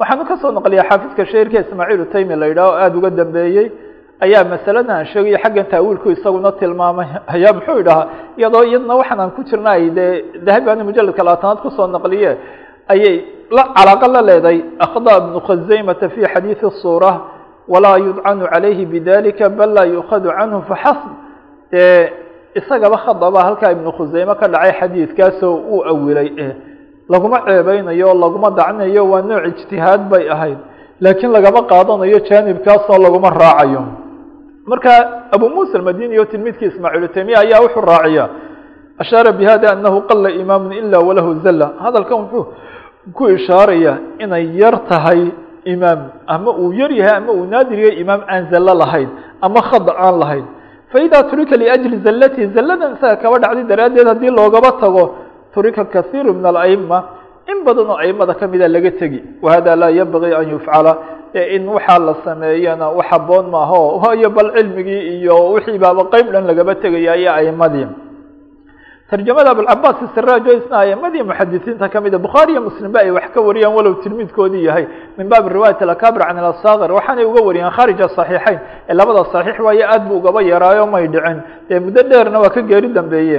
Waxaanu 0.00 0.24
ka 0.28 0.36
soo 0.42 0.50
naqliyaa 0.56 0.88
xaafidka 0.90 1.22
sheerka 1.30 1.58
ismaaciil 1.64 2.00
utaymi 2.06 2.34
la 2.40 2.46
yidhaah 2.50 2.68
o 2.68 2.74
aada 2.82 2.96
uga 2.98 3.10
dambeeyey. 3.20 3.66
Ayaa 4.24 4.44
masaladan 4.52 4.96
aan 4.96 5.06
sheegayo 5.12 5.38
xaggan 5.44 5.66
taawiilku 5.72 6.08
isaguna 6.16 6.50
tilmaamay. 6.60 7.06
Ayaa 7.34 7.52
muxuu 7.56 7.78
idhahaa 7.82 8.06
iyadoo 8.38 8.64
iyadna 8.70 8.94
waxaan 9.00 9.20
aan 9.24 9.30
ku 9.36 9.42
jirna 9.48 9.70
ay 9.76 9.84
dee 9.96 10.12
dahabiani 10.46 10.82
mujaladka 10.88 11.22
labaatanaad 11.28 11.58
ku 11.64 11.70
soo 11.76 11.86
naqliye 11.94 12.30
ayay 12.92 13.14
la 13.56 13.62
calaaqa 13.76 14.06
la 14.14 14.20
leeday 14.28 14.58
akhda 14.84 15.12
ibnu 15.20 15.38
khazaymata 15.48 16.06
fi 16.14 16.20
xadiidi 16.32 16.66
suura 16.82 17.12
walaa 17.72 17.98
yudcanu 18.04 18.44
calayhi 18.52 18.84
bidalika 18.92 19.46
bal 19.58 19.70
laa 19.76 19.86
yuukhadu 19.94 20.28
canhu 20.38 20.60
faxasb 20.70 21.10
isagaba 22.58 22.96
khadaba 23.04 23.40
halkaa 23.46 23.72
ibnu 23.76 23.90
khuseyme 23.96 24.34
ka 24.40 24.46
dhacay 24.52 24.72
xadiidkaasoo 24.80 25.54
uu 25.74 25.80
awilay 25.90 26.28
laguma 27.12 27.38
ceebeynayo 27.46 28.10
laguma 28.22 28.48
dacnayo 28.58 29.02
waa 29.12 29.22
nooc 29.28 29.44
ijtihaad 29.50 30.02
bay 30.10 30.24
ahayd 30.34 30.58
laakiin 31.04 31.32
lagama 31.36 31.60
qaadanayo 31.70 32.18
jaanibkaasoo 32.28 32.98
laguma 33.04 33.30
raacayo. 33.30 33.82
Marka 34.70 34.92
abu 35.34 35.46
musa 35.54 35.78
almadini 35.78 36.18
o 36.18 36.24
tilmidkii 36.24 36.68
ismaaciil 36.72 37.08
taymiya 37.14 37.38
ayaa 37.44 37.60
wuxuu 37.64 37.80
raaciya 37.90 38.24
ashaara 39.02 39.32
bihada 39.38 39.66
anahu 39.72 39.98
qala 40.08 40.28
imaamu 40.42 40.72
ila 40.80 40.98
walahu 41.08 41.30
zalla. 41.44 41.66
Hadalkan 41.84 42.18
wuxuu 42.22 42.44
ku 43.16 43.22
ishaaraya 43.36 43.92
inay 44.24 44.44
yar 44.60 44.76
tahay 44.90 45.22
imaam 45.64 46.00
ama 46.26 46.50
uu 46.52 46.72
yar 46.72 46.90
yahay 46.92 47.16
ama 47.20 47.32
uu 47.32 47.44
naadir 47.46 47.78
yahay 47.78 48.00
imaam 48.00 48.20
aan 48.28 48.46
zallo 48.52 48.74
lahayn 48.74 49.08
ama 49.42 49.60
khada 49.62 49.92
aan 49.98 50.18
lahayn. 50.18 50.44
Faida 50.92 51.22
turika 51.30 51.56
liajli 51.56 51.96
zallatihi 52.04 52.46
zalladan 52.54 52.96
isaga 52.98 53.16
kaba 53.22 53.38
dhacday 53.38 53.64
daraaddeed 53.64 54.06
haddii 54.08 54.30
loogaba 54.30 54.72
tago 54.80 55.04
turika 55.54 55.84
kahiiru 55.84 56.34
min 56.34 56.44
alaima 56.46 56.98
in 57.50 57.64
badan 57.64 57.90
oo 57.90 57.96
aimada 57.98 58.34
kamida 58.34 58.68
laga 58.68 58.90
tegi. 58.98 59.22
Wahada 59.42 59.76
laa 59.76 59.90
yanbagii 59.90 60.34
an 60.34 60.48
yufcala 60.50 60.92
in 61.34 61.62
waxaa 61.68 61.98
la 61.98 62.14
sameeyana 62.24 62.88
wax 62.90 63.06
haboon 63.10 63.46
maaho 63.54 63.98
waayo 64.02 64.30
bal 64.30 64.50
cilmigii 64.56 65.20
iyo 65.22 65.52
wixii 65.54 65.78
baaba 65.78 66.04
qeyb 66.10 66.26
dhan 66.32 66.44
lagaba 66.46 66.74
tegaya 66.74 67.14
iyo 67.16 67.30
aimadii 67.32 67.86
tarjamada 69.10 69.50
abulcabaas 69.50 69.96
siraajo 70.14 70.52
isna 70.52 70.78
aimadii 70.78 71.22
muxadisiinta 71.22 71.88
kamida 71.88 72.18
bukhaari 72.18 72.52
iyo 72.52 72.62
muslim 72.62 72.92
ba 72.92 73.00
ay 73.00 73.10
wax 73.10 73.30
ka 73.34 73.40
wariyaan 73.40 73.74
walow 73.74 73.94
tilmiidkoodii 74.02 74.64
yahay 74.64 74.86
min 75.20 75.28
baabi 75.32 75.48
riwaayat 75.56 75.80
alakabir 75.86 76.22
can 76.28 76.38
alasakir 76.42 76.90
waxaanay 76.98 77.24
uga 77.30 77.40
wariyaan 77.48 77.72
khaarij 77.76 78.00
asaxiixeyn 78.08 78.58
ee 78.90 78.94
labada 79.00 79.22
saxiix 79.34 79.58
waayo 79.66 79.84
aad 79.94 80.02
bu 80.08 80.14
ugaba 80.20 80.40
yaraayo 80.52 80.86
may 80.94 81.06
dhicin. 81.14 81.38
Dee 81.68 81.78
muddo 81.84 82.00
dheerna 82.10 82.38
waa 82.42 82.50
ka 82.56 82.60
geeri 82.70 82.88
dambeeye 82.98 83.38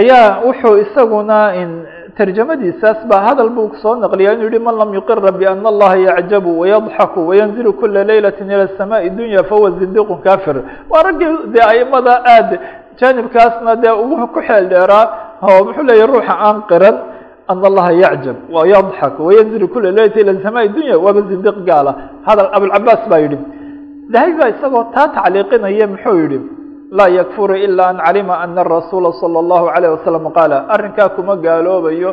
ayaa 0.00 0.40
wuxuu 0.46 0.76
isaguna 0.84 1.38
tarjamadiisaas 2.16 3.06
ba 3.10 3.16
hadal 3.26 3.50
buu 3.56 3.70
soo 3.82 3.94
naqliya 3.96 4.32
inuu 4.34 4.48
yihi 4.52 4.58
man 4.58 4.76
lam 4.76 4.90
yuqira 4.94 5.32
biana 5.32 5.68
allaha 5.68 5.96
yacjabu 5.96 6.50
wayadxaku 6.60 7.20
wayanzilu 7.28 7.72
kula 7.80 8.04
leylati 8.04 8.42
ila 8.44 8.68
samaai 8.78 9.10
dunya 9.10 9.42
fahuwa 9.44 9.70
zindiqu 9.78 10.16
kafir 10.24 10.56
waa 10.90 11.02
raggii 11.02 11.52
dee 11.54 11.64
aimada 11.72 12.14
aad 12.24 12.50
jaanibkaasna 13.00 13.76
dee 13.76 13.90
ugu 14.02 14.26
ku 14.34 14.40
xeel 14.48 14.68
dheeraa 14.68 15.04
oo 15.42 15.64
muxuu 15.64 15.82
leeyahy 15.88 16.06
ruuxa 16.12 16.34
aan 16.46 16.62
qiran 16.70 16.96
ana 17.48 17.66
allaha 17.70 17.92
yacjab 17.92 18.36
wayadxak 18.54 19.14
wayanzilu 19.26 19.68
kula 19.68 19.90
leylati 19.90 20.20
ila 20.20 20.32
samaai 20.42 20.68
dunya 20.68 20.98
waaba 20.98 21.20
zindiq 21.30 21.56
gaala 21.68 21.92
hadal 22.26 22.48
abulcabaas 22.56 23.02
baa 23.10 23.18
yidhi 23.24 23.38
dahay 24.12 24.32
baa 24.38 24.48
isagoo 24.54 24.84
taa 24.94 25.08
tacliiqinaya 25.16 25.86
muxuu 25.92 26.16
yihi 26.22 26.38
laa 26.98 27.08
yakfuru 27.18 27.54
ila 27.66 27.82
an 27.92 27.96
calima 28.06 28.34
ana 28.44 28.62
rasuula 28.64 29.12
salى 29.20 29.38
اllahu 29.44 29.66
alayh 29.76 29.90
wasalam 29.96 30.24
qaala 30.38 30.56
arrinkaa 30.74 31.08
kuma 31.16 31.36
gaaloobayo 31.36 32.10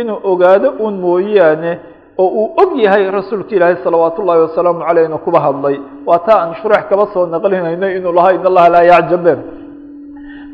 inuu 0.00 0.18
ogaado 0.30 0.68
un 0.86 0.94
mooyaane 1.04 1.72
oo 2.18 2.28
uu 2.40 2.48
og 2.62 2.70
yahay 2.84 3.10
rasuulka 3.10 3.52
ilaahay 3.56 3.76
salawaat 3.84 4.18
ullahi 4.18 4.40
wasalaamu 4.46 4.84
aleyh 4.90 5.04
inuu 5.08 5.18
kuba 5.26 5.40
hadlay 5.40 5.76
waa 6.06 6.18
taa 6.26 6.38
aan 6.42 6.54
shurax 6.62 6.82
kaba 6.90 7.06
soo 7.14 7.26
naqlinayno 7.26 7.86
inuu 7.98 8.12
lahaa 8.12 8.32
in 8.38 8.46
allaha 8.50 8.68
laa 8.74 8.84
yacjabe 8.92 9.32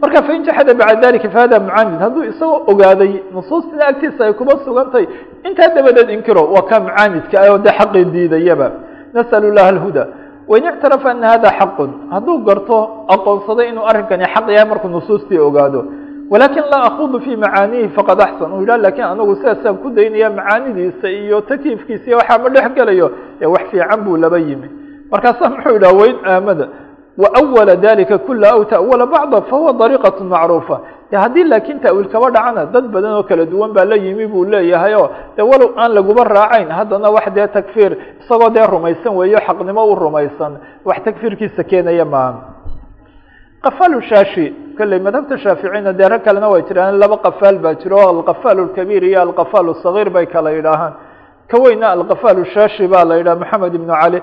marka 0.03 0.23
fain 0.27 0.45
jaxada 0.45 0.75
bacda 0.75 1.01
dalika 1.03 1.29
fahada 1.31 1.61
mucaanid 1.61 1.99
hadduu 2.01 2.25
isagoo 2.31 2.63
ogaaday 2.73 3.13
nusuustina 3.35 3.87
agtiisa 3.91 4.25
ay 4.27 4.33
kuba 4.33 4.53
sugantay 4.65 5.07
intaa 5.49 5.69
dabadeed 5.75 6.11
inkiro 6.11 6.43
waa 6.55 6.63
ka 6.69 6.81
mucaanidka 6.81 7.37
ah 7.41 7.53
oo 7.53 7.59
dee 7.59 7.73
xaqii 7.79 8.05
diidayaba. 8.05 8.69
Nasal 9.15 9.45
llaha 9.57 9.69
alhuda. 9.69 10.05
Wain 10.49 10.65
ictarafa 10.65 11.11
ana 11.11 11.27
hada 11.29 11.51
xaqun. 11.59 11.91
Hadduu 12.13 12.39
garto 12.45 12.77
aqoonsaday 13.09 13.69
inuu 13.73 13.87
arrinkani 13.91 14.25
xaq 14.35 14.47
yahay 14.51 14.69
markuu 14.69 14.89
nusuustii 14.89 15.39
ogaado. 15.39 15.81
Walakin 16.31 16.65
laa 16.71 16.85
akudu 16.91 17.21
fi 17.21 17.37
macaanihi 17.37 17.89
faqad 17.97 18.21
axsan. 18.21 18.53
Uu 18.53 18.61
yidhah 18.61 18.79
laakiin 18.79 19.05
anagu 19.13 19.35
sidaasaan 19.41 19.77
ku 19.83 19.91
daynaya 19.91 20.31
macaanidiisa 20.31 21.09
iyo 21.09 21.41
takiifkiisa 21.41 22.05
iyo 22.07 22.17
waxaa 22.19 22.39
ma 22.39 22.49
dhex 22.51 22.69
gelayo 22.77 23.11
wax 23.55 23.65
fiican 23.71 24.01
buu 24.05 24.17
laba 24.17 24.39
yimi. 24.39 24.69
Markaasaa 25.11 25.49
muxuu 25.51 25.73
yidhah 25.79 25.93
wain 26.01 26.17
aamada 26.27 26.69
waawala 27.18 27.76
dalika 27.76 28.18
kula 28.18 28.50
aw 28.56 28.64
ta'wala 28.66 29.06
bacda 29.06 29.42
fahuwa 29.50 29.74
dariiqat 29.74 30.18
macruufa 30.22 30.78
haddii 31.24 31.44
laakiin 31.44 31.80
ta'wiil 31.80 32.08
kaba 32.14 32.28
dhacana 32.32 32.66
dad 32.74 32.86
badan 32.94 33.12
oo 33.20 33.24
kala 33.24 33.46
duwan 33.46 33.72
baa 33.76 33.86
la 33.86 33.96
yimi 33.96 34.26
buu 34.28 34.46
leeyahay 34.46 34.94
o 34.96 35.10
de 35.38 35.42
walow 35.44 35.70
aan 35.78 35.92
laguba 35.94 36.24
raacayn 36.24 36.70
haddana 36.72 37.10
wax 37.16 37.26
dee 37.36 37.48
takfiir 37.48 37.92
isagoo 38.22 38.50
dee 38.50 38.66
rumaysan 38.74 39.14
weeyo 39.20 39.40
xaqnimo 39.48 39.84
u 39.92 39.96
rumaysan 39.96 40.54
wax 40.86 40.98
takfiirkiisa 41.04 41.64
keenaya 41.64 42.06
maaha 42.06 42.40
qafalu 43.64 44.02
shaashi 44.10 44.46
kolley 44.78 45.00
madhabta 45.00 45.38
shaaficina 45.44 45.92
dee 46.00 46.08
rag 46.14 46.24
kalena 46.24 46.48
way 46.54 46.62
jiraan 46.70 46.96
laba 47.04 47.18
qafaal 47.28 47.58
baa 47.66 47.74
jiro 47.82 47.98
o 47.98 48.08
alqafaal 48.16 48.58
اlkabiir 48.66 49.04
iyo 49.04 49.20
alqafaal 49.28 49.68
الصagiir 49.76 50.10
bay 50.16 50.26
kala 50.34 50.50
yidhaahaan 50.58 50.94
ka 51.52 51.58
weyna 51.64 51.88
alqafaal 51.96 52.40
shaashi 52.56 52.88
baa 52.88 53.04
la 53.10 53.16
yidhaha 53.20 53.36
maxamed 53.44 53.74
ibnu 53.80 53.94
cali 54.02 54.20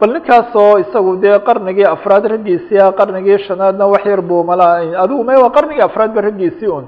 bal 0.00 0.10
ninkaasoo 0.14 0.78
isagu 0.84 1.12
dee 1.24 1.38
qarnigii 1.48 1.84
afraad 1.96 2.24
raggiisii 2.32 2.78
ah 2.86 2.92
qarnigii 3.00 3.38
shanaadna 3.46 3.86
wax 3.92 4.04
yar 4.12 4.20
buu 4.28 4.42
mala 4.50 4.66
adigu 5.02 5.24
me 5.28 5.34
waa 5.42 5.50
qarnigii 5.56 5.84
afraad 5.88 6.10
ba 6.16 6.20
raggiisii 6.28 6.68
un 6.78 6.84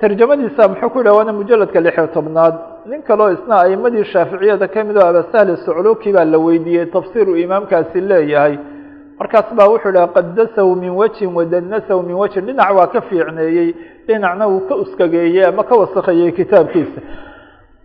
tarjamadiisa 0.00 0.68
muxuu 0.68 0.90
ku 0.90 0.98
yidhah 0.98 1.14
waana 1.16 1.32
mujaladka 1.32 1.80
lixiyo 1.80 2.06
tobnaad. 2.16 2.54
Nin 2.90 3.02
kaleo 3.02 3.32
isna 3.36 3.54
aimadii 3.64 4.04
shaaficiyada 4.12 4.68
ka 4.68 4.84
mid 4.84 4.96
o 4.96 5.00
abasahli 5.06 5.56
socluki 5.64 6.12
baa 6.12 6.24
la 6.24 6.38
weydiiyey 6.38 6.86
tafsiir 6.86 7.28
uu 7.28 7.36
imaamkaasi 7.36 8.00
leeyahay. 8.00 8.54
Markaas 9.18 9.48
baa 9.58 9.68
wuxuu 9.68 9.92
dhaha 9.92 10.08
qadasahu 10.16 10.74
min 10.82 10.90
wajhin 11.00 11.30
wadanasahu 11.36 12.02
min 12.02 12.16
wajhin. 12.16 12.46
Dhinac 12.46 12.70
waa 12.78 12.86
ka 12.86 13.00
fiicneeyey 13.08 13.74
dhinacna 14.06 14.46
wuu 14.48 14.60
ka 14.68 14.74
uskageeyey 14.82 15.44
ama 15.44 15.64
ka 15.64 15.74
wasakheeyey 15.76 16.32
kitaabkiisa 16.32 17.00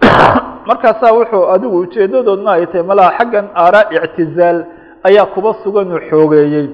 markaasaa 0.70 1.14
wuxuu 1.14 1.46
adigu 1.56 1.78
ujeedadoodna 1.80 2.52
ay 2.52 2.66
tahay 2.66 2.84
malaha 2.84 3.18
xaggan 3.18 3.46
aaraa 3.56 3.90
ictizaal 3.92 4.66
ayaa 5.08 5.26
kuba 5.26 5.56
sugan 5.64 5.92
uu 5.92 6.02
xoogeeyey. 6.10 6.68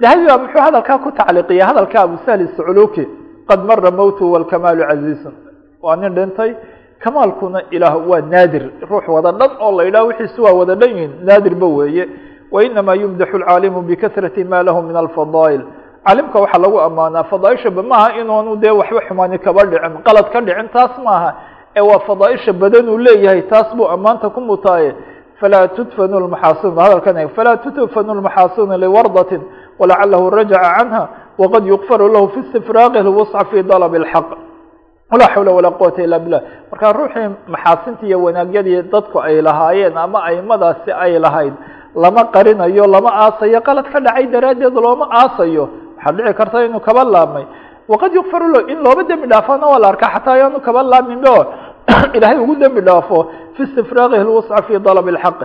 Dahabi 0.00 0.26
baa 0.26 0.38
muxuu 0.38 0.60
hadalkaa 0.60 0.98
ku 0.98 1.10
tacliiqiyay 1.12 1.66
hadalka 1.66 2.00
abusahli 2.00 2.48
socluki 2.56 3.04
qad 3.48 3.60
mara 3.64 3.90
mowtu 3.90 4.32
walkamaalu 4.32 4.82
casiizun. 4.88 5.34
Waa 5.82 5.96
nin 5.96 6.14
dhintay 6.14 6.50
kamaalkuna 7.02 7.60
ilaah 7.70 7.96
waa 8.08 8.20
naadir 8.20 8.64
ruux 8.90 9.06
wada 9.08 9.32
dhan 9.32 9.50
oo 9.60 9.72
la 9.78 9.84
yidhaha 9.84 10.04
wixiisu 10.04 10.42
waa 10.42 10.52
wada 10.52 10.74
dhan 10.74 10.90
yihiin 10.90 11.12
naadirba 11.24 11.66
weeye. 11.66 12.08
Wainamaa 12.52 12.94
yumdaxu 12.94 13.38
lcaalimu 13.38 13.82
bikasrati 13.82 14.44
ma 14.44 14.62
lahu 14.62 14.82
min 14.82 14.96
alfadaa'il. 14.96 15.62
Caalimka 16.06 16.38
waxaa 16.40 16.58
lagu 16.58 16.78
ammaanaa 16.80 17.24
fadaaishaba 17.24 17.82
maaha 17.82 18.20
inuunu 18.20 18.56
dee 18.56 18.70
waxba 18.70 19.00
xumaani 19.08 19.38
kaba 19.38 19.64
dhicin 19.64 19.94
qalad 20.06 20.26
ka 20.32 20.40
dhicin 20.40 20.68
taas 20.68 20.94
maaha 21.04 21.34
ee 21.76 21.80
waa 21.80 21.98
fadaaisha 22.08 22.52
badan 22.52 22.88
uu 22.88 22.98
leeyahay 22.98 23.42
taas 23.42 23.68
buu 23.76 23.86
ammaanta 23.94 24.30
ku 24.30 24.40
mutaaye. 24.40 24.94
Falaa 25.40 25.68
tudfanu 25.76 26.20
lmaxaasin 26.24 26.72
hadalkan 26.82 27.28
falaa 27.36 27.56
tudfanu 27.64 28.14
lmaxaasina 28.18 28.76
liwardatin 28.82 29.42
walacalahu 29.78 30.30
rajaca 30.30 30.70
canha 30.76 31.02
waqad 31.38 31.64
yukfaru 31.72 32.08
lahu 32.14 32.28
fi 32.34 32.40
istifraaqi 32.40 32.98
lwasca 33.06 33.44
fi 33.50 33.62
dalab 33.70 33.94
اlxaq 34.00 34.28
walaa 35.12 35.28
xawla 35.34 35.50
walaa 35.58 35.76
quwata 35.80 36.00
ila 36.06 36.18
billah. 36.24 36.40
Marka 36.72 36.92
ruuxii 36.98 37.28
maxaasinta 37.52 38.06
iyo 38.08 38.18
wanaagyadii 38.24 38.82
dadku 38.92 39.16
ay 39.20 39.42
lahaayeen 39.46 39.96
ama 40.04 40.18
aimadaasi 40.28 40.90
ay 41.04 41.18
lahayd 41.24 41.54
lama 42.02 42.22
qarinayo 42.34 42.86
lama 42.94 43.10
aasayo 43.24 43.60
qalad 43.68 43.86
ka 43.92 44.00
dhacay 44.00 44.26
daraaddeed 44.34 44.74
looma 44.84 45.06
aasayo. 45.20 45.64
Waxaa 45.96 46.12
dhici 46.16 46.34
karta 46.38 46.64
inuu 46.64 46.80
kaba 46.80 47.04
laabmay 47.04 47.44
waqad 47.88 48.12
yukfaru 48.18 48.46
lahu 48.54 48.66
in 48.72 48.78
looba 48.84 49.02
dembi 49.10 49.26
dhaafana 49.32 49.66
waa 49.72 49.78
la 49.78 49.88
arkaa 49.92 50.10
xataa 50.14 50.34
ayaanu 50.36 50.58
kaba 50.66 50.82
laaminba 50.82 51.46
ilaahay 52.16 52.38
ugu 52.38 52.54
dembi 52.56 52.80
dhaafo 52.80 53.18
fi 53.56 53.62
istifraaqihi 53.62 54.24
lwasca 54.28 54.62
fi 54.66 54.78
dalab 54.78 55.08
اlxaq 55.08 55.38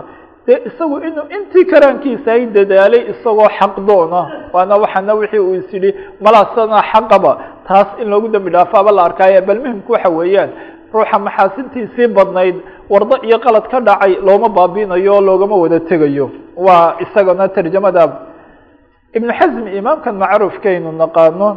dee 0.46 0.58
isagu 0.68 0.96
inuu 1.08 1.26
intii 1.36 1.64
karaankiisa 1.72 2.32
ay 2.32 2.46
dadaalay 2.46 3.02
isagoo 3.12 3.48
xaq 3.58 3.74
doona 3.88 4.20
waana 4.52 4.74
waxana 4.82 5.14
wixii 5.14 5.38
uu 5.38 5.54
is 5.54 5.68
yidhi 5.74 5.90
malaasana 6.20 6.82
xaqaba 6.92 7.32
taas 7.68 7.88
in 8.02 8.08
loogu 8.12 8.28
dembi 8.28 8.50
dhaafaaba 8.50 8.90
la 8.92 9.02
arkaaye 9.08 9.40
bal 9.40 9.58
muhimku 9.64 9.92
waxa 9.92 10.10
weeyaan 10.18 10.50
ruuxa 10.94 11.18
maxaasintiisii 11.18 12.06
badnayd 12.16 12.56
wardo 12.92 13.16
iyo 13.26 13.38
qalad 13.44 13.64
ka 13.72 13.80
dhacay 13.80 14.12
looma 14.26 14.48
baabiinayo 14.48 15.20
loogama 15.20 15.56
wada 15.56 15.80
tegayo. 15.80 16.30
Waa 16.56 16.96
isagana 17.00 17.48
tarjamada 17.48 18.12
ibnu 19.16 19.32
xasm 19.38 19.64
imaamkan 19.78 20.14
macruufkaynu 20.22 20.92
naqaano 20.92 21.48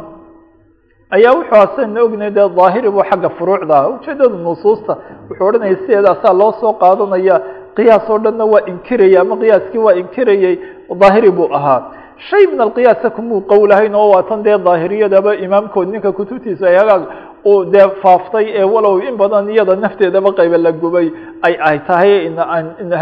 ayaa 1.10 1.34
wuxuu 1.38 1.58
asana 1.66 2.02
ognay 2.02 2.30
dee 2.30 2.48
daahiri 2.56 2.90
buu 2.90 3.04
xagga 3.10 3.28
furuucda. 3.38 3.76
Ujeedada 3.94 4.36
nusuusta 4.46 4.96
wuxuu 5.28 5.46
odhanaya 5.48 5.76
sideedaasaa 5.82 6.34
loo 6.40 6.52
soo 6.60 6.72
qaadanaya 6.82 7.36
qiyaas 7.76 8.10
oo 8.10 8.18
dhanna 8.24 8.44
waa 8.52 8.66
inkirayay 8.72 9.20
ama 9.20 9.36
qiyaaskii 9.42 9.84
waa 9.86 9.94
inkirayey 10.02 10.56
daahiri 11.00 11.30
buu 11.30 11.48
ahaa. 11.58 11.80
Shay 12.28 12.46
min 12.50 12.60
alqiyaasa 12.66 13.10
kumuu 13.10 13.40
qowlahayn 13.52 13.94
oo 13.94 14.08
waatan 14.14 14.44
dee 14.46 14.58
daahiriyadaba 14.68 15.34
imaamkood 15.46 15.88
ninka 15.94 16.12
kutubtiisa 16.12 16.68
ay 16.68 16.76
hagaag 16.82 17.02
uu 17.50 17.64
dee 17.72 17.88
faaftay 18.02 18.46
ee 18.60 18.68
walow 18.74 18.98
in 19.08 19.16
badan 19.16 19.50
iyada 19.54 19.76
nafteedaba 19.76 20.32
qayba 20.38 20.58
la 20.58 20.72
gubay 20.72 21.10
ay 21.46 21.54
ay 21.68 21.78
tahay 21.88 22.12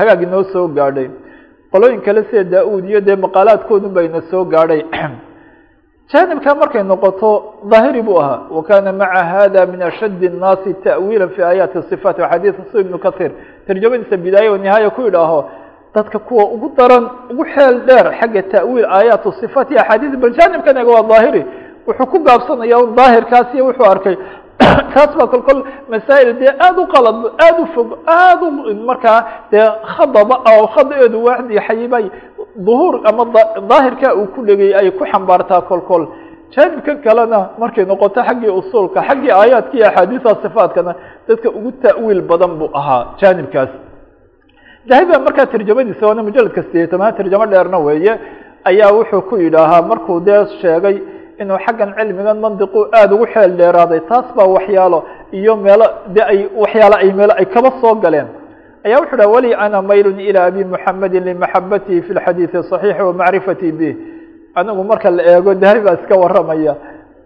hagaag 0.00 0.22
inoo 0.22 0.44
soo 0.52 0.68
gaadhay. 0.68 1.08
Qolooyin 1.72 2.00
kale 2.06 2.24
sida 2.30 2.44
daa-uud 2.44 2.84
iyo 2.84 3.00
dee 3.00 3.16
maqaalaadkoodun 3.16 3.94
ba 3.94 4.02
ina 4.02 4.20
soo 4.30 4.44
gaadhay 4.44 4.82
jaanibka 6.11 6.55
markay 6.55 6.83
noqoto 6.83 7.29
daahiri 7.71 8.01
buu 8.01 8.17
ahaa 8.21 8.39
wa 8.51 8.63
kana 8.63 8.91
maca 8.91 9.23
hada 9.23 9.65
min 9.65 9.81
ashaddi 9.81 10.27
الnaasi 10.27 10.73
ta'wiila 10.83 11.27
fi 11.35 11.41
aayaati 11.43 11.77
صifaat 11.89 12.17
xadiid 12.31 12.55
su 12.71 12.79
ibnu 12.79 12.97
kahiir 12.99 13.31
tarjamadiisa 13.67 14.17
bidaaya 14.17 14.51
wa 14.51 14.57
nihaaya 14.57 14.89
ku 14.89 15.01
yidhaaho 15.01 15.39
dadka 15.95 16.19
kuwa 16.19 16.43
ugu 16.45 16.71
daran 16.77 17.05
ugu 17.31 17.45
xeel 17.53 17.75
dheer 17.87 18.05
xagga 18.19 18.41
ta'wiil 18.43 18.85
aayaat 18.85 19.23
صifaat 19.41 19.67
iyo 19.71 19.79
axaadiis 19.81 20.15
bal 20.21 20.33
jaanibkan 20.39 20.77
ega 20.77 20.91
waa 20.91 21.03
daahiri 21.11 21.45
wuxuu 21.87 22.05
ku 22.11 22.17
gaabsanaya 22.27 22.77
un 22.83 22.95
daahirkaas 22.95 23.47
iyo 23.53 23.65
wuxuu 23.69 23.85
arkay 23.93 24.17
taas 24.93 25.11
baa 25.17 25.27
kol 25.27 25.41
kol 25.47 25.59
masaa'il 25.91 26.33
dee 26.39 26.49
aada 26.65 26.81
u 26.81 26.87
qalad 26.93 27.15
aada 27.45 27.61
u 27.61 27.65
fog 27.75 27.87
aada 28.07 28.45
u 28.45 28.75
markaa 28.89 29.19
dee 29.51 29.65
khadaba 29.95 30.35
oo 30.51 30.67
khadaeedu 30.75 31.17
waaxdi 31.25 31.55
xayibay 31.67 32.05
duhuur 32.66 32.94
ama 33.08 33.24
daahirka 33.70 34.14
uu 34.18 34.26
ku 34.34 34.40
dhegay 34.46 34.70
ay 34.80 34.90
ku 34.98 35.04
xambaartaa 35.12 35.60
kol 35.70 35.80
kol 35.90 36.04
jaanibkan 36.54 36.96
kalena 37.06 37.40
markay 37.58 37.84
noqoto 37.90 38.20
xaggii 38.28 38.50
usuulka 38.60 39.00
xaggii 39.08 39.30
aayaadka 39.40 39.74
iyo 39.78 39.86
axaadiisa 39.88 40.30
sifaatkana 40.42 40.92
dadka 41.28 41.48
ugu 41.58 41.70
ta'wiil 41.84 42.22
badan 42.30 42.52
buu 42.58 42.68
ahaa 42.80 43.02
jaanibkaas 43.20 43.70
dahabiba 44.88 45.18
markaa 45.26 45.46
tarjamadiisa 45.52 46.06
waana 46.08 46.22
mujaladka 46.28 46.62
sideetamaad 46.66 47.16
tarjamo 47.18 47.46
dheerna 47.52 47.78
weeye 47.86 48.12
ayaa 48.70 48.92
wuxuu 48.98 49.22
ku 49.28 49.34
yidhaahaa 49.44 49.82
markuu 49.90 50.20
dee 50.28 50.40
sheegay 50.60 50.96
inuu 51.40 51.58
xaggan 51.66 51.90
cilmigan 51.98 52.38
mandiqu 52.44 52.80
aada 52.98 53.14
ugu 53.16 53.26
xeel 53.34 53.52
dheeraaday 53.60 54.00
taas 54.10 54.26
baa 54.36 54.46
waxyaalo 54.56 54.98
iyo 55.38 55.52
meelo 55.64 55.86
de 56.14 56.22
ay 56.32 56.38
waxyaalo 56.62 56.96
ay 57.02 57.10
meelo 57.18 57.32
ay 57.40 57.46
kaba 57.54 57.70
soo 57.80 57.94
galeen 58.04 58.28
ayaa 58.85 58.99
wuxu 59.01 59.15
dhaha 59.17 59.29
wali 59.29 59.53
ana 59.53 59.81
maylun 59.81 60.19
ilى 60.19 60.39
abi 60.39 60.63
muxamedi 60.63 61.19
limaxabatihi 61.19 62.01
fi 62.01 62.13
lxadiidi 62.13 62.57
صaxiixi 62.71 63.01
wamacrifati 63.07 63.71
bih 63.71 63.95
anigu 64.55 64.83
marka 64.83 65.09
la 65.11 65.23
eego 65.23 65.53
dahabi 65.53 65.81
baa 65.81 65.93
iska 66.01 66.15
waramaya 66.23 66.75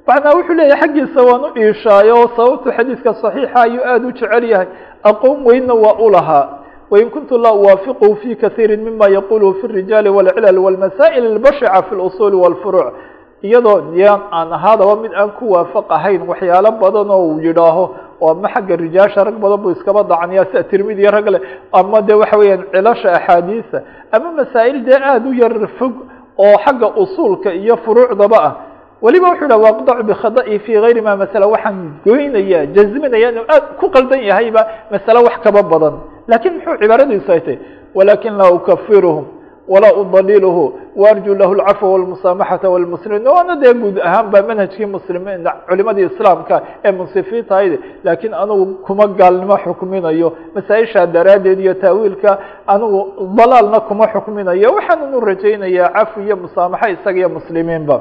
macnaa 0.08 0.34
wuxuu 0.38 0.54
leeyahay 0.54 0.82
xaggiisa 0.82 1.22
waan 1.30 1.42
u 1.44 1.50
iishaayo 1.62 2.18
sababtu 2.36 2.72
xadiidka 2.78 3.12
صaxiixa 3.24 3.56
ayuu 3.66 3.84
aada 3.86 4.08
u 4.08 4.12
jecel 4.12 4.44
yahay 4.54 4.68
aqoon 5.04 5.38
weynna 5.48 5.74
waa 5.74 5.96
u 6.06 6.10
lahaa 6.10 6.46
wain 6.92 7.10
kuntu 7.10 7.38
la 7.38 7.52
uwaafiqhu 7.54 8.16
fi 8.22 8.36
kasiiri 8.36 8.78
mima 8.78 9.08
yaqulhu 9.10 9.54
fi 9.62 9.68
الrijaali 9.68 10.10
wاlcilal 10.10 10.58
wاlmasa'il 10.66 11.26
اlbashica 11.34 11.82
fi 11.88 11.96
اlusuuli 11.96 12.36
wاlfuruuc 12.44 12.94
iyadoo 13.42 13.94
yaan 13.96 14.22
aan 14.32 14.54
ahaadaba 14.58 14.96
mid 15.04 15.12
aan 15.22 15.30
ku 15.40 15.52
waafaqahayn 15.54 16.22
waxyaalo 16.32 16.72
badan 16.82 17.10
oo 17.10 17.24
uu 17.28 17.40
yidhaaho 17.48 17.84
oo 18.21 18.31
ama 18.31 18.49
xagga 18.55 18.77
rijaasha 18.77 19.25
rag 19.25 19.37
badan 19.43 19.59
buu 19.63 19.71
iskaba 19.77 20.03
dacniya 20.05 20.45
sida 20.51 20.63
tirmidi 20.65 21.03
iyo 21.03 21.11
rag 21.11 21.27
le. 21.29 21.39
Ama 21.73 22.03
de 22.03 22.15
waxa 22.15 22.37
weeyaan 22.39 22.63
cilasha 22.73 23.09
axaadiisa 23.19 23.79
ama 24.13 24.29
masaa'il 24.39 24.85
dee 24.85 24.99
aada 25.11 25.29
u 25.29 25.33
yar 25.35 25.55
fog 25.79 25.93
oo 26.39 26.57
xagga 26.65 26.89
usuulka 27.03 27.53
iyo 27.55 27.77
furuucdaba 27.85 28.39
ah. 28.49 28.55
Weliba 29.03 29.31
wuxuu 29.31 29.47
dhaha 29.49 29.63
waqdacu 29.67 30.03
bikhada'i 30.11 30.59
fi 30.59 30.73
gayri 30.73 31.01
ma 31.01 31.17
masala. 31.17 31.47
Waxaan 31.47 31.79
goynaya 32.05 32.67
jazminaya 32.75 33.29
inuu 33.31 33.47
aad 33.49 33.65
ku 33.81 33.87
qaldan 33.95 34.21
yahayba 34.31 34.63
masale 34.91 35.21
wax 35.27 35.37
kaba 35.45 35.63
badan. 35.63 35.95
Lakin 36.27 36.53
muxuu 36.59 36.77
cibaaradiisu 36.83 37.31
ay 37.33 37.41
tahy 37.47 37.59
walakin 37.95 38.35
laa 38.41 38.51
ukafiruhum 38.59 39.25
walaa 39.73 39.93
udaliluhu 40.03 40.65
waarju 40.97 41.35
lahu 41.41 41.55
lcafwa 41.55 41.89
walmusaamaxata 41.93 42.69
walmuslimiin 42.75 43.27
waana 43.27 43.57
dee 43.63 43.73
guud 43.83 43.97
ahaan 44.09 44.27
ba 44.33 44.43
manhajkii 44.49 44.87
muslimiin 44.87 45.45
culimadii 45.69 46.07
islaamka 46.13 46.57
ee 46.85 46.93
munsifiinta 46.93 47.57
ayd 47.57 47.73
laakiin 48.05 48.35
anigu 48.43 48.65
kuma 48.87 49.07
gaalnimo 49.21 49.57
xukminayo 49.65 50.29
masaa-ishaa 50.55 51.07
daraaddeed 51.07 51.61
iyo 51.61 51.75
taawiilka 51.75 52.31
anigu 52.67 53.01
dalaalna 53.39 53.81
kuma 53.89 54.05
xukminayo 54.15 54.69
waxaananu 54.77 55.21
rajaynayaa 55.29 55.89
cafi 55.97 56.21
iyo 56.27 56.37
musaamaxa 56.37 56.89
isaga 56.95 57.19
iyo 57.19 57.29
muslimiinba. 57.37 57.97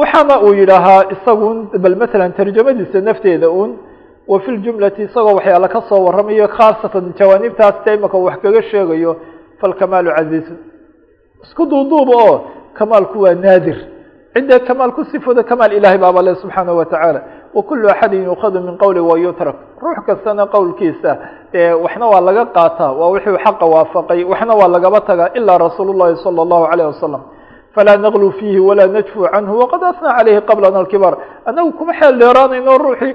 Waxaana 0.00 0.34
uu 0.46 0.54
yidhaahaa 0.60 1.02
isagun 1.14 1.56
bal 1.82 1.96
masalan 2.02 2.32
tarjamadiisa 2.38 3.00
nafteeda 3.08 3.48
un 3.62 3.70
wa 4.28 4.40
fi 4.40 4.50
ljumlati 4.56 5.02
isagoo 5.02 5.34
waxyaala 5.38 5.68
ka 5.74 5.80
soo 5.88 6.00
waramayo 6.06 6.48
khaasatan 6.56 7.04
jawaanibtaas 7.18 7.76
ta 7.84 7.90
imaka 7.94 8.16
wax 8.26 8.36
kaga 8.44 8.62
sheegayo 8.70 9.12
falkamaalu 9.61 10.09
casiizun 10.17 10.57
isku 11.43 11.63
duuduuba 11.71 12.13
oo 12.25 12.35
kamaalku 12.77 13.17
waa 13.23 13.33
naadir 13.45 13.77
cidda 14.33 14.59
kamaal 14.67 14.91
ku 14.97 15.03
sifooda 15.11 15.43
kamaal 15.43 15.71
ilahay 15.77 15.97
baaba 15.97 16.21
le 16.21 16.35
subxaanaه 16.41 16.75
wa 16.79 16.85
tacaala 16.85 17.21
wa 17.55 17.63
kulu 17.63 17.89
axadin 17.89 18.23
yuukadu 18.23 18.59
min 18.61 18.77
qowli 18.77 18.99
wayutrak 18.99 19.55
ruux 19.83 19.97
kastana 20.07 20.45
qowlkiisa 20.55 21.11
waxna 21.83 22.05
waa 22.13 22.21
laga 22.27 22.45
qaataa 22.57 22.91
waa 22.99 23.09
wixii 23.13 23.37
xaqa 23.45 23.65
waafaqay 23.73 24.23
waxna 24.31 24.53
waa 24.59 24.67
lagaba 24.75 24.99
tagaa 25.09 25.29
ilaa 25.39 25.57
rasuul 25.65 25.89
الlahi 25.93 26.15
salى 26.23 26.41
الlahu 26.45 26.63
عalيه 26.71 26.85
wasalam 26.93 27.21
falaa 27.75 27.97
naqlu 28.05 28.27
fiihi 28.37 28.59
walaa 28.69 28.87
najfu 28.95 29.19
canhu 29.33 29.53
waqad 29.61 29.81
asnaa 29.91 30.13
calayhi 30.17 30.41
qablana 30.49 30.77
alkibaar 30.83 31.15
annagu 31.49 31.71
kuma 31.79 31.93
xeel 31.99 32.15
dheeraanayno 32.21 32.77
ruuxii 32.85 33.13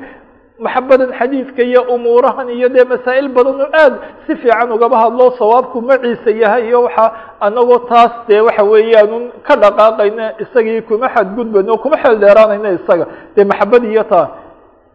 maxabadan 0.65 1.11
xadiidka 1.19 1.61
iyo 1.69 1.81
umuurahan 1.95 2.49
iyo 2.57 2.67
dee 2.75 2.83
masaa'il 2.93 3.27
badan 3.35 3.57
oo 3.65 3.69
aad 3.83 3.93
si 4.25 4.35
fiican 4.41 4.71
ugaba 4.75 4.97
hadlo 5.03 5.25
sawaabku 5.39 5.77
maciisa 5.89 6.31
yahay 6.41 6.63
iyo 6.69 6.79
waxa 6.85 7.05
anagoo 7.45 7.79
taas 7.91 8.11
dee 8.27 8.41
waxa 8.47 8.63
weeyaanun 8.71 9.23
ka 9.47 9.53
dhaqaaqayna 9.63 10.25
isagii 10.43 10.81
kuma 10.89 11.07
xadgudbayno 11.15 11.73
kuma 11.83 11.97
xeel 12.03 12.17
dheeraanayno 12.23 12.69
isaga. 12.79 13.05
Dee 13.35 13.45
maxabad 13.51 13.83
iyo 13.83 14.03
taa 14.11 14.27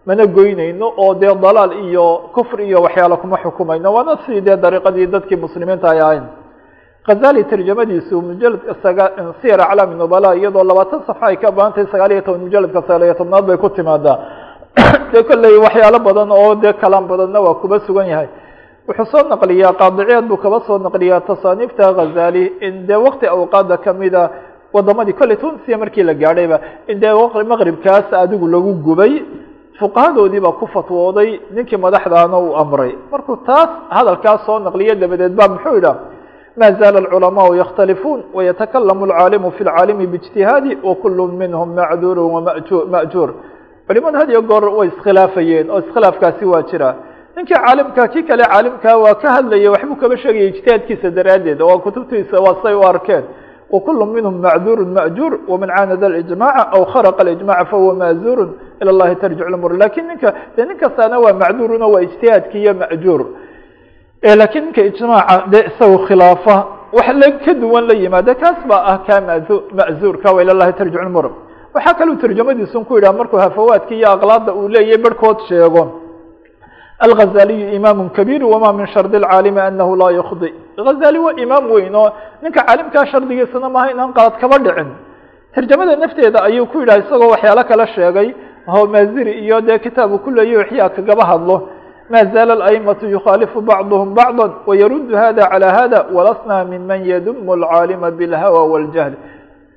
mana 0.06 0.26
goynayno 0.36 0.86
oo 1.02 1.14
dee 1.20 1.32
dalaal 1.44 1.72
iyo 1.88 2.04
kufr 2.34 2.60
iyo 2.68 2.78
waxyaala 2.86 3.16
kuma 3.22 3.36
xukumayno. 3.42 3.88
Waana 3.96 4.12
si 4.26 4.40
dee 4.46 4.56
dariiqadii 4.64 5.06
dadkii 5.14 5.36
muslimiinta 5.44 5.88
ay 5.90 6.00
ahayn 6.00 6.24
khazali 7.06 7.44
tarjamadiisu 7.50 8.14
mujaladka 8.28 8.74
saga 8.82 9.04
siyar 9.40 9.60
aclaami 9.60 9.94
nubala 10.00 10.28
iyadoo 10.36 10.64
labaatan 10.70 11.00
safxa 11.06 11.26
ay 11.30 11.36
ka 11.42 11.50
baantahay 11.56 11.86
sagaal 11.92 12.12
iyo 12.12 12.22
toban 12.26 12.40
mujaladka 12.46 12.80
sagaal 12.86 13.02
iyo 13.08 13.14
tobnaad 13.20 13.44
bay 13.48 13.56
ku 13.56 13.68
timaadaa 13.76 14.18
dee 15.12 15.22
kolley 15.28 15.56
waxyaalo 15.64 15.98
badan 16.06 16.30
oo 16.30 16.54
dee 16.62 16.72
kalaan 16.82 17.06
badanna 17.10 17.40
waa 17.40 17.54
kuba 17.62 17.80
sugan 17.86 18.06
yahay. 18.12 18.28
Wuxuu 18.88 19.06
soo 19.12 19.22
naqliyaa 19.28 19.72
qaadiciyaad 19.80 20.26
buu 20.28 20.36
kaba 20.44 20.60
soo 20.66 20.78
naqliyaa 20.78 21.20
tasaaniifta 21.20 21.94
khazali 21.98 22.44
in 22.66 22.86
dee 22.88 23.00
wakti 23.06 23.26
awqaada 23.26 23.76
kamida 23.86 24.22
wadamadii 24.74 25.18
kolley 25.20 25.36
tunisiya 25.36 25.78
markii 25.78 26.02
la 26.02 26.14
gaadhayba 26.14 26.60
in 26.88 27.00
dee 27.00 27.14
maqribkaas 27.52 28.12
adigu 28.22 28.46
lagu 28.54 28.72
gubay 28.86 29.12
fuqahadoodii 29.78 30.40
baa 30.40 30.58
ku 30.60 30.66
fatwooday 30.74 31.40
ninkii 31.54 31.76
madaxdaana 31.76 32.36
uu 32.38 32.56
amray. 32.62 32.92
Markuu 33.12 33.36
taas 33.46 33.70
hadalkaas 33.90 34.40
soo 34.46 34.58
naqliyo 34.58 34.94
dabadeed 34.94 35.34
ba 35.38 35.48
muxuu 35.48 35.74
yidhah 35.78 35.96
ma 36.56 36.72
zaala 36.80 36.98
alculamaau 36.98 37.54
yakhtalifuun 37.54 38.20
wayatakalamu 38.34 39.04
alcaalimu 39.04 39.50
fi 39.50 39.64
lcaalimi 39.64 40.06
biijtihaadi 40.06 40.78
wakulu 40.82 41.26
minhum 41.28 41.74
macduuru 41.74 42.22
wama'juur 42.34 43.30
culimadu 43.89 44.16
had 44.18 44.30
iyo 44.30 44.43
goor 44.43 44.64
way 44.78 44.89
iskhilaafayeen 44.89 45.70
oo 45.70 45.78
iskhilaafkaasi 45.78 46.45
waa 46.45 46.62
jira. 46.70 46.95
Ninkii 47.37 47.55
caalimka 47.55 48.09
kii 48.09 48.22
kale 48.22 48.45
caalimka 48.45 48.97
waa 49.05 49.14
ka 49.14 49.28
hadlaya 49.37 49.70
waxbuu 49.70 49.97
kaba 49.97 50.16
sheegaya 50.16 50.47
ijtihaadkiisa 50.51 51.11
daraaddeed 51.11 51.61
oo 51.62 51.78
kutubtiisa 51.78 52.37
waa 52.41 52.57
say 52.62 52.74
u 52.74 52.82
arkeen. 52.87 53.24
Wakulu 53.70 54.07
minhum 54.07 54.35
macduuru 54.45 54.87
ma'juur 54.87 55.32
waman 55.49 55.68
caanada 55.76 56.07
alijmaca 56.07 56.62
aw 56.76 56.85
kharaqa 56.93 57.20
alijmaca 57.24 57.64
fahuwa 57.70 57.95
maazuuru 57.95 58.45
ila 58.80 58.93
llahi 58.93 59.16
tarjic 59.16 59.49
lmur 59.49 59.72
laakiin 59.78 60.07
ninka 60.09 60.35
de 60.57 60.64
nin 60.64 60.76
kastaana 60.76 61.18
waa 61.18 61.32
macduuruna 61.32 61.87
waa 61.87 62.03
ijtihaadki 62.07 62.59
iyo 62.62 62.74
ma'juur 62.74 63.20
lakiin 64.41 64.64
ninka 64.64 64.82
ijmaaca 64.91 65.47
dee 65.53 65.64
isaga 65.70 65.99
khilaafa 66.07 66.57
wax 66.93 67.09
la 67.20 67.28
ka 67.45 67.55
duwan 67.55 67.85
la 67.89 67.95
yimaada 67.95 68.35
kaas 68.35 68.59
baa 68.68 68.82
ah 69.09 69.20
mazu 69.28 69.57
ma'zuurka 69.78 70.32
wa 70.32 70.43
ila 70.43 70.55
llahi 70.55 70.72
tarjic 70.72 71.01
lmur 71.09 71.26
waxaa 71.74 71.94
kaluu 71.98 72.16
tarjamadiisun 72.22 72.84
ku 72.84 72.94
yidhah 72.96 73.14
markuu 73.18 73.38
hafawaadki 73.44 73.94
iyo 73.98 74.08
aqlaada 74.16 74.52
uu 74.54 74.68
leeyahy 74.68 74.98
barhkood 75.04 75.38
sheego. 75.48 75.82
Alghazaliyu 76.98 77.68
imaamu 77.74 78.10
kabiir 78.10 78.42
wama 78.44 78.72
min 78.72 78.86
shardi 78.86 79.18
lcaalimi 79.18 79.60
anahu 79.60 79.96
laa 79.96 80.10
yukdi 80.10 80.54
hazali 80.86 81.18
waa 81.18 81.32
imaam 81.44 81.70
weyn 81.72 81.94
oo 81.94 82.10
ninka 82.42 82.60
caalimkaa 82.66 83.06
shardigiisana 83.12 83.68
maaha 83.68 83.90
inaan 83.90 84.12
qalad 84.16 84.34
kaba 84.40 84.58
dhicin. 84.58 84.88
Tarjamada 85.54 85.96
nafteeda 85.96 86.38
ayuu 86.48 86.66
ku 86.66 86.78
yidhah 86.80 86.98
isagoo 87.02 87.30
waxyaalo 87.34 87.64
kala 87.70 87.86
sheegay 87.86 88.28
ho 88.66 88.86
maziri 88.86 89.32
iyo 89.44 89.60
dee 89.60 89.78
kitaabu 89.78 90.18
ku 90.18 90.30
leeyahy 90.30 90.56
waxyaa 90.56 90.88
kagaba 90.96 91.24
hadlo. 91.30 91.56
Ma 92.10 92.20
zaala 92.32 92.52
alaimatu 92.54 93.06
yukhaalifu 93.08 93.60
bacduhum 93.60 94.14
bacda 94.14 94.50
wayaruddu 94.66 95.16
hada 95.16 95.46
calى 95.52 95.66
hada 95.78 96.06
walasna 96.14 96.64
minman 96.64 97.00
yadumu 97.10 97.52
alcaalima 97.52 98.10
bilhawa 98.10 98.60
wاljahl 98.72 99.12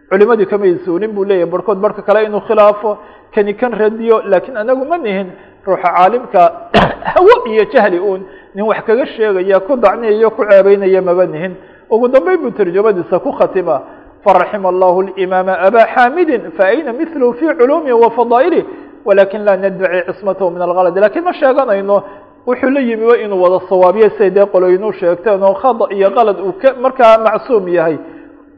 culimadii 0.10 0.46
kamay 0.46 0.78
suulin 0.86 1.12
buu 1.12 1.26
leeyahy 1.26 1.52
barhkood 1.52 1.78
barhka 1.78 2.02
kale 2.02 2.26
inuu 2.26 2.42
khilaafo 2.48 2.98
kani 3.34 3.54
kan 3.54 3.72
radiyo 3.72 4.22
lakiin 4.26 4.58
anagu 4.58 4.86
ma 4.86 4.98
nihin 4.98 5.28
ruuxa 5.66 5.84
caalimka 5.84 6.72
hawo 7.14 7.46
iyo 7.46 7.66
jahli 7.74 8.00
un 8.00 8.22
nin 8.56 8.66
wax 8.66 8.82
kaga 8.88 9.06
sheegaya 9.06 9.60
ku 9.60 9.76
dacniyayo 9.76 10.32
ku 10.32 10.46
ceebeynaya 10.50 11.02
maba 11.02 11.26
nihin. 11.26 11.56
Ugu 11.90 12.08
dambeyn 12.08 12.42
buu 12.42 12.52
tarjamadiisa 12.52 13.20
ku 13.20 13.32
khatima. 13.32 13.82
Faraxima 14.24 14.70
allahu 14.70 15.02
limaama 15.02 15.60
aba 15.60 15.86
xaamidin 15.94 16.52
faayna 16.58 16.94
milahu 16.94 17.34
fi 17.34 17.46
culuumihi 17.60 17.94
wa 17.94 18.10
fadaa'ilih 18.12 18.64
walakin 19.06 19.46
laa 19.46 19.58
naddaci 19.58 20.12
cismatahu 20.12 20.52
min 20.52 20.62
algalad 20.62 20.98
lakiin 20.98 21.24
ma 21.24 21.34
sheeganayno 21.34 22.04
wuxuu 22.48 22.70
la 22.70 22.80
yimi 22.80 23.06
wa 23.06 23.18
inuu 23.18 23.42
wada 23.42 23.60
sawaabiye 23.70 24.10
siay 24.18 24.30
dee 24.32 24.46
qoloynu 24.46 24.94
sheegteen 24.94 25.44
oo 25.44 25.54
khada 25.54 25.86
iyo 25.92 26.12
qalad 26.12 26.40
uu 26.40 26.54
ka 26.60 26.74
markaa 26.82 27.18
macsuum 27.18 27.68
yahay 27.68 27.98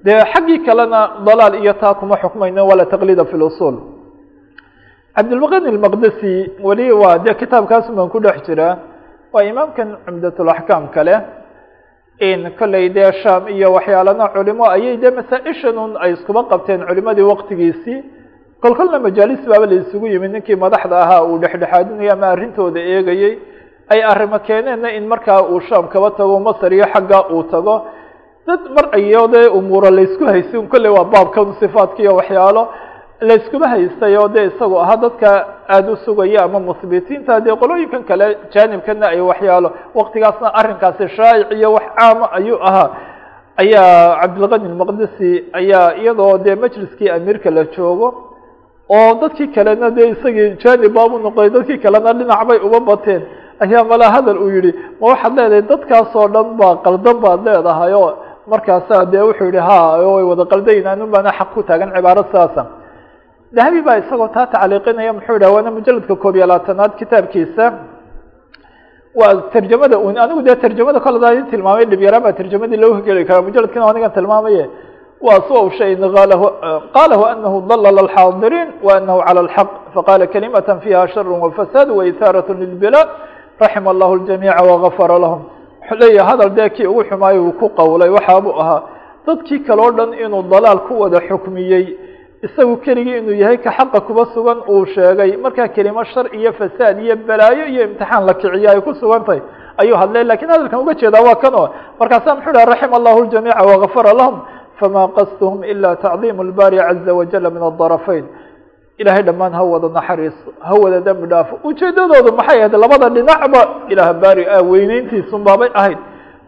dee 0.05 0.19
xaggii 0.33 0.59
kalena 0.67 1.01
dalaal 1.27 1.55
iyo 1.63 1.73
taa 1.81 1.93
kuma 1.99 2.15
xukmayno 2.23 2.61
wala 2.69 2.85
taqlida 2.93 3.25
fi 3.31 3.35
lusul 3.43 3.75
cabdilmaqin 5.15 5.63
almaqdisi 5.73 6.33
weli 6.67 6.87
waa 7.01 7.17
dee 7.25 7.33
kitaabkaas 7.41 7.85
baan 7.97 8.09
ku 8.13 8.19
dhex 8.25 8.37
jiraa 8.47 8.73
waa 9.33 9.43
imaamkan 9.51 9.87
cumdatulaxkaam 10.05 10.83
kale 10.95 11.15
in 12.29 12.41
kolley 12.59 12.85
dee 12.97 13.11
sham 13.21 13.41
iyo 13.55 13.67
waxyaalana 13.77 14.25
culimo 14.35 14.63
ayay 14.75 14.95
dee 15.03 15.11
masaa-ishan 15.19 15.75
un 15.85 15.91
ay 16.03 16.11
iskuba 16.15 16.41
qabteen 16.51 16.81
culimadii 16.89 17.25
waqtigiisii. 17.31 17.99
Kol 18.63 18.73
kolna 18.79 18.99
majaalis 18.99 19.41
baaba 19.49 19.65
la 19.71 19.75
isugu 19.81 20.07
yimid 20.13 20.31
ninkii 20.35 20.55
madaxda 20.63 20.95
ahaa 21.03 21.21
uu 21.29 21.37
dhexdhexaadinaya 21.43 22.13
ama 22.13 22.27
arrintooda 22.33 22.79
eegayey. 22.93 23.33
Ay 23.93 23.99
arrimo 24.11 24.39
keeneenna 24.47 24.89
in 24.97 25.05
markaa 25.11 25.41
uu 25.51 25.59
sham 25.67 25.87
kaba 25.93 26.09
tago 26.11 26.39
masar 26.47 26.71
iyo 26.73 26.85
xagga 26.93 27.19
uu 27.33 27.43
tago 27.53 27.75
dad 28.49 28.61
mar 28.75 28.85
ayode 28.99 29.41
umuura 29.57 29.89
laysku 29.97 30.23
haystay 30.31 30.61
kolley 30.73 30.91
waa 30.97 31.05
baabkan 31.13 31.47
sifaadka 31.61 31.99
iyo 32.03 32.13
waxyaalo 32.19 32.63
layskuma 33.29 33.67
haystay 33.73 34.13
oo 34.21 34.27
dee 34.35 34.45
isagoo 34.51 34.79
ahaa 34.85 34.97
dadka 35.05 35.29
aada 35.73 35.91
u 35.91 35.97
sugaya 36.05 36.39
ama 36.47 36.59
muhbitiinta 36.69 37.33
dee 37.45 37.55
qolooyinkan 37.61 38.03
kale 38.09 38.27
jaanibkana 38.53 39.05
ay 39.13 39.19
waxyaalo 39.31 39.69
waktigaasna 39.99 40.47
arrinkaasi 40.59 41.05
shaa'ic 41.17 41.47
iyo 41.57 41.69
wax 41.75 41.85
caama 41.97 42.25
ayuu 42.37 42.59
ahaa. 42.69 42.89
Ayaa 43.61 44.19
cabdilqani 44.21 44.65
almaqdisi 44.71 45.29
ayaa 45.59 45.87
iyadoo 46.01 46.37
dee 46.45 46.55
majliskii 46.63 47.09
amiirka 47.15 47.49
la 47.57 47.63
joogo 47.75 48.07
oo 48.97 49.09
dadkii 49.21 49.47
kalena 49.55 49.87
dee 49.97 50.07
isagii 50.15 50.49
jaanib 50.63 50.93
baabu 50.97 51.15
noqday 51.25 51.49
dadkii 51.55 51.77
kalena 51.83 52.11
dhinac 52.19 52.41
bay 52.49 52.59
uba 52.67 52.79
bateen. 52.89 53.21
Ayaa 53.63 53.83
mala 53.91 54.07
hadal 54.15 54.37
uu 54.43 54.49
yihi 54.55 54.71
ma 55.01 55.05
waxaad 55.11 55.33
leedahay 55.37 55.61
dadkaasoo 55.71 56.27
dhan 56.35 56.47
baa 56.59 56.75
qaldan 56.85 57.17
baad 57.23 57.39
leedahay 57.47 57.93
oo 58.01 58.11
markaasaa 58.53 59.05
dee 59.13 59.23
wuxuu 59.29 59.49
yihi 59.53 59.61
ha 59.69 59.77
way 60.15 60.23
wada 60.31 60.43
qaldayn 60.51 60.85
anun 60.93 61.09
baana 61.15 61.31
xaq 61.39 61.49
ku 61.55 61.61
taagan 61.69 61.89
cibaaro 61.95 62.23
sidaasa 62.29 62.63
dahabi 63.55 63.79
baa 63.87 63.97
isagoo 64.01 64.29
taa 64.35 64.45
tacliiqinaya 64.53 65.11
muxuu 65.17 65.33
yidhah 65.37 65.51
waana 65.55 65.69
mujaladka 65.77 66.13
koob 66.23 66.35
iyo 66.37 66.45
labaatanaad 66.51 66.91
kitaabkiisa. 66.99 67.65
Waa 69.19 69.33
tarjamada 69.53 69.97
un 70.07 70.15
anigu 70.23 70.41
dee 70.47 70.55
tarjamada 70.63 70.99
kolada 71.05 71.29
in 71.39 71.45
tilmaamay 71.51 71.85
dhibyaraan 71.91 72.23
baa 72.25 72.33
tarjamadii 72.39 72.77
loo 72.83 72.93
heli 73.07 73.23
karaa 73.29 73.41
mujaladkina 73.47 73.85
anigan 73.91 74.11
tilmaamaye. 74.17 74.63
Waa 75.25 75.39
swa 75.47 75.71
shayin 75.79 75.99
qalahu 76.95 77.23
anahu 77.33 77.57
dalala 77.69 77.99
alxaadiriin 78.05 78.69
wa 78.85 78.91
anahu 78.99 79.19
calى 79.27 79.39
اlxaq 79.45 79.69
faqala 79.95 80.25
kalimata 80.33 80.73
fiha 80.83 81.01
shar 81.13 81.27
wafasaad 81.43 81.87
waithaarat 81.99 82.47
lilbila 82.61 83.01
raxima 83.61 83.89
allahu 83.93 84.13
ljamiica 84.25 84.61
wagafara 84.71 85.17
lahum 85.23 85.41
wuxuu 85.89 86.23
hadal 86.29 86.49
dee 86.57 86.69
kii 86.69 86.87
ugu 86.87 87.03
xumaayo 87.09 87.43
uu 87.45 87.51
ku 87.59 87.69
qowlay 87.79 88.09
waxaabuu 88.09 88.53
ahaa 88.61 88.81
dadkii 89.27 89.59
kale 89.67 89.81
o 89.81 89.91
dhan 89.91 90.13
inuu 90.13 90.43
dalaal 90.51 90.79
ku 90.87 90.93
wada 91.01 91.19
xukmiyey 91.29 91.85
isagu 92.43 92.77
keligii 92.85 93.17
inuu 93.21 93.35
yahay 93.41 93.57
ka 93.57 93.71
xaqa 93.77 93.99
kuba 94.07 94.25
sugan 94.33 94.59
uu 94.69 94.85
sheegay. 94.85 95.37
Markaa 95.37 95.67
kelimo 95.67 96.03
shar 96.03 96.25
iyo 96.35 96.51
fasaad 96.53 96.99
iyo 97.03 97.15
balaayo 97.27 97.65
iyo 97.67 97.81
imtixaan 97.87 98.25
la 98.27 98.33
kiciyo 98.33 98.69
ay 98.71 98.81
ku 98.81 98.93
sugan 99.01 99.23
tahay 99.25 99.41
ayuu 99.81 99.97
hadlay. 100.01 100.23
Lakiin 100.23 100.49
hadalkan 100.53 100.79
uga 100.83 100.93
jeedaa 101.01 101.23
waa 101.27 101.35
kan 101.43 101.53
o 101.55 101.63
markaasa 101.99 102.35
muxuu 102.35 102.53
dhaha 102.55 102.65
raxima 102.71 102.95
allahu 102.99 103.19
ljamiica 103.31 103.63
wagafara 103.71 104.13
lahum 104.19 104.35
fama 104.79 105.01
qasduhum 105.17 105.63
ila 105.71 105.95
tacdiim 105.95 106.37
اlbari 106.45 106.77
caza 106.77 107.11
wajala 107.19 107.49
min 107.55 107.63
adarafeyn 107.69 108.25
ilahay 108.98 109.22
dhammaan 109.22 109.52
ha 109.52 109.62
wada 109.62 109.88
naxariiso 109.88 110.48
ha 110.60 110.74
wada 110.82 111.00
dembi 111.00 111.26
dhaafo 111.26 111.54
ujeedadoodu 111.68 112.32
maxay 112.38 112.58
ahayd 112.58 112.74
labada 112.84 113.08
dhinacba 113.16 113.60
ilaah 113.92 114.12
baari 114.22 114.44
ah 114.56 114.62
weyneyntiisun 114.62 115.40
baabay 115.44 115.70
ahayd 115.74 115.98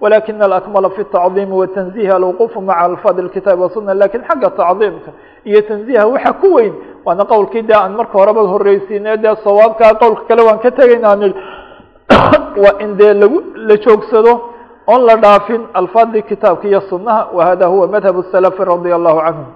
walakina 0.01 0.44
alakmala 0.44 0.90
fi 0.90 1.05
tacdiimi 1.05 1.53
watanzihi 1.61 2.09
alwquufu 2.09 2.61
maca 2.61 2.80
alfaad 2.80 3.18
اlkitaabi 3.24 3.62
wasuna 3.62 3.94
lakin 3.94 4.20
xagga 4.28 4.51
tacdiimka 4.51 5.11
iyo 5.44 5.61
tanziha 5.62 6.07
waxa 6.07 6.32
ku 6.32 6.55
weyn 6.55 6.74
waana 7.05 7.24
qowlkii 7.24 7.62
dee 7.62 7.74
aan 7.76 7.92
marka 7.99 8.12
horeba 8.18 8.40
horreysiine 8.53 9.16
dee 9.16 9.34
sawaabkaa 9.44 9.94
qowlka 10.03 10.22
kale 10.28 10.42
waan 10.49 10.59
ka 10.64 10.70
tegayna 10.70 11.16
ni 11.16 11.28
waa 12.62 12.74
in 12.84 12.97
dee 12.97 13.12
lagu 13.14 13.38
la 13.68 13.76
joogsado 13.76 14.32
oon 14.86 15.03
la 15.09 15.16
dhaafin 15.16 15.62
alfaadii 15.74 16.22
kitaabka 16.22 16.68
iyo 16.68 16.80
sunaha 16.80 17.28
wahada 17.34 17.66
huwa 17.66 17.86
madhab 17.88 18.16
الsalafi 18.18 18.64
radia 18.64 18.94
allahu 18.94 19.20
canhum 19.20 19.47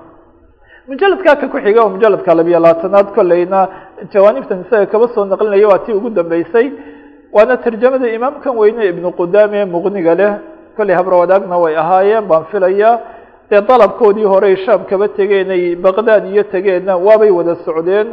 mujaladkaa 0.88 1.36
ka 1.42 1.48
ku 1.48 1.58
xiga 1.66 1.82
oo 1.84 1.90
mujaladka 1.90 2.32
labiyo 2.36 2.60
labaatanaad 2.60 3.08
kolleyna 3.16 3.60
jawaanibtan 4.14 4.62
isaga 4.66 4.86
kaba 4.94 5.08
soo 5.14 5.26
naqlinaya 5.26 5.68
waa 5.68 5.80
tii 5.86 5.94
ugu 5.94 6.10
dambeysay. 6.10 6.68
Waana 7.34 7.58
tarjamada 7.58 8.08
imaamkan 8.18 8.54
weyne 8.58 8.84
ibnu 8.92 9.12
qudaame 9.20 9.66
muqniga 9.66 10.14
leh. 10.16 10.32
Kolley 10.78 10.96
habro 10.96 11.20
wadaagna 11.20 11.58
way 11.64 11.76
ahaayeen 11.76 12.26
baan 12.30 12.46
filaya 12.52 12.92
dee 13.50 13.62
dalabkoodii 13.62 14.24
horey 14.34 14.56
shaam 14.66 14.82
kaba 14.90 15.08
tegeen 15.18 15.50
ay 15.52 15.76
baqdaad 15.76 16.26
iyo 16.34 16.44
tegeenna 16.44 16.94
waabay 16.98 17.32
wada 17.32 17.56
socdeen 17.66 18.08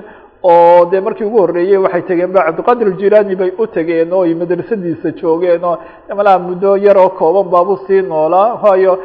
oo 0.51 0.85
dee 0.91 1.01
markii 1.01 1.25
ugu 1.25 1.39
horreeyey 1.45 1.77
waxay 1.85 2.03
tegeen 2.11 2.33
ba 2.33 2.45
cabdiqadir 2.47 2.87
aljilani 2.93 3.37
bay 3.37 3.51
u 3.59 3.67
tegeen 3.67 4.13
oo 4.13 4.23
ay 4.27 4.35
madrasadiisa 4.35 5.09
joogeen 5.21 5.65
oo 5.65 5.77
malaha 6.19 6.39
muddo 6.39 6.77
yar 6.77 6.99
oo 6.99 7.11
kooban 7.19 7.51
baabu 7.53 7.77
sii 7.87 8.03
noolaa 8.03 8.59
waayo 8.63 8.99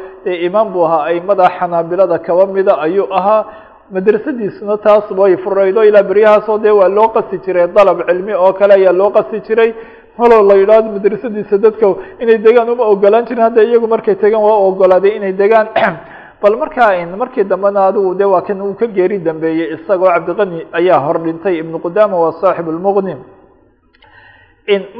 imaam 0.48 0.72
buu 0.72 0.84
ahaa 0.86 1.04
aimada 1.10 1.50
xanaabilada 1.58 2.18
kaba 2.18 2.46
mida 2.46 2.72
ayuu 2.86 3.08
ahaa. 3.18 3.44
Madrasadiisuna 3.90 4.76
taas 4.84 5.10
way 5.10 5.36
furaydo 5.36 5.82
ilaa 5.88 6.02
beryahaasoo 6.02 6.58
dee 6.58 6.70
waa 6.70 6.88
loo 6.88 7.08
qasi 7.14 7.38
jiray. 7.44 7.66
Dalab 7.76 7.98
cilmi 8.08 8.34
oo 8.34 8.52
kale 8.52 8.74
ayaa 8.74 8.92
loo 8.92 9.10
qasi 9.10 9.40
jiray. 9.46 9.72
Maloo 10.18 10.42
la 10.42 10.54
yidhahdo 10.60 10.88
madrasadiisa 10.96 11.56
dadka 11.58 11.86
inay 12.20 12.38
degaan 12.38 12.68
uma 12.68 12.84
ogolaan 12.84 13.24
jirin. 13.28 13.42
Hadda 13.48 13.62
iyagu 13.64 13.86
markay 13.88 14.14
tegaan 14.16 14.42
waa 14.42 14.58
ogolaaday 14.68 15.16
inay 15.16 15.32
degaan 15.32 15.68
bal 16.42 16.56
markaa 16.56 17.06
markii 17.22 17.44
dambena 17.44 17.86
adigu 17.88 18.14
de 18.14 18.24
waa 18.24 18.42
kan 18.42 18.60
uu 18.62 18.74
ka 18.74 18.86
geeri 18.86 19.18
dambeeyey 19.18 19.74
isagoo 19.74 20.06
cabdiqani 20.14 20.66
ayaa 20.78 20.98
hor 21.06 21.18
dhintay 21.24 21.54
ibnu 21.62 21.78
qudama 21.84 22.16
waa 22.22 22.32
saaxib 22.40 22.68
lmuqni 22.68 23.14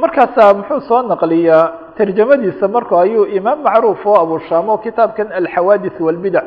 markaasa 0.01 0.53
muxuu 0.57 0.81
soo 0.87 1.01
naqliyaa 1.11 1.71
tarjamadiisa 1.97 2.67
marku 2.67 2.95
ayuu 3.03 3.25
imaam 3.37 3.59
macruuf 3.63 4.05
oo 4.05 4.15
abushamo 4.23 4.77
kitaabkan 4.83 5.27
alxawaadith 5.39 5.97
walbidac 6.07 6.43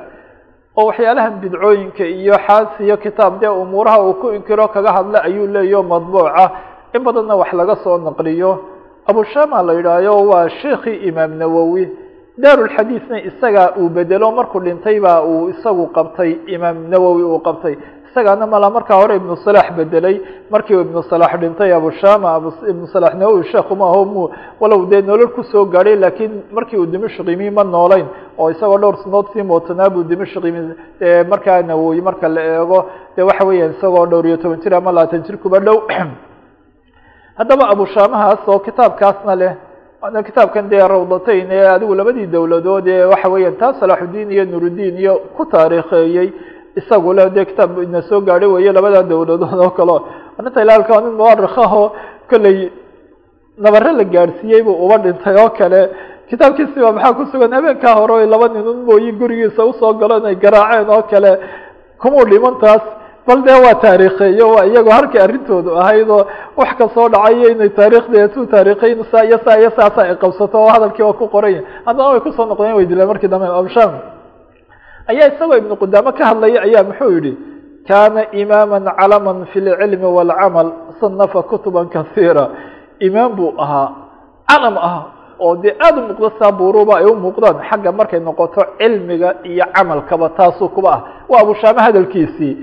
oo 0.76 0.86
waxyaalahan 0.90 1.34
bidcooyinka 1.42 2.04
iyo 2.04 2.34
xaas 2.46 2.80
iyo 2.80 2.96
kitaab 2.96 3.40
dee 3.40 3.48
umuuraha 3.48 4.00
uu 4.02 4.14
ku 4.20 4.26
inkiro 4.36 4.68
kaga 4.68 4.92
hadla 4.92 5.18
ayuu 5.28 5.46
leeyaho 5.46 5.82
madbuuca 5.82 6.44
in 6.94 7.00
badanna 7.06 7.34
wax 7.36 7.52
laga 7.52 7.76
soo 7.84 7.96
naqliyo. 7.98 8.50
Abushama 9.06 9.62
la 9.62 9.72
yidhaahyo 9.74 10.14
waa 10.30 10.48
sheikii 10.48 10.96
imaam 11.08 11.32
nawowi 11.40 11.84
daarulxadiidna 12.38 13.18
isagaa 13.28 13.74
uu 13.78 13.88
bedelo 13.88 14.32
markuu 14.32 14.60
dhintay 14.60 15.00
baa 15.00 15.20
uu 15.22 15.48
isagu 15.50 15.86
qabtay 15.92 16.38
imaam 16.46 16.88
nawowi 16.88 17.22
uu 17.22 17.38
qabtay. 17.38 17.76
Isagaana 18.08 18.46
mala 18.46 18.70
markaa 18.70 18.96
hore 18.96 19.16
ibnu 19.16 19.36
salax 19.44 19.72
bedelay. 19.76 20.20
Markii 20.50 20.80
ibnu 20.80 21.02
salax 21.02 21.36
dhintay 21.40 21.72
abushama 21.72 22.40
ibnu 22.70 22.86
salax 22.86 23.14
nawowi 23.14 23.44
sheekuma 23.52 23.84
aho 23.84 24.04
m 24.04 24.14
walow 24.60 24.86
dee 24.86 25.02
nolol 25.02 25.28
ku 25.34 25.42
soo 25.44 25.66
gaadhay 25.66 25.96
laakiin 25.96 26.42
markii 26.50 26.76
uu 26.76 26.86
dimashq 26.86 27.20
yimi 27.28 27.50
ma 27.50 27.64
noolayn. 27.64 28.06
Oo 28.38 28.50
isagoo 28.50 28.78
dhowr 28.78 28.96
sanood 29.04 29.26
sii 29.32 29.42
mootanaa 29.42 29.90
buu 29.90 30.02
dimashq 30.02 30.44
yimi. 30.44 30.74
Markaa 31.28 31.62
nawowi 31.62 32.00
marka 32.00 32.28
la 32.28 32.40
eego 32.40 32.86
de 33.16 33.22
waxa 33.22 33.44
weeyaan 33.44 33.74
isagoo 33.76 34.06
dhowr 34.06 34.26
iyo 34.26 34.36
toban 34.36 34.60
jir 34.60 34.74
ama 34.74 34.92
labaatan 34.92 35.22
jir 35.24 35.36
kuba 35.36 35.60
dhow 35.60 35.84
haddaba 37.38 37.68
abushamahaas 37.68 38.48
oo 38.48 38.58
kitaabkaasna 38.58 39.36
leh 39.36 39.52
waana 40.02 40.22
kitaabkan 40.22 40.68
dee 40.70 40.82
rawdatayn 40.94 41.48
ee 41.50 41.66
adigu 41.74 41.94
labadii 42.00 42.26
dowladood 42.34 42.86
ee 42.94 43.04
waxa 43.12 43.28
weeyaan 43.34 43.56
taa 43.62 43.72
salaxudiin 43.80 44.30
iyo 44.34 44.44
nurudiin 44.52 44.96
iyo 45.02 45.14
ku 45.36 45.42
taariikheeyey 45.52 46.28
isagu 46.80 47.10
le 47.16 47.24
dee 47.36 47.44
kitaab 47.50 47.70
ina 47.86 48.02
soo 48.08 48.20
gaadhay 48.28 48.48
weeye 48.54 48.72
labada 48.78 49.02
dowladood 49.12 49.42
oo 49.64 49.70
kale 49.78 49.96
arinta 50.38 50.62
ilaalka 50.64 51.00
nin 51.04 51.14
muarikhaho 51.20 51.82
kolley 52.30 52.58
nabare 53.64 53.92
la 53.98 54.04
gaadhsiiyey 54.14 54.62
buu 54.66 54.76
uba 54.84 54.96
dhintay 55.04 55.36
oo 55.44 55.50
kale 55.58 55.80
kitaabkiisi 56.30 56.78
baa 56.84 56.92
maxaa 56.96 57.12
ku 57.18 57.22
sugan 57.32 57.52
habeenkaa 57.56 57.94
hore 58.00 58.26
laba 58.32 58.46
ninun 58.54 58.78
mooyi 58.88 59.12
gurigiisa 59.20 59.64
u 59.70 59.72
soo 59.80 59.92
galo 60.00 60.14
inay 60.20 60.34
garaaceen 60.44 60.88
oo 60.96 61.02
kale 61.12 61.32
kumuu 62.02 62.24
dhimantaas 62.30 62.82
bal 63.26 63.42
dee 63.46 63.58
waa 63.64 63.74
taariikheeyo 63.74 64.46
waa 64.54 64.64
iyagoo 64.66 64.90
halkii 64.90 65.18
arrintoodu 65.26 65.70
ahayd 65.82 66.10
oo 66.10 66.26
wax 66.56 66.70
ka 66.78 66.88
soo 66.94 67.08
dhacayo 67.08 67.48
inay 67.54 67.68
taarikhdeetu 67.68 68.46
taarikheyn 68.46 69.04
saa 69.12 69.24
iyo 69.24 69.38
saa 69.44 69.58
iyo 69.58 69.70
saasa 69.76 70.02
ay 70.02 70.16
qabsato 70.16 70.58
oo 70.62 70.68
hadalkii 70.74 71.02
waa 71.02 71.12
ku 71.12 71.28
qoranya 71.28 71.62
haddana 71.86 72.08
way 72.08 72.20
ku 72.20 72.32
soo 72.32 72.46
noqdeen 72.46 72.74
way 72.74 72.86
dileen 72.86 73.08
markii 73.08 73.28
dambe 73.28 73.46
absham 73.46 73.92
ayaa 75.10 75.28
isagoo 75.34 75.56
ibnu 75.56 75.76
qudaame 75.76 76.12
ka 76.18 76.24
hadlaya 76.30 76.62
ayaa 76.66 76.82
muxuu 76.88 77.10
yihi 77.16 77.32
kana 77.88 78.30
imaama 78.32 78.80
calama 78.98 79.46
fi 79.52 79.60
lcilmi 79.60 80.06
wاlcamal 80.16 80.68
sanafa 81.00 81.42
kutuba 81.42 81.84
kasiira 81.84 82.44
imaam 82.98 83.36
buu 83.36 83.54
ahaa 83.58 83.88
calam 84.50 84.76
ah 84.78 85.02
oo 85.38 85.56
dee 85.56 85.74
aada 85.80 85.98
u 86.02 86.06
muuqdo 86.08 86.32
saaburuba 86.38 86.98
ay 86.98 87.04
u 87.06 87.14
muuqdaan 87.14 87.56
xagga 87.70 87.92
markay 87.92 88.20
noqoto 88.20 88.62
cilmiga 88.78 89.34
iyo 89.42 89.64
camalkaba 89.74 90.28
taasuu 90.28 90.68
kuba 90.68 90.90
ah. 90.92 91.00
Waa 91.28 91.40
abushaame 91.42 91.80
hadalkiisii 91.86 92.56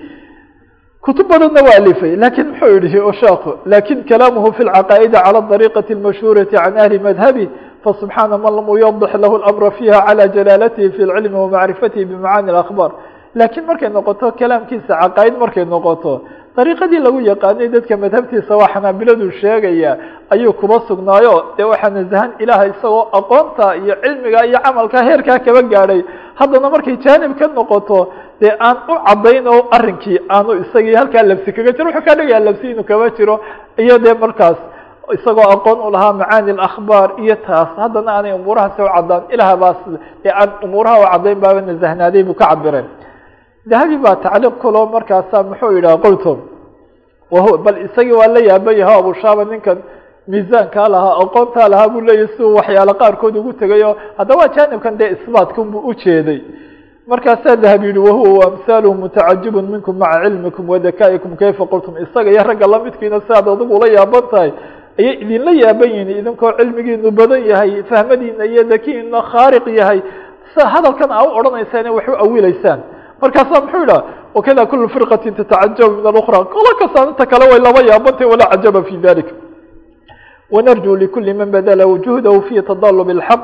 kutub 1.05 1.27
badanna 1.29 1.61
waa 1.67 1.77
alifay 1.81 2.17
lakin 2.25 2.47
muxuu 2.51 2.79
yihi 2.85 3.01
sheekhu 3.21 3.51
lakin 3.67 3.99
kalaamuhu 4.11 4.53
fi 4.57 4.62
lcaqaa'idi 4.69 5.17
calى 5.25 5.41
طariiqaةi 5.53 5.93
اlmashhuurati 5.97 6.57
can 6.57 6.77
ahli 6.83 6.99
madhabi 7.09 7.45
fasubxaana 7.85 8.37
man 8.45 8.53
lam 8.59 8.67
yudix 8.85 9.12
lahu 9.23 9.35
اlamra 9.41 9.71
fiha 9.79 9.99
calى 10.07 10.25
jalaalatihi 10.37 10.91
fi 10.97 11.03
اlcilmi 11.07 11.37
wamacrifatihi 11.43 12.05
bimacaani 12.11 12.49
اlakhbaar 12.53 12.91
lakiin 13.41 13.65
markay 13.71 13.89
noqoto 13.97 14.27
kalaamkiisa 14.41 14.93
caqaa'id 15.03 15.35
markay 15.43 15.65
noqoto 15.75 16.12
dariiqadii 16.57 17.01
lagu 17.07 17.19
yaqaanay 17.33 17.69
dadka 17.75 17.95
madhabtiisa 18.05 18.53
waa 18.61 18.71
xanaabiladu 18.75 19.27
sheegaya 19.41 19.93
ayuu 20.35 20.53
kuba 20.61 20.77
sugnaayo 20.89 21.35
dee 21.57 21.67
waxaa 21.73 21.91
nazahan 21.99 22.31
ilaah 22.43 22.61
isagoo 22.73 23.03
aqoonta 23.19 23.67
iyo 23.83 23.95
cilmiga 24.03 24.41
iyo 24.49 24.59
camalka 24.65 24.99
heerkaa 25.09 25.39
kaba 25.47 25.61
gaadhay 25.73 26.01
haddana 26.41 26.69
markay 26.75 26.97
jaanib 27.05 27.33
ka 27.41 27.47
noqoto 27.59 27.99
dee 28.42 28.54
aan 28.68 28.78
u 28.92 28.96
caddayn 29.08 29.48
oo 29.54 29.62
arrinkii 29.78 30.18
aanu 30.36 30.52
isagii 30.64 30.96
halkaa 31.02 31.24
labsi 31.30 31.52
kaga 31.58 31.72
jiro 31.76 31.86
wuxuu 31.90 32.06
ka 32.08 32.14
dhigayaa 32.20 32.46
labsi 32.48 32.66
inuu 32.72 32.84
kaba 32.90 33.10
jiro. 33.18 33.36
Iyo 33.84 33.96
dee 34.06 34.14
markaas 34.24 34.58
isagoo 35.16 35.48
aqoon 35.56 35.80
u 35.88 35.92
lahaa 35.96 36.14
macaani 36.20 36.52
اakhbaar 36.68 37.10
iyo 37.24 37.36
taas 37.48 37.70
haddana 37.82 38.12
aanay 38.16 38.34
umuurahaasi 38.40 38.82
u 38.82 38.90
caddaan. 38.96 39.24
Ilaah 39.34 39.56
baas 39.64 39.78
dee 40.24 40.32
aan 40.42 40.50
umuuraha 40.66 40.98
u 41.04 41.06
caddayn 41.14 41.40
baaba 41.44 41.62
nazahnaaday 41.70 42.24
buu 42.28 42.34
ka 42.42 42.46
cabireen 42.52 42.88
dahabi 43.70 43.98
baa 44.06 44.16
tacliiq 44.24 44.56
kulo 44.62 44.82
markaasa 44.96 45.38
muxuu 45.50 45.72
yidhaha 45.78 45.98
qultu 46.06 46.32
wahu 47.34 47.58
bal 47.66 47.78
isagii 47.86 48.16
waa 48.22 48.28
la 48.36 48.40
yaaban 48.50 48.76
yaha 48.82 48.94
abushaaba 49.02 49.44
ninkan 49.52 49.78
miisaankaa 50.32 50.88
lahaa 50.94 51.16
aqoontaa 51.24 51.68
lahaa 51.74 51.90
buu 51.94 52.02
leeyahy 52.08 52.28
si 52.38 52.44
uu 52.44 52.56
waxyaalo 52.60 52.94
qaarkood 53.02 53.36
ugu 53.40 53.54
tegayo. 53.62 53.90
Haddaba 54.18 54.44
jaanibkan 54.56 54.94
dee 55.00 55.10
isbaatkan 55.16 55.66
buu 55.72 55.82
ujeeday 55.92 56.40
markaasaa 57.10 57.55
dahab 57.55 57.84
yihi 57.84 57.97
wahuwa 58.07 58.45
amhaaluhu 58.51 58.95
mutacajibun 59.03 59.66
minkum 59.74 59.97
maca 59.97 60.22
cilmikum 60.24 60.70
wadakaa'ikum 60.70 61.32
kayfa 61.41 61.66
qultum? 61.72 61.93
Isaga 62.03 62.30
iyo 62.32 62.43
ragga 62.43 62.68
lamidkiina 62.68 63.22
siaad 63.28 63.47
adigu 63.49 63.74
ula 63.78 63.88
yaaban 63.97 64.24
tahay 64.32 64.51
ayay 64.99 65.14
idinla 65.24 65.51
yaaban 65.64 65.89
yihiin 65.89 66.10
idinkoo 66.22 66.51
cilmigiinu 66.60 67.12
badan 67.20 67.41
yahay 67.51 67.84
fahmadiina 67.89 68.45
iyo 68.45 68.64
dakiina 68.64 69.22
khaariq 69.32 69.66
yahay. 69.80 69.99
Sa 70.55 70.62
hadalkan 70.74 71.10
aa 71.12 71.24
u 71.28 71.30
odhanaysaan 71.39 71.88
wax 71.97 72.07
u 72.07 72.16
awilaysaan. 72.26 72.80
Markaasaa 73.22 73.62
muxuu 73.64 73.80
yidhaha 73.84 74.03
wakada 74.36 74.66
kulu 74.66 74.89
firqati 74.89 75.32
tatacajabu 75.32 75.95
min 75.97 76.05
alukra 76.12 76.39
kolo 76.53 76.72
kasta 76.80 76.99
inta 77.10 77.26
kale 77.32 77.45
way 77.51 77.60
laba 77.66 77.82
yaabantay 77.89 78.28
walaa 78.32 78.49
cajaba 78.53 78.84
fi 78.88 78.97
dalik 78.97 79.30
wanarju 80.51 80.95
likuli 80.95 81.34
man 81.34 81.49
badala 81.51 81.84
juhdahu 82.05 82.41
fi 82.47 82.62
tadalub 82.70 83.10
اlxaq 83.10 83.43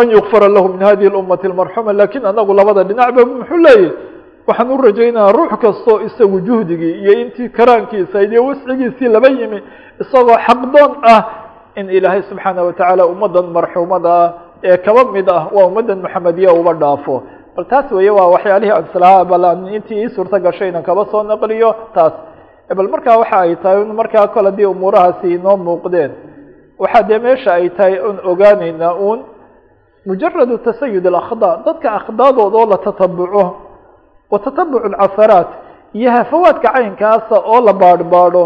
an 0.00 0.06
yukfara 0.10 0.48
lahu 0.48 0.68
min 0.74 0.80
hadihi 0.88 1.08
اlummati 1.12 1.46
اlmarxuma 1.50 1.92
laakiin 1.92 2.24
anagu 2.26 2.52
labada 2.54 2.82
dhinacba 2.88 3.22
muxuu 3.26 3.56
leeyahy 3.66 3.90
waxaan 4.48 4.70
u 4.74 4.76
rajaynaya 4.86 5.32
ruux 5.36 5.52
kastoo 5.64 6.00
isagu 6.08 6.40
juhdigii 6.48 6.94
iyo 7.02 7.12
intii 7.22 7.48
karaankiisa 7.48 8.22
iyo 8.22 8.40
wascigiisii 8.48 9.08
laba 9.14 9.28
yimi 9.28 9.58
isagoo 10.02 10.38
xaqdoon 10.46 10.92
ah 11.14 11.20
in 11.80 11.86
ilaahay 11.96 12.22
subxaana 12.30 12.62
watacaala 12.68 13.06
ummadan 13.12 13.46
marxuumada 13.56 14.14
ee 14.64 14.76
kaba 14.86 15.04
mid 15.12 15.28
ah 15.36 15.42
waa 15.54 15.66
ummadan 15.70 15.98
maxamediya 16.04 16.52
uba 16.60 16.72
dhaafo 16.82 17.22
bal 17.56 17.64
taas 17.72 17.86
weeye 17.92 18.10
waa 18.10 18.28
waxyaalihii 18.34 18.74
anslaha 18.80 19.24
bal 19.24 19.44
intii 19.76 20.02
ii 20.04 20.08
suurta 20.16 20.38
gashay 20.40 20.68
inan 20.68 20.82
kaba 20.82 21.02
soo 21.12 21.22
naqliyo 21.22 21.70
taas 21.94 22.12
bal 22.76 22.88
markaa 22.94 23.16
waxa 23.22 23.36
ay 23.44 23.56
tahay 23.62 23.84
markaa 24.00 24.26
kol 24.34 24.44
haddii 24.48 24.64
umuurahaasi 24.74 25.28
inoo 25.36 25.56
muuqdeen 25.56 26.10
waxaa 26.82 27.02
dee 27.08 27.18
meesha 27.18 27.50
ay 27.54 27.68
tahay 27.76 27.94
un 28.08 28.16
ogaanaynaa 28.32 28.94
un 29.10 29.18
mujaradu 30.06 30.58
tasayud 30.58 31.06
alakhdاa 31.06 31.62
dadka 31.66 31.88
akhdaadood 31.98 32.54
oo 32.54 32.66
la 32.72 32.78
tatabuco 32.86 33.44
wa 34.30 34.38
tatabuc 34.38 34.82
alcafaraat 34.84 35.48
iyo 35.94 36.10
hafawaadka 36.10 36.68
caynkaasa 36.72 37.36
oo 37.52 37.60
la 37.66 37.72
baadhbaadho 37.72 38.44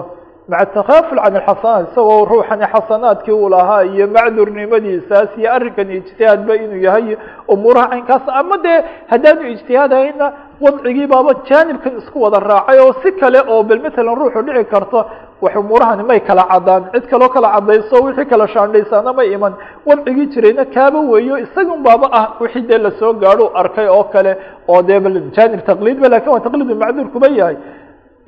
maca 0.48 0.66
takhaaful 0.78 1.18
can 1.24 1.36
alxasanaat 1.36 1.88
isagoo 1.92 2.24
ruuxani 2.24 2.66
xasanaadkii 2.74 3.32
uu 3.34 3.48
lahaa 3.48 3.82
iyo 3.84 4.06
macdurnimadiisaas 4.16 5.28
iyo 5.38 5.52
arrinkan 5.52 5.90
ijtihaadba 5.90 6.54
inuu 6.56 6.80
yahay 6.86 7.16
umuuraha 7.48 7.88
caynkaasa 7.88 8.30
ama 8.40 8.56
dee 8.64 8.78
haddaanu 9.10 9.42
ijtihaadhayna 9.54 10.26
wadcigii 10.64 11.06
baaba 11.06 11.32
jaanibkan 11.48 11.92
isku 12.00 12.18
wada 12.24 12.38
raacay 12.40 12.78
oo 12.84 12.92
si 13.02 13.12
kale 13.20 13.40
oo 13.52 13.62
bel 13.68 13.80
matalan 13.84 14.14
ruuxu 14.20 14.42
dhici 14.46 14.64
karto 14.72 14.98
wax 15.42 15.54
umuurahani 15.56 16.02
may 16.10 16.20
kala 16.20 16.44
caddaan. 16.52 16.82
Cid 16.92 17.04
kaloo 17.10 17.28
kala 17.28 17.48
caddayso 17.54 17.96
wixii 18.04 18.26
kala 18.32 18.46
shaandhaysaana 18.54 19.12
may 19.18 19.28
iman. 19.36 19.52
Wadcigii 19.88 20.26
jirayna 20.32 20.64
kaaba 20.74 21.00
weeyo 21.00 21.38
isagun 21.44 21.82
baaba 21.86 22.06
ah 22.12 22.26
wixii 22.40 22.66
dee 22.68 22.78
la 22.78 22.90
soo 22.98 23.12
gaadho 23.22 23.50
arkay 23.54 23.88
oo 23.88 24.04
kale 24.04 24.32
oo 24.68 24.82
dee 24.82 25.00
jaanib 25.36 25.60
taqliidba 25.68 26.08
laakiin 26.08 26.32
waa 26.34 26.40
taqliidu 26.46 26.74
macduur 26.82 27.30
yahay 27.40 27.56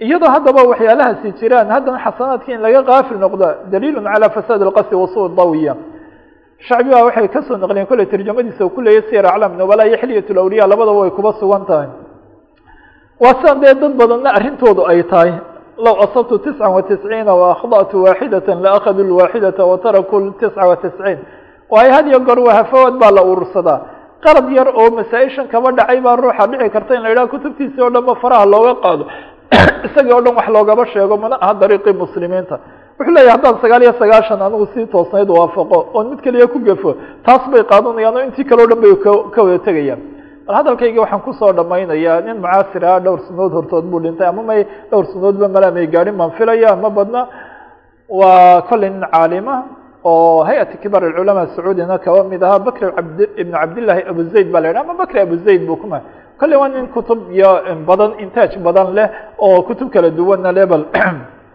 iyadoo 0.06 0.30
haddaba 0.34 0.60
waxyaalahaasi 0.70 1.32
jiraan 1.40 1.68
haddana 1.74 1.98
xasanaadki 2.04 2.52
in 2.52 2.60
laga 2.60 2.82
kaafil 2.90 3.18
noqda 3.24 3.48
daliilu 3.72 4.00
calى 4.04 4.26
fasaad 4.36 4.60
اlqasdi 4.68 4.94
wasu 5.02 5.28
dawiya. 5.38 5.74
Shacbi 6.66 6.90
baa 6.90 7.04
waxay 7.08 7.28
ka 7.28 7.40
soo 7.48 7.56
naqliyeen 7.56 7.86
kolley 7.90 8.06
tarjamadiisa 8.06 8.62
u 8.66 8.70
ku 8.70 8.80
leeyay 8.82 9.02
siyar 9.08 9.26
aclam 9.32 9.52
nubala 9.60 9.86
iyo 9.88 9.96
xilyat 10.02 10.28
lawliya 10.36 10.66
labadaba 10.66 11.00
way 11.02 11.10
kuba 11.10 11.32
sugan 11.40 11.64
tahay 11.70 11.88
waa 13.20 13.34
sidan 13.40 13.60
dee 13.60 13.74
dad 13.74 13.94
badanna 14.00 14.30
arrintoodu 14.38 14.82
ay 14.90 15.02
tahay. 15.02 15.32
Low 15.78 15.96
asabtu 16.02 16.38
tisca 16.38 16.68
wa 16.68 16.82
tisciina 16.82 17.32
waakhda'tu 17.34 18.02
waaxidata 18.04 18.54
laakadu 18.54 19.04
lwaaxidata 19.04 19.64
wataraku 19.64 20.34
tisca 20.40 20.66
wa 20.66 20.76
tisciin 20.76 21.18
waayo 21.70 21.92
had 21.92 22.06
iyo 22.08 22.20
goor 22.20 22.40
wahafawaad 22.40 22.94
baa 22.98 23.10
la 23.10 23.22
urursadaa 23.22 23.80
qalad 24.24 24.50
yar 24.50 24.68
oo 24.74 24.90
masaa-ishan 24.90 25.46
kaba 25.48 25.72
dhacay 25.72 26.00
baa 26.00 26.16
ruuxa 26.16 26.46
dhici 26.50 26.70
karta 26.70 26.94
in 26.94 27.02
la 27.02 27.08
yidhaha 27.08 27.28
kutubtiisii 27.34 27.82
o 27.82 27.90
dhan 27.90 28.04
ba 28.04 28.14
faraha 28.22 28.46
looga 28.46 28.74
qaado. 28.82 29.04
Isagii 29.86 30.12
o 30.18 30.20
dhan 30.20 30.34
wax 30.34 30.48
loogaba 30.48 30.86
sheego 30.86 31.16
mana 31.16 31.36
aha 31.40 31.54
dariiqii 31.54 31.92
muslimiinta. 31.92 32.58
Wuxuu 32.98 33.14
leeyahy 33.14 33.30
haddaan 33.30 33.56
sagaal 33.62 33.82
iyo 33.82 33.94
sagaashan 34.02 34.42
anigu 34.42 34.66
sii 34.74 34.86
toosnayd 34.86 35.30
waafaqo 35.30 35.78
oon 35.94 36.06
mid 36.10 36.20
keliya 36.20 36.46
ku 36.46 36.58
gafo 36.58 36.94
taas 37.26 37.42
bay 37.50 37.62
qaadanayaan 37.62 38.16
oo 38.16 38.24
intii 38.26 38.44
kale 38.44 38.62
o 38.62 38.66
dhan 38.66 38.80
bay 38.82 38.94
ka 39.34 39.42
wada 39.42 39.58
tegayaan 39.58 40.17
bal 40.47 40.55
hadalkayga 40.59 40.99
waxaan 41.03 41.21
kusoo 41.27 41.51
dhamaynayaa 41.57 42.21
nin 42.27 42.37
mucaasir 42.43 42.83
ah 42.91 42.99
dhowr 43.05 43.19
sanood 43.27 43.51
hortood 43.57 43.85
buu 43.91 43.99
dhintay 44.05 44.27
ama 44.31 44.41
may 44.49 44.61
dhowr 44.91 45.05
sanoodba 45.13 45.47
mala 45.55 45.67
may 45.77 45.85
gaadhin 45.93 46.15
baan 46.19 46.31
filaya 46.37 46.75
ma 46.83 46.89
badna 46.97 47.21
waa 48.19 48.61
kolley 48.69 48.89
nin 48.95 49.03
caalima 49.13 49.55
oo 50.11 50.43
hay-ati 50.47 50.75
kibaar 50.83 51.03
alculamaa 51.09 51.47
sacuudina 51.55 51.95
kaba 52.05 52.21
mid 52.31 52.41
ahaa 52.47 52.59
bakri 52.67 52.85
abd 53.01 53.19
ibn 53.41 53.51
cabdillahi 53.61 54.01
abu 54.11 54.21
zayd 54.33 54.47
ba 54.53 54.59
la 54.63 54.67
yidhah 54.69 54.83
ama 54.85 54.93
bakri 55.01 55.19
abu 55.25 55.35
zayd 55.45 55.61
buu 55.67 55.77
kuma 55.83 55.99
kolley 56.39 56.57
waa 56.61 56.69
nin 56.75 56.85
kutub 56.95 57.19
iyo 57.37 57.51
badan 57.89 58.11
intaaj 58.23 58.51
badan 58.67 58.87
leh 58.97 59.07
oo 59.45 59.57
kutub 59.67 59.87
kala 59.93 60.09
duwanna 60.17 60.51
leh 60.57 60.65
bal 60.71 60.83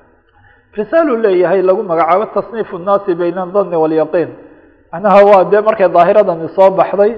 risaalu 0.79 1.13
leeyahay 1.25 1.61
lagu 1.69 1.83
magacaabo 1.91 2.25
tasniif 2.37 2.71
الnaasi 2.79 3.11
bayna 3.21 3.41
adani 3.47 3.77
wاlyaqiin 3.83 4.31
macnaha 4.93 5.21
waa 5.31 5.45
dee 5.53 5.61
markay 5.69 5.89
daahiradani 5.97 6.49
soo 6.57 6.71
baxday 6.79 7.13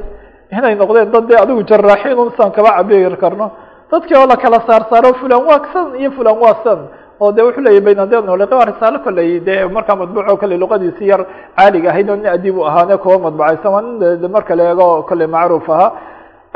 inay 0.51 0.75
noqdeen 0.75 1.09
dad 1.13 1.25
dee 1.29 1.37
adigu 1.43 1.61
jaraaxiin 1.69 2.17
un 2.23 2.31
saan 2.37 2.51
kaba 2.51 2.69
cabiri 2.77 3.17
karno. 3.17 3.51
Dadkii 3.91 4.15
oo 4.17 4.25
la 4.27 4.35
kala 4.37 4.59
saar 4.67 4.83
saaro 4.89 5.13
fulan 5.21 5.41
waa 5.49 5.61
san 5.73 5.95
iyo 5.99 6.11
fulan 6.11 6.37
waa 6.43 6.55
san 6.63 6.79
oo 7.19 7.31
de 7.31 7.41
wuxuu 7.43 7.61
leeyahy 7.65 7.81
bayna 7.85 8.01
adani 8.03 8.27
wاlyaqiin 8.33 8.57
waa 8.59 8.65
risaalo 8.71 8.99
kolley 9.05 9.39
dee 9.47 9.65
markaa 9.75 9.95
madbuuco 9.95 10.37
kolley 10.41 10.57
luqadiisi 10.57 11.03
yar 11.11 11.21
caaliga 11.57 11.89
ahayd 11.91 12.09
oo 12.09 12.15
nin 12.15 12.27
adib 12.35 12.57
u 12.57 12.63
ahaane 12.69 12.97
kuwa 12.97 13.19
madbacaysan 13.25 13.71
waa 13.75 13.81
nin 13.81 14.31
marka 14.35 14.55
la 14.55 14.63
eego 14.71 14.87
kolley 15.09 15.27
macruuf 15.27 15.69
ahaa 15.69 15.91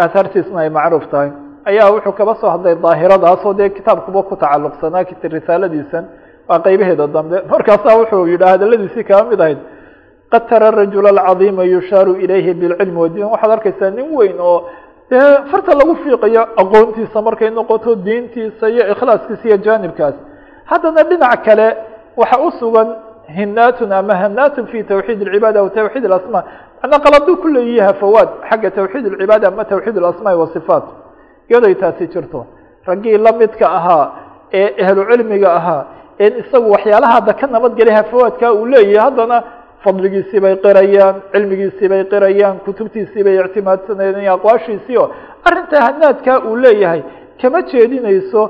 aahaartiisna 0.04 0.60
ay 0.62 0.70
macruuf 0.70 1.06
tahay. 1.12 1.30
Ayaa 1.70 1.92
wuxuu 1.94 2.12
kaba 2.20 2.34
soo 2.42 2.50
hadlay 2.50 2.76
daahiradaas 2.76 3.46
oo 3.46 3.54
dee 3.54 3.70
kitaabkuba 3.70 4.24
ku 4.30 4.36
tacalluqsanaa 4.36 5.04
risaaladiisan 5.36 6.04
waa 6.50 6.60
qeybaheeda 6.66 7.08
dambe. 7.16 7.38
Markaasaa 7.52 7.96
wuxuu 8.00 8.26
yidhaha 8.32 8.52
hadaladiisii 8.56 9.04
kaba 9.10 9.24
mid 9.32 9.40
ahayd 9.42 9.60
qad 10.33 10.43
tara 10.51 10.71
rajul 10.71 11.07
alcadiima 11.12 11.65
yushaaru 11.75 12.12
ilayhi 12.25 12.53
bilcilmi 12.61 12.99
wadiin 13.05 13.27
waxaad 13.35 13.51
arkaysaa 13.57 13.91
nin 13.91 14.07
weyn 14.19 14.39
oo 14.41 14.59
dee 15.11 15.27
farta 15.51 15.73
lagu 15.81 15.95
fiiqayo 16.03 16.43
aqoontiisa 16.62 17.19
markay 17.27 17.51
noqoto 17.59 17.91
diintiisa 18.07 18.65
iyo 18.75 18.85
ikhlaaskiisa 18.93 19.45
iyo 19.49 19.57
jaanibkaas 19.67 20.15
haddana 20.71 21.03
dhinac 21.11 21.45
kale 21.47 21.67
waxa 22.21 22.39
u 22.47 22.51
sugan 22.61 22.89
hinaatun 23.37 23.93
ama 23.93 24.15
hanaatun 24.23 24.67
fi 24.73 24.79
tawxiid 24.91 25.19
اlcibaada 25.27 25.59
aw 25.62 25.69
tawxiid 25.79 26.05
اlasma 26.09 26.41
macnaa 26.83 27.01
qaladuu 27.05 27.37
ku 27.43 27.49
leeyihi 27.57 27.81
hafawaad 27.89 28.29
xagga 28.51 28.71
tawxiid 28.79 29.05
اlcibaada 29.12 29.47
ama 29.53 29.65
tawxiid 29.73 29.97
اlasmaai 30.03 30.37
wasifaat 30.43 30.85
iyaday 31.51 31.75
taasi 31.83 32.05
jirto 32.15 32.41
raggii 32.89 33.17
lamidka 33.27 33.67
ahaa 33.79 34.05
ee 34.61 34.69
ahlu 34.87 35.01
cilmiga 35.11 35.51
ahaa 35.59 35.83
en 36.25 36.33
isagu 36.43 36.67
waxyaalaha 36.75 37.12
hadda 37.19 37.33
ka 37.41 37.47
nabadgelay 37.55 37.95
hafawaadka 38.01 38.47
uu 38.59 38.67
leeyahay 38.73 39.05
haddana 39.07 39.37
fadligiisii 39.84 40.40
bay 40.46 40.56
qirayaan 40.66 41.16
cilmigiisii 41.34 41.90
bay 41.94 42.04
qirayaan 42.14 42.56
kutubtiisii 42.66 43.24
bay 43.28 43.36
ictimaadsanayaan 43.46 44.28
aqwaashiisii 44.38 44.98
oo 45.04 45.08
arrinta 45.48 45.78
hanaadka 45.88 46.32
uu 46.50 46.56
leeyahay 46.66 47.02
kama 47.42 47.60
jeedinayso 47.72 48.42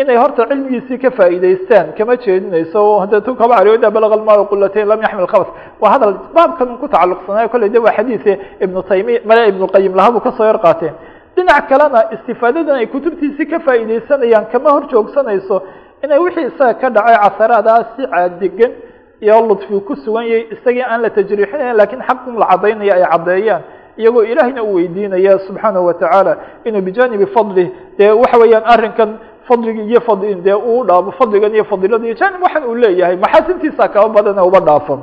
inay 0.00 0.16
horta 0.22 0.42
cilmigiisii 0.50 0.98
ka 1.04 1.10
faa'iidaystaan 1.18 1.86
kama 1.98 2.14
jeedinayso 2.24 2.80
hadda 3.02 3.20
tu 3.26 3.34
kaba 3.40 3.56
balga 3.96 4.14
almaa 4.18 4.44
qulatayn 4.52 4.86
lam 4.92 5.00
yaxmil 5.06 5.28
khabas 5.32 5.50
waa 5.82 5.90
hadal 5.94 6.12
baabkan 6.36 6.68
ku 6.80 6.86
tacalluqsanaayo 6.94 7.48
kolley 7.54 7.70
de 7.74 7.78
waa 7.86 7.94
xadiise 7.98 8.32
ibnu 8.64 8.80
taymiya 8.90 9.20
male 9.28 9.42
ibnu 9.52 9.66
qayim 9.74 9.92
lahabuu 9.98 10.20
ka 10.26 10.30
soo 10.38 10.46
yar 10.50 10.58
qaateen 10.66 10.94
dhinac 11.36 11.64
kalena 11.70 12.00
istifaadadan 12.14 12.76
ay 12.82 12.86
kutubtiisii 12.94 13.46
ka 13.52 13.58
faa'iidaysanayaan 13.66 14.46
kama 14.52 14.68
hor 14.74 14.84
joogsanayso 14.92 15.56
inay 16.04 16.18
wixii 16.24 16.46
isaga 16.50 16.74
ka 16.82 16.88
dhacay 16.96 17.16
casaraadaas 17.24 17.86
si 17.96 18.02
caadigan 18.12 18.72
iyo 19.20 19.40
ludfi 19.48 19.80
ku 19.86 19.96
sugan 19.96 20.24
yahay 20.26 20.46
isagii 20.54 20.82
aan 20.82 21.00
la 21.02 21.10
tajriixinayn 21.10 21.76
lakiin 21.76 22.02
xaqun 22.08 22.34
la 22.38 22.46
caddaynaya 22.46 22.94
ay 22.94 23.04
caddeeyaan 23.12 23.62
iyagoo 23.98 24.22
ilaahayna 24.22 24.62
u 24.62 24.74
weydiinaya 24.74 25.38
subxaanahu 25.38 25.86
watacaala 25.86 26.36
inuu 26.64 26.80
bijanibi 26.80 27.26
fadlih 27.26 27.68
dee 27.98 28.10
waxa 28.10 28.38
weeyaan 28.38 28.64
arrinkan 28.64 29.10
fadligi 29.48 29.82
iyo 29.90 30.00
fad 30.00 30.20
dee 30.44 30.54
uu 30.54 30.84
dhaafo 30.84 31.10
fadligan 31.18 31.54
iyo 31.54 31.64
fadilada 31.64 32.04
iyo 32.06 32.14
janib 32.14 32.42
waxan 32.42 32.64
uu 32.64 32.74
leeyahay 32.74 33.16
maxaasintiisa 33.16 33.88
kaba 33.88 34.08
badana 34.08 34.44
uba 34.44 34.60
dhaafo 34.60 34.98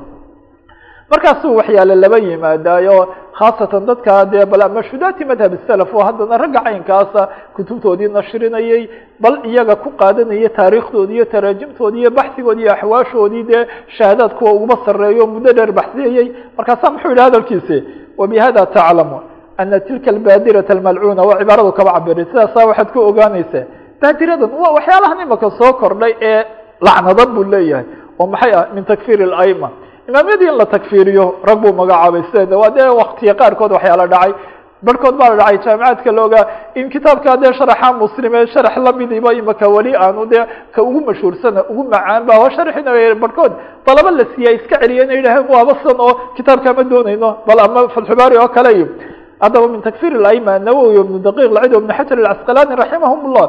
markaasuu 1.14 1.56
waxyaale 1.60 1.96
laba 2.04 2.18
yimaadaayo 2.28 2.98
khaasatan 3.40 3.86
dadka 3.90 4.14
dee 4.32 4.46
bal 4.52 4.64
mashhudaati 4.78 5.24
madhab 5.32 5.54
salaf 5.68 5.92
oo 5.98 6.04
haddana 6.08 6.38
ragga 6.44 6.60
caynkaasa 6.68 7.22
kutubtoodii 7.56 8.10
nashrinayay 8.18 8.84
bal 9.24 9.36
iyaga 9.52 9.76
ku 9.84 9.90
qaadanaya 10.02 10.50
taariikhdoodii 10.60 11.16
iyo 11.20 11.26
taraajimtoodii 11.34 12.02
iyo 12.04 12.12
baxsigoodii 12.18 12.64
iyo 12.66 12.74
axwaashoodii 12.74 13.44
dee 13.52 13.62
shahaadaad 13.98 14.32
kuwa 14.38 14.52
uguma 14.54 14.78
sareeyo 14.86 15.28
muddo 15.34 15.52
dheer 15.58 15.72
baxsiyayey 15.80 16.28
markaasaa 16.58 16.90
muxuu 16.94 17.10
yidhi 17.10 17.22
hadalkiisi? 17.22 17.78
Wabihada 18.18 18.66
taclamu 18.66 19.20
ana 19.58 19.80
tilka 19.80 20.10
albaadirata 20.12 20.74
almalcuuna 20.74 21.22
waa 21.24 21.38
cibaaradu 21.40 21.72
kaba 21.72 21.92
cabiray 21.94 22.26
sidaasaa 22.26 22.66
waxaad 22.70 22.90
ku 22.94 23.00
ogaanaysaa 23.10 23.64
baadiradan 24.02 24.50
waa 24.62 24.72
waxyaalahan 24.78 25.20
imaka 25.26 25.48
soo 25.60 25.74
kordhay 25.82 26.14
ee 26.22 26.42
lacnadan 26.88 27.30
buu 27.36 27.44
leeyahay 27.54 27.86
oo 28.20 28.28
maxay 28.34 28.54
ah 28.60 28.66
min 28.76 28.84
takfir 28.92 29.20
اlama 29.28 29.70
imaamyadii 30.10 30.48
in 30.52 30.58
la 30.58 30.66
takfiriyo 30.66 31.26
rag 31.48 31.58
buu 31.64 31.74
magacaabay 31.74 32.24
sideeda 32.32 32.58
waa 32.58 32.70
dee 32.78 32.88
waktiya 33.02 33.34
qaarkood 33.42 33.72
waxyaala 33.72 34.08
dhacay. 34.08 34.34
Barhkood 34.84 35.16
baa 35.20 35.30
la 35.30 35.36
dhacay 35.42 35.58
jaamicaadka 35.66 36.12
loogaa 36.12 36.46
in 36.76 36.90
kitaabka 36.90 37.38
dee 37.38 37.54
sharaxa 37.60 37.94
muslime 38.02 38.48
sharax 38.54 38.76
lamidiba 38.86 39.34
imaka 39.34 39.66
weli 39.76 39.96
aanu 39.96 40.26
dee 40.32 40.44
ka 40.76 40.82
ugu 40.84 41.00
mashhuursana 41.08 41.62
ugu 41.72 41.84
macaan 41.94 42.24
ba 42.28 42.34
sharxina 42.56 42.92
barhkood 43.24 43.52
dalaba 43.88 44.12
la 44.12 44.26
siiya 44.36 44.52
iska 44.58 44.76
celiya 44.82 45.04
inay 45.06 45.18
yidhaaheen 45.18 45.48
waaba 45.56 45.74
san 45.84 45.98
oo 46.00 46.14
kitaabka 46.36 46.74
ma 46.78 46.84
doonayno 46.84 47.30
bal 47.48 47.60
ama 47.66 47.82
fatxubaari 47.96 48.36
oo 48.44 48.48
kale 48.56 48.72
iyo 48.78 48.88
haddaba 49.44 49.68
min 49.74 49.82
takfir 49.88 50.12
اlama 50.20 50.60
nawowi 50.60 50.96
ibnu 51.04 51.18
daqiq 51.28 51.52
lacid 51.56 51.74
ibnu 51.80 51.94
xajar 51.98 52.18
alcasqalani 52.20 52.76
raximahum 52.82 53.20
اllah 53.28 53.48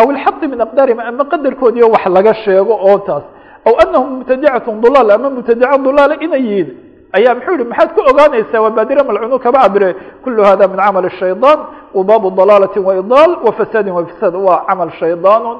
aw 0.00 0.06
ilxaqi 0.12 0.46
min 0.52 0.60
aqdaarihim 0.66 1.00
ama 1.00 1.24
qadarkoodiiyo 1.32 1.86
wax 1.94 2.04
laga 2.16 2.32
sheego 2.44 2.74
oo 2.88 2.98
taas 3.08 3.24
ow 3.68 3.74
anahum 3.82 4.08
mubtadacatun 4.18 4.80
dulaal 4.84 5.10
ama 5.10 5.28
mubtadaca 5.30 5.78
dulaala 5.84 6.14
inay 6.24 6.42
yihiin. 6.48 6.68
Ayaa 7.16 7.34
muxuu 7.34 7.52
yihi 7.58 7.64
maxaad 7.70 7.90
ka 7.96 8.00
ogaanaysaa 8.10 8.60
waa 8.64 8.70
baadire 8.76 9.02
malcuunu 9.08 9.38
kaba 9.38 9.58
abre 9.68 9.88
kulu 10.22 10.42
hada 10.48 10.68
min 10.68 10.76
camal 10.84 11.08
shayطaan 11.20 11.58
wa 11.96 12.02
baabu 12.08 12.30
dalaalati 12.38 12.78
waidaal 12.88 13.30
wa 13.46 13.52
fasaadin 13.58 13.92
wa 13.98 14.04
fasaad. 14.06 14.34
Waa 14.34 14.64
camal 14.68 14.90
shaydaanu 15.00 15.50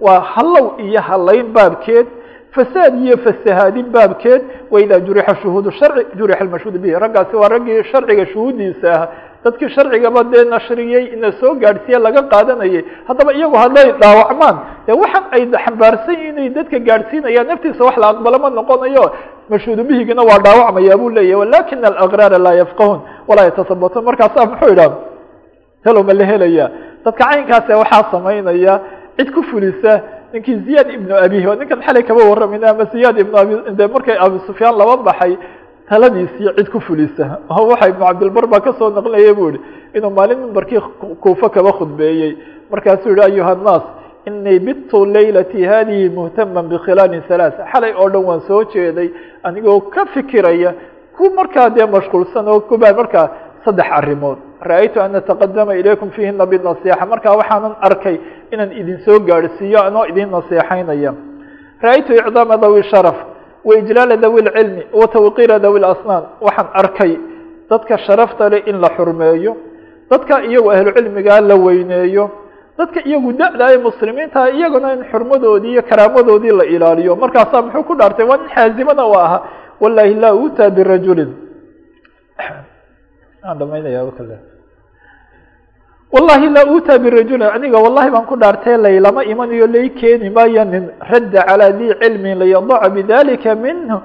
waa 0.00 0.20
hallow 0.34 0.66
iyo 0.86 1.00
halayn 1.00 1.46
baabkeed. 1.56 2.06
Fasaad 2.54 2.94
iyo 3.04 3.16
fasahaadin 3.24 3.86
baabkeed 3.94 4.42
waidaa 4.70 5.00
jurixa 5.06 5.34
shuhuud 5.42 5.66
sharci 5.78 6.06
jurixa 6.18 6.44
mashhuud 6.44 6.76
bihi. 6.82 6.94
Raggaasi 7.04 7.36
waa 7.36 7.48
raggii 7.48 7.82
sharciga 7.92 8.26
shuhuuddiisa 8.32 8.90
ah 8.92 9.08
dadkii 9.44 9.68
sharcigaba 9.76 10.20
dee 10.32 10.44
nashriyey 10.54 11.04
ina 11.14 11.32
soo 11.40 11.54
gaadhsiiye 11.62 11.98
laga 12.06 12.22
qaadanayay 12.32 12.82
haddaba 13.08 13.30
iyagu 13.38 13.56
hadday 13.62 13.88
dhaawacmaan 14.02 14.56
dee 14.86 14.96
waxan 15.02 15.24
ay 15.36 15.42
xambaarsan 15.64 16.18
inay 16.28 16.48
dadka 16.56 16.78
gaadhsiinayaan 16.88 17.46
naftiisa 17.50 17.82
wax 17.88 17.96
la 18.02 18.08
aqbalo 18.12 18.38
ma 18.44 18.50
noqonayo. 18.58 19.04
Mashhuudu 19.50 19.82
waa 20.30 20.38
dhaawacmaya 20.46 20.96
buu 21.00 21.10
leeyahy 21.10 21.34
walakina 21.42 21.86
alagraara 21.88 22.38
laa 22.38 22.54
yafqahun 22.62 23.00
walaa 23.28 23.44
yatasabatuun 23.50 24.04
markaasaa 24.08 24.46
muxuu 24.50 24.72
idhaha 24.74 24.96
talo 25.84 26.02
ma 26.08 26.12
la 26.14 26.24
helaya 26.30 26.66
dadka 27.04 27.24
caynkaase 27.24 27.72
waxaa 27.82 28.04
samaynaya 28.12 28.74
cid 29.16 29.28
ku 29.34 29.42
fulisa 29.50 29.92
ninkii 30.32 30.56
ziyaad 30.66 30.88
ibnu 30.96 31.14
abi 31.24 31.46
oo 31.46 31.54
ninkan 31.54 31.80
xalay 31.86 32.02
kaba 32.08 32.22
warramayna 32.30 32.70
ama 32.70 32.84
ziyaad 32.92 33.18
ibnu 33.18 33.36
abi 33.42 33.54
de 33.78 33.86
markay 33.94 34.16
abi 34.26 34.38
sufyaan 34.46 34.76
laba 34.78 34.96
baxay 35.08 35.32
taladiisii 35.90 36.48
cid 36.56 36.68
ku 36.72 36.80
fulisa. 36.86 37.26
Oo 37.50 37.66
waxa 37.70 37.88
ibnu 37.92 38.04
cabdilbar 38.06 38.46
baa 38.52 38.60
ka 38.66 38.72
soo 38.78 38.90
naqlinaya 38.96 39.34
bu 39.38 39.44
yihi 39.50 39.60
inuu 39.96 40.10
maalin 40.18 40.38
mimbarkii 40.44 40.80
kuufa 41.22 41.48
kaba 41.54 41.72
khudbeeyey. 41.78 42.32
Markaasuu 42.70 43.10
yihi 43.16 43.22
ayuha 43.28 43.54
nnaas 43.54 43.82
inii 44.28 44.58
bitu 44.66 44.98
laylati 45.14 45.60
hadihi 45.70 46.08
muhtama 46.16 46.62
bkhilaali 46.70 47.18
halaaث 47.28 47.56
xalay 47.72 47.92
oo 48.00 48.08
dhan 48.12 48.24
waan 48.28 48.40
soo 48.48 48.62
jeeday 48.72 49.08
anigoo 49.42 49.80
ka 49.94 50.02
fikiraya 50.14 50.70
ku 51.16 51.24
markaa 51.38 51.68
dee 51.76 51.86
mashquulsan 51.94 52.46
oo 52.52 52.60
kuba 52.68 52.92
markaa 53.00 53.26
saddex 53.64 53.88
arrimood. 53.98 54.38
Ra'aytu 54.70 55.00
an 55.00 55.14
ataqadama 55.20 55.72
ilaykum 55.80 56.10
fiihina 56.14 56.46
binasiixa 56.46 57.06
markaa 57.12 57.34
waxaanan 57.40 57.74
arkay 57.88 58.16
inaan 58.52 58.72
idin 58.80 58.98
soo 59.04 59.18
gaadhsiiyo 59.28 59.78
anoo 59.88 60.04
idin 60.10 60.28
naseexaynaya 60.30 61.12
ra'aytu 61.84 62.10
icdaama 62.20 62.56
dawi 62.62 62.82
sharaf 62.92 63.16
waijlaala 63.68 64.16
dawi 64.16 64.40
lcilmi 64.46 64.82
wa 65.00 65.06
tawqiira 65.14 65.58
dawi 65.64 65.80
lasnaan 65.80 66.24
waxaan 66.46 66.68
arkay 66.80 67.12
dadka 67.70 67.98
sharafta 68.06 68.48
leh 68.52 68.62
in 68.70 68.76
la 68.84 68.88
xurmeeyo 68.96 69.52
dadka 70.10 70.34
iyagu 70.44 70.68
ahlucilmigaa 70.74 71.40
la 71.40 71.54
weyneeyo 71.64 72.24
dadka 72.78 73.00
iyagu 73.08 73.32
da-da 73.40 73.66
ee 73.74 73.78
muslimiinta 73.88 74.40
iyaguna 74.56 74.88
in 74.96 75.02
xurmadoodii 75.12 75.72
iyo 75.72 75.82
karaamadoodii 75.90 76.50
la 76.60 76.64
ilaaliyo. 76.64 77.16
Markaasaa 77.16 77.62
muxuu 77.62 77.82
ku 77.88 77.94
dhaartay 77.98 78.26
waa 78.30 78.36
nin 78.40 78.48
xaazimana 78.54 79.02
u 79.06 79.14
ahaa 79.24 79.40
wallahi 79.82 80.14
laa 80.22 80.34
utaa 80.34 80.70
birajulin 80.76 81.30
wallahi 86.12 86.48
laa 86.50 86.66
utaa 86.76 86.98
birajulin 86.98 87.42
aniga 87.56 87.78
wallahi 87.78 88.10
baan 88.10 88.26
ku 88.26 88.36
dhaartay 88.36 88.76
laylama 88.76 89.24
imanayo 89.24 89.66
lay 89.66 89.88
keeni 89.90 90.30
maayo 90.30 90.64
nin 90.64 90.84
radda 91.10 91.42
calaa 91.48 91.70
dii 91.78 91.94
cilmin 92.02 92.38
layadaca 92.38 92.88
bidalika 92.90 93.54
minhu. 93.54 93.98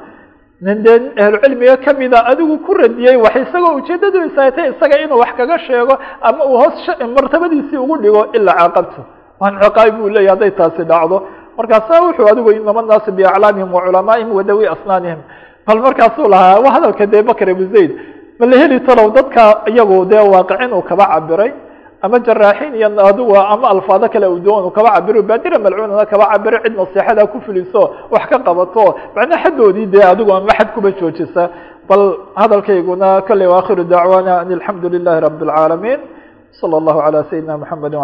Nin 0.62 0.84
dee 0.86 1.12
ahlucilmiga 1.24 1.78
kamida 1.78 2.26
adigu 2.32 2.58
ku 2.66 2.74
radiyey 2.74 3.16
wax 3.18 3.36
isagoo 3.36 3.76
ujeedadiisa 3.80 4.40
ay 4.44 4.52
tahay 4.56 4.70
isaga 4.72 4.96
inuu 5.04 5.20
wax 5.20 5.32
kaga 5.38 5.58
sheego 5.68 5.96
ama 6.22 6.42
uu 6.46 6.58
hoos 6.62 6.78
martabadiisii 7.16 7.78
ugu 7.78 7.98
dhigo 7.98 8.22
ilaa 8.38 8.54
caaqabtu. 8.60 9.02
Waan 9.40 9.60
ciqaabi 9.62 9.92
buu 9.98 10.10
leeyahy 10.10 10.30
hadday 10.30 10.52
taasi 10.52 10.84
dhacdo. 10.86 11.18
Markaasa 11.58 12.02
wuxuu 12.02 12.28
adigu 12.32 12.52
inama 12.52 12.82
naasi 12.82 13.12
biaclaamihim 13.12 13.74
wa 13.74 13.82
culamaa'ihim 13.82 14.32
wadawi 14.36 14.68
asnaanihim. 14.68 15.20
Bal 15.68 15.80
markaasuu 15.86 16.28
lahaa 16.30 16.72
hadalka 16.76 17.06
dee 17.06 17.22
bakr 17.22 17.50
abu 17.50 17.66
zayd 17.74 17.92
ma 18.40 18.46
la 18.46 18.56
heli 18.58 18.80
talow 18.88 19.12
dadka 19.12 19.64
iyagu 19.68 20.06
dee 20.06 20.24
waaqicin 20.34 20.72
uu 20.74 20.82
kaba 20.82 21.06
cabiray 21.14 21.52
ama 22.05 22.17
jaraaxiin 22.27 22.75
iyo 22.79 22.89
adigu 23.11 23.35
ama 23.55 23.67
alfaado 23.75 24.07
kale 24.15 24.27
udoon 24.37 24.63
uu 24.67 24.71
kaba 24.77 24.91
cabiro 24.97 25.23
baadira 25.31 25.59
malcuunana 25.65 26.05
kaba 26.13 26.25
cabiro 26.33 26.57
cid 26.65 26.75
nasiixada 26.81 27.23
ku 27.33 27.39
fuliso 27.47 27.83
wax 28.13 28.25
ka 28.31 28.39
qabato 28.47 28.85
macnaa 29.17 29.43
xaddoodii 29.45 29.87
dee 29.95 30.05
adigu 30.13 30.33
ama 30.39 30.53
xad 30.59 30.69
kuba 30.75 30.89
joojisa 30.99 31.43
bal 31.89 32.03
hadalkayguna 32.41 33.09
kale 33.29 33.45
waakhiru 33.53 33.85
dacwaana 33.93 34.33
an 34.43 34.49
alxamdu 34.57 34.87
lilahi 34.95 35.21
rabi 35.27 35.45
اlcaalamiin 35.47 36.01
salى 36.61 36.77
اllahu 36.81 36.99
alى 37.07 37.19
sayidina 37.31 37.55
mxamedi 37.63 37.97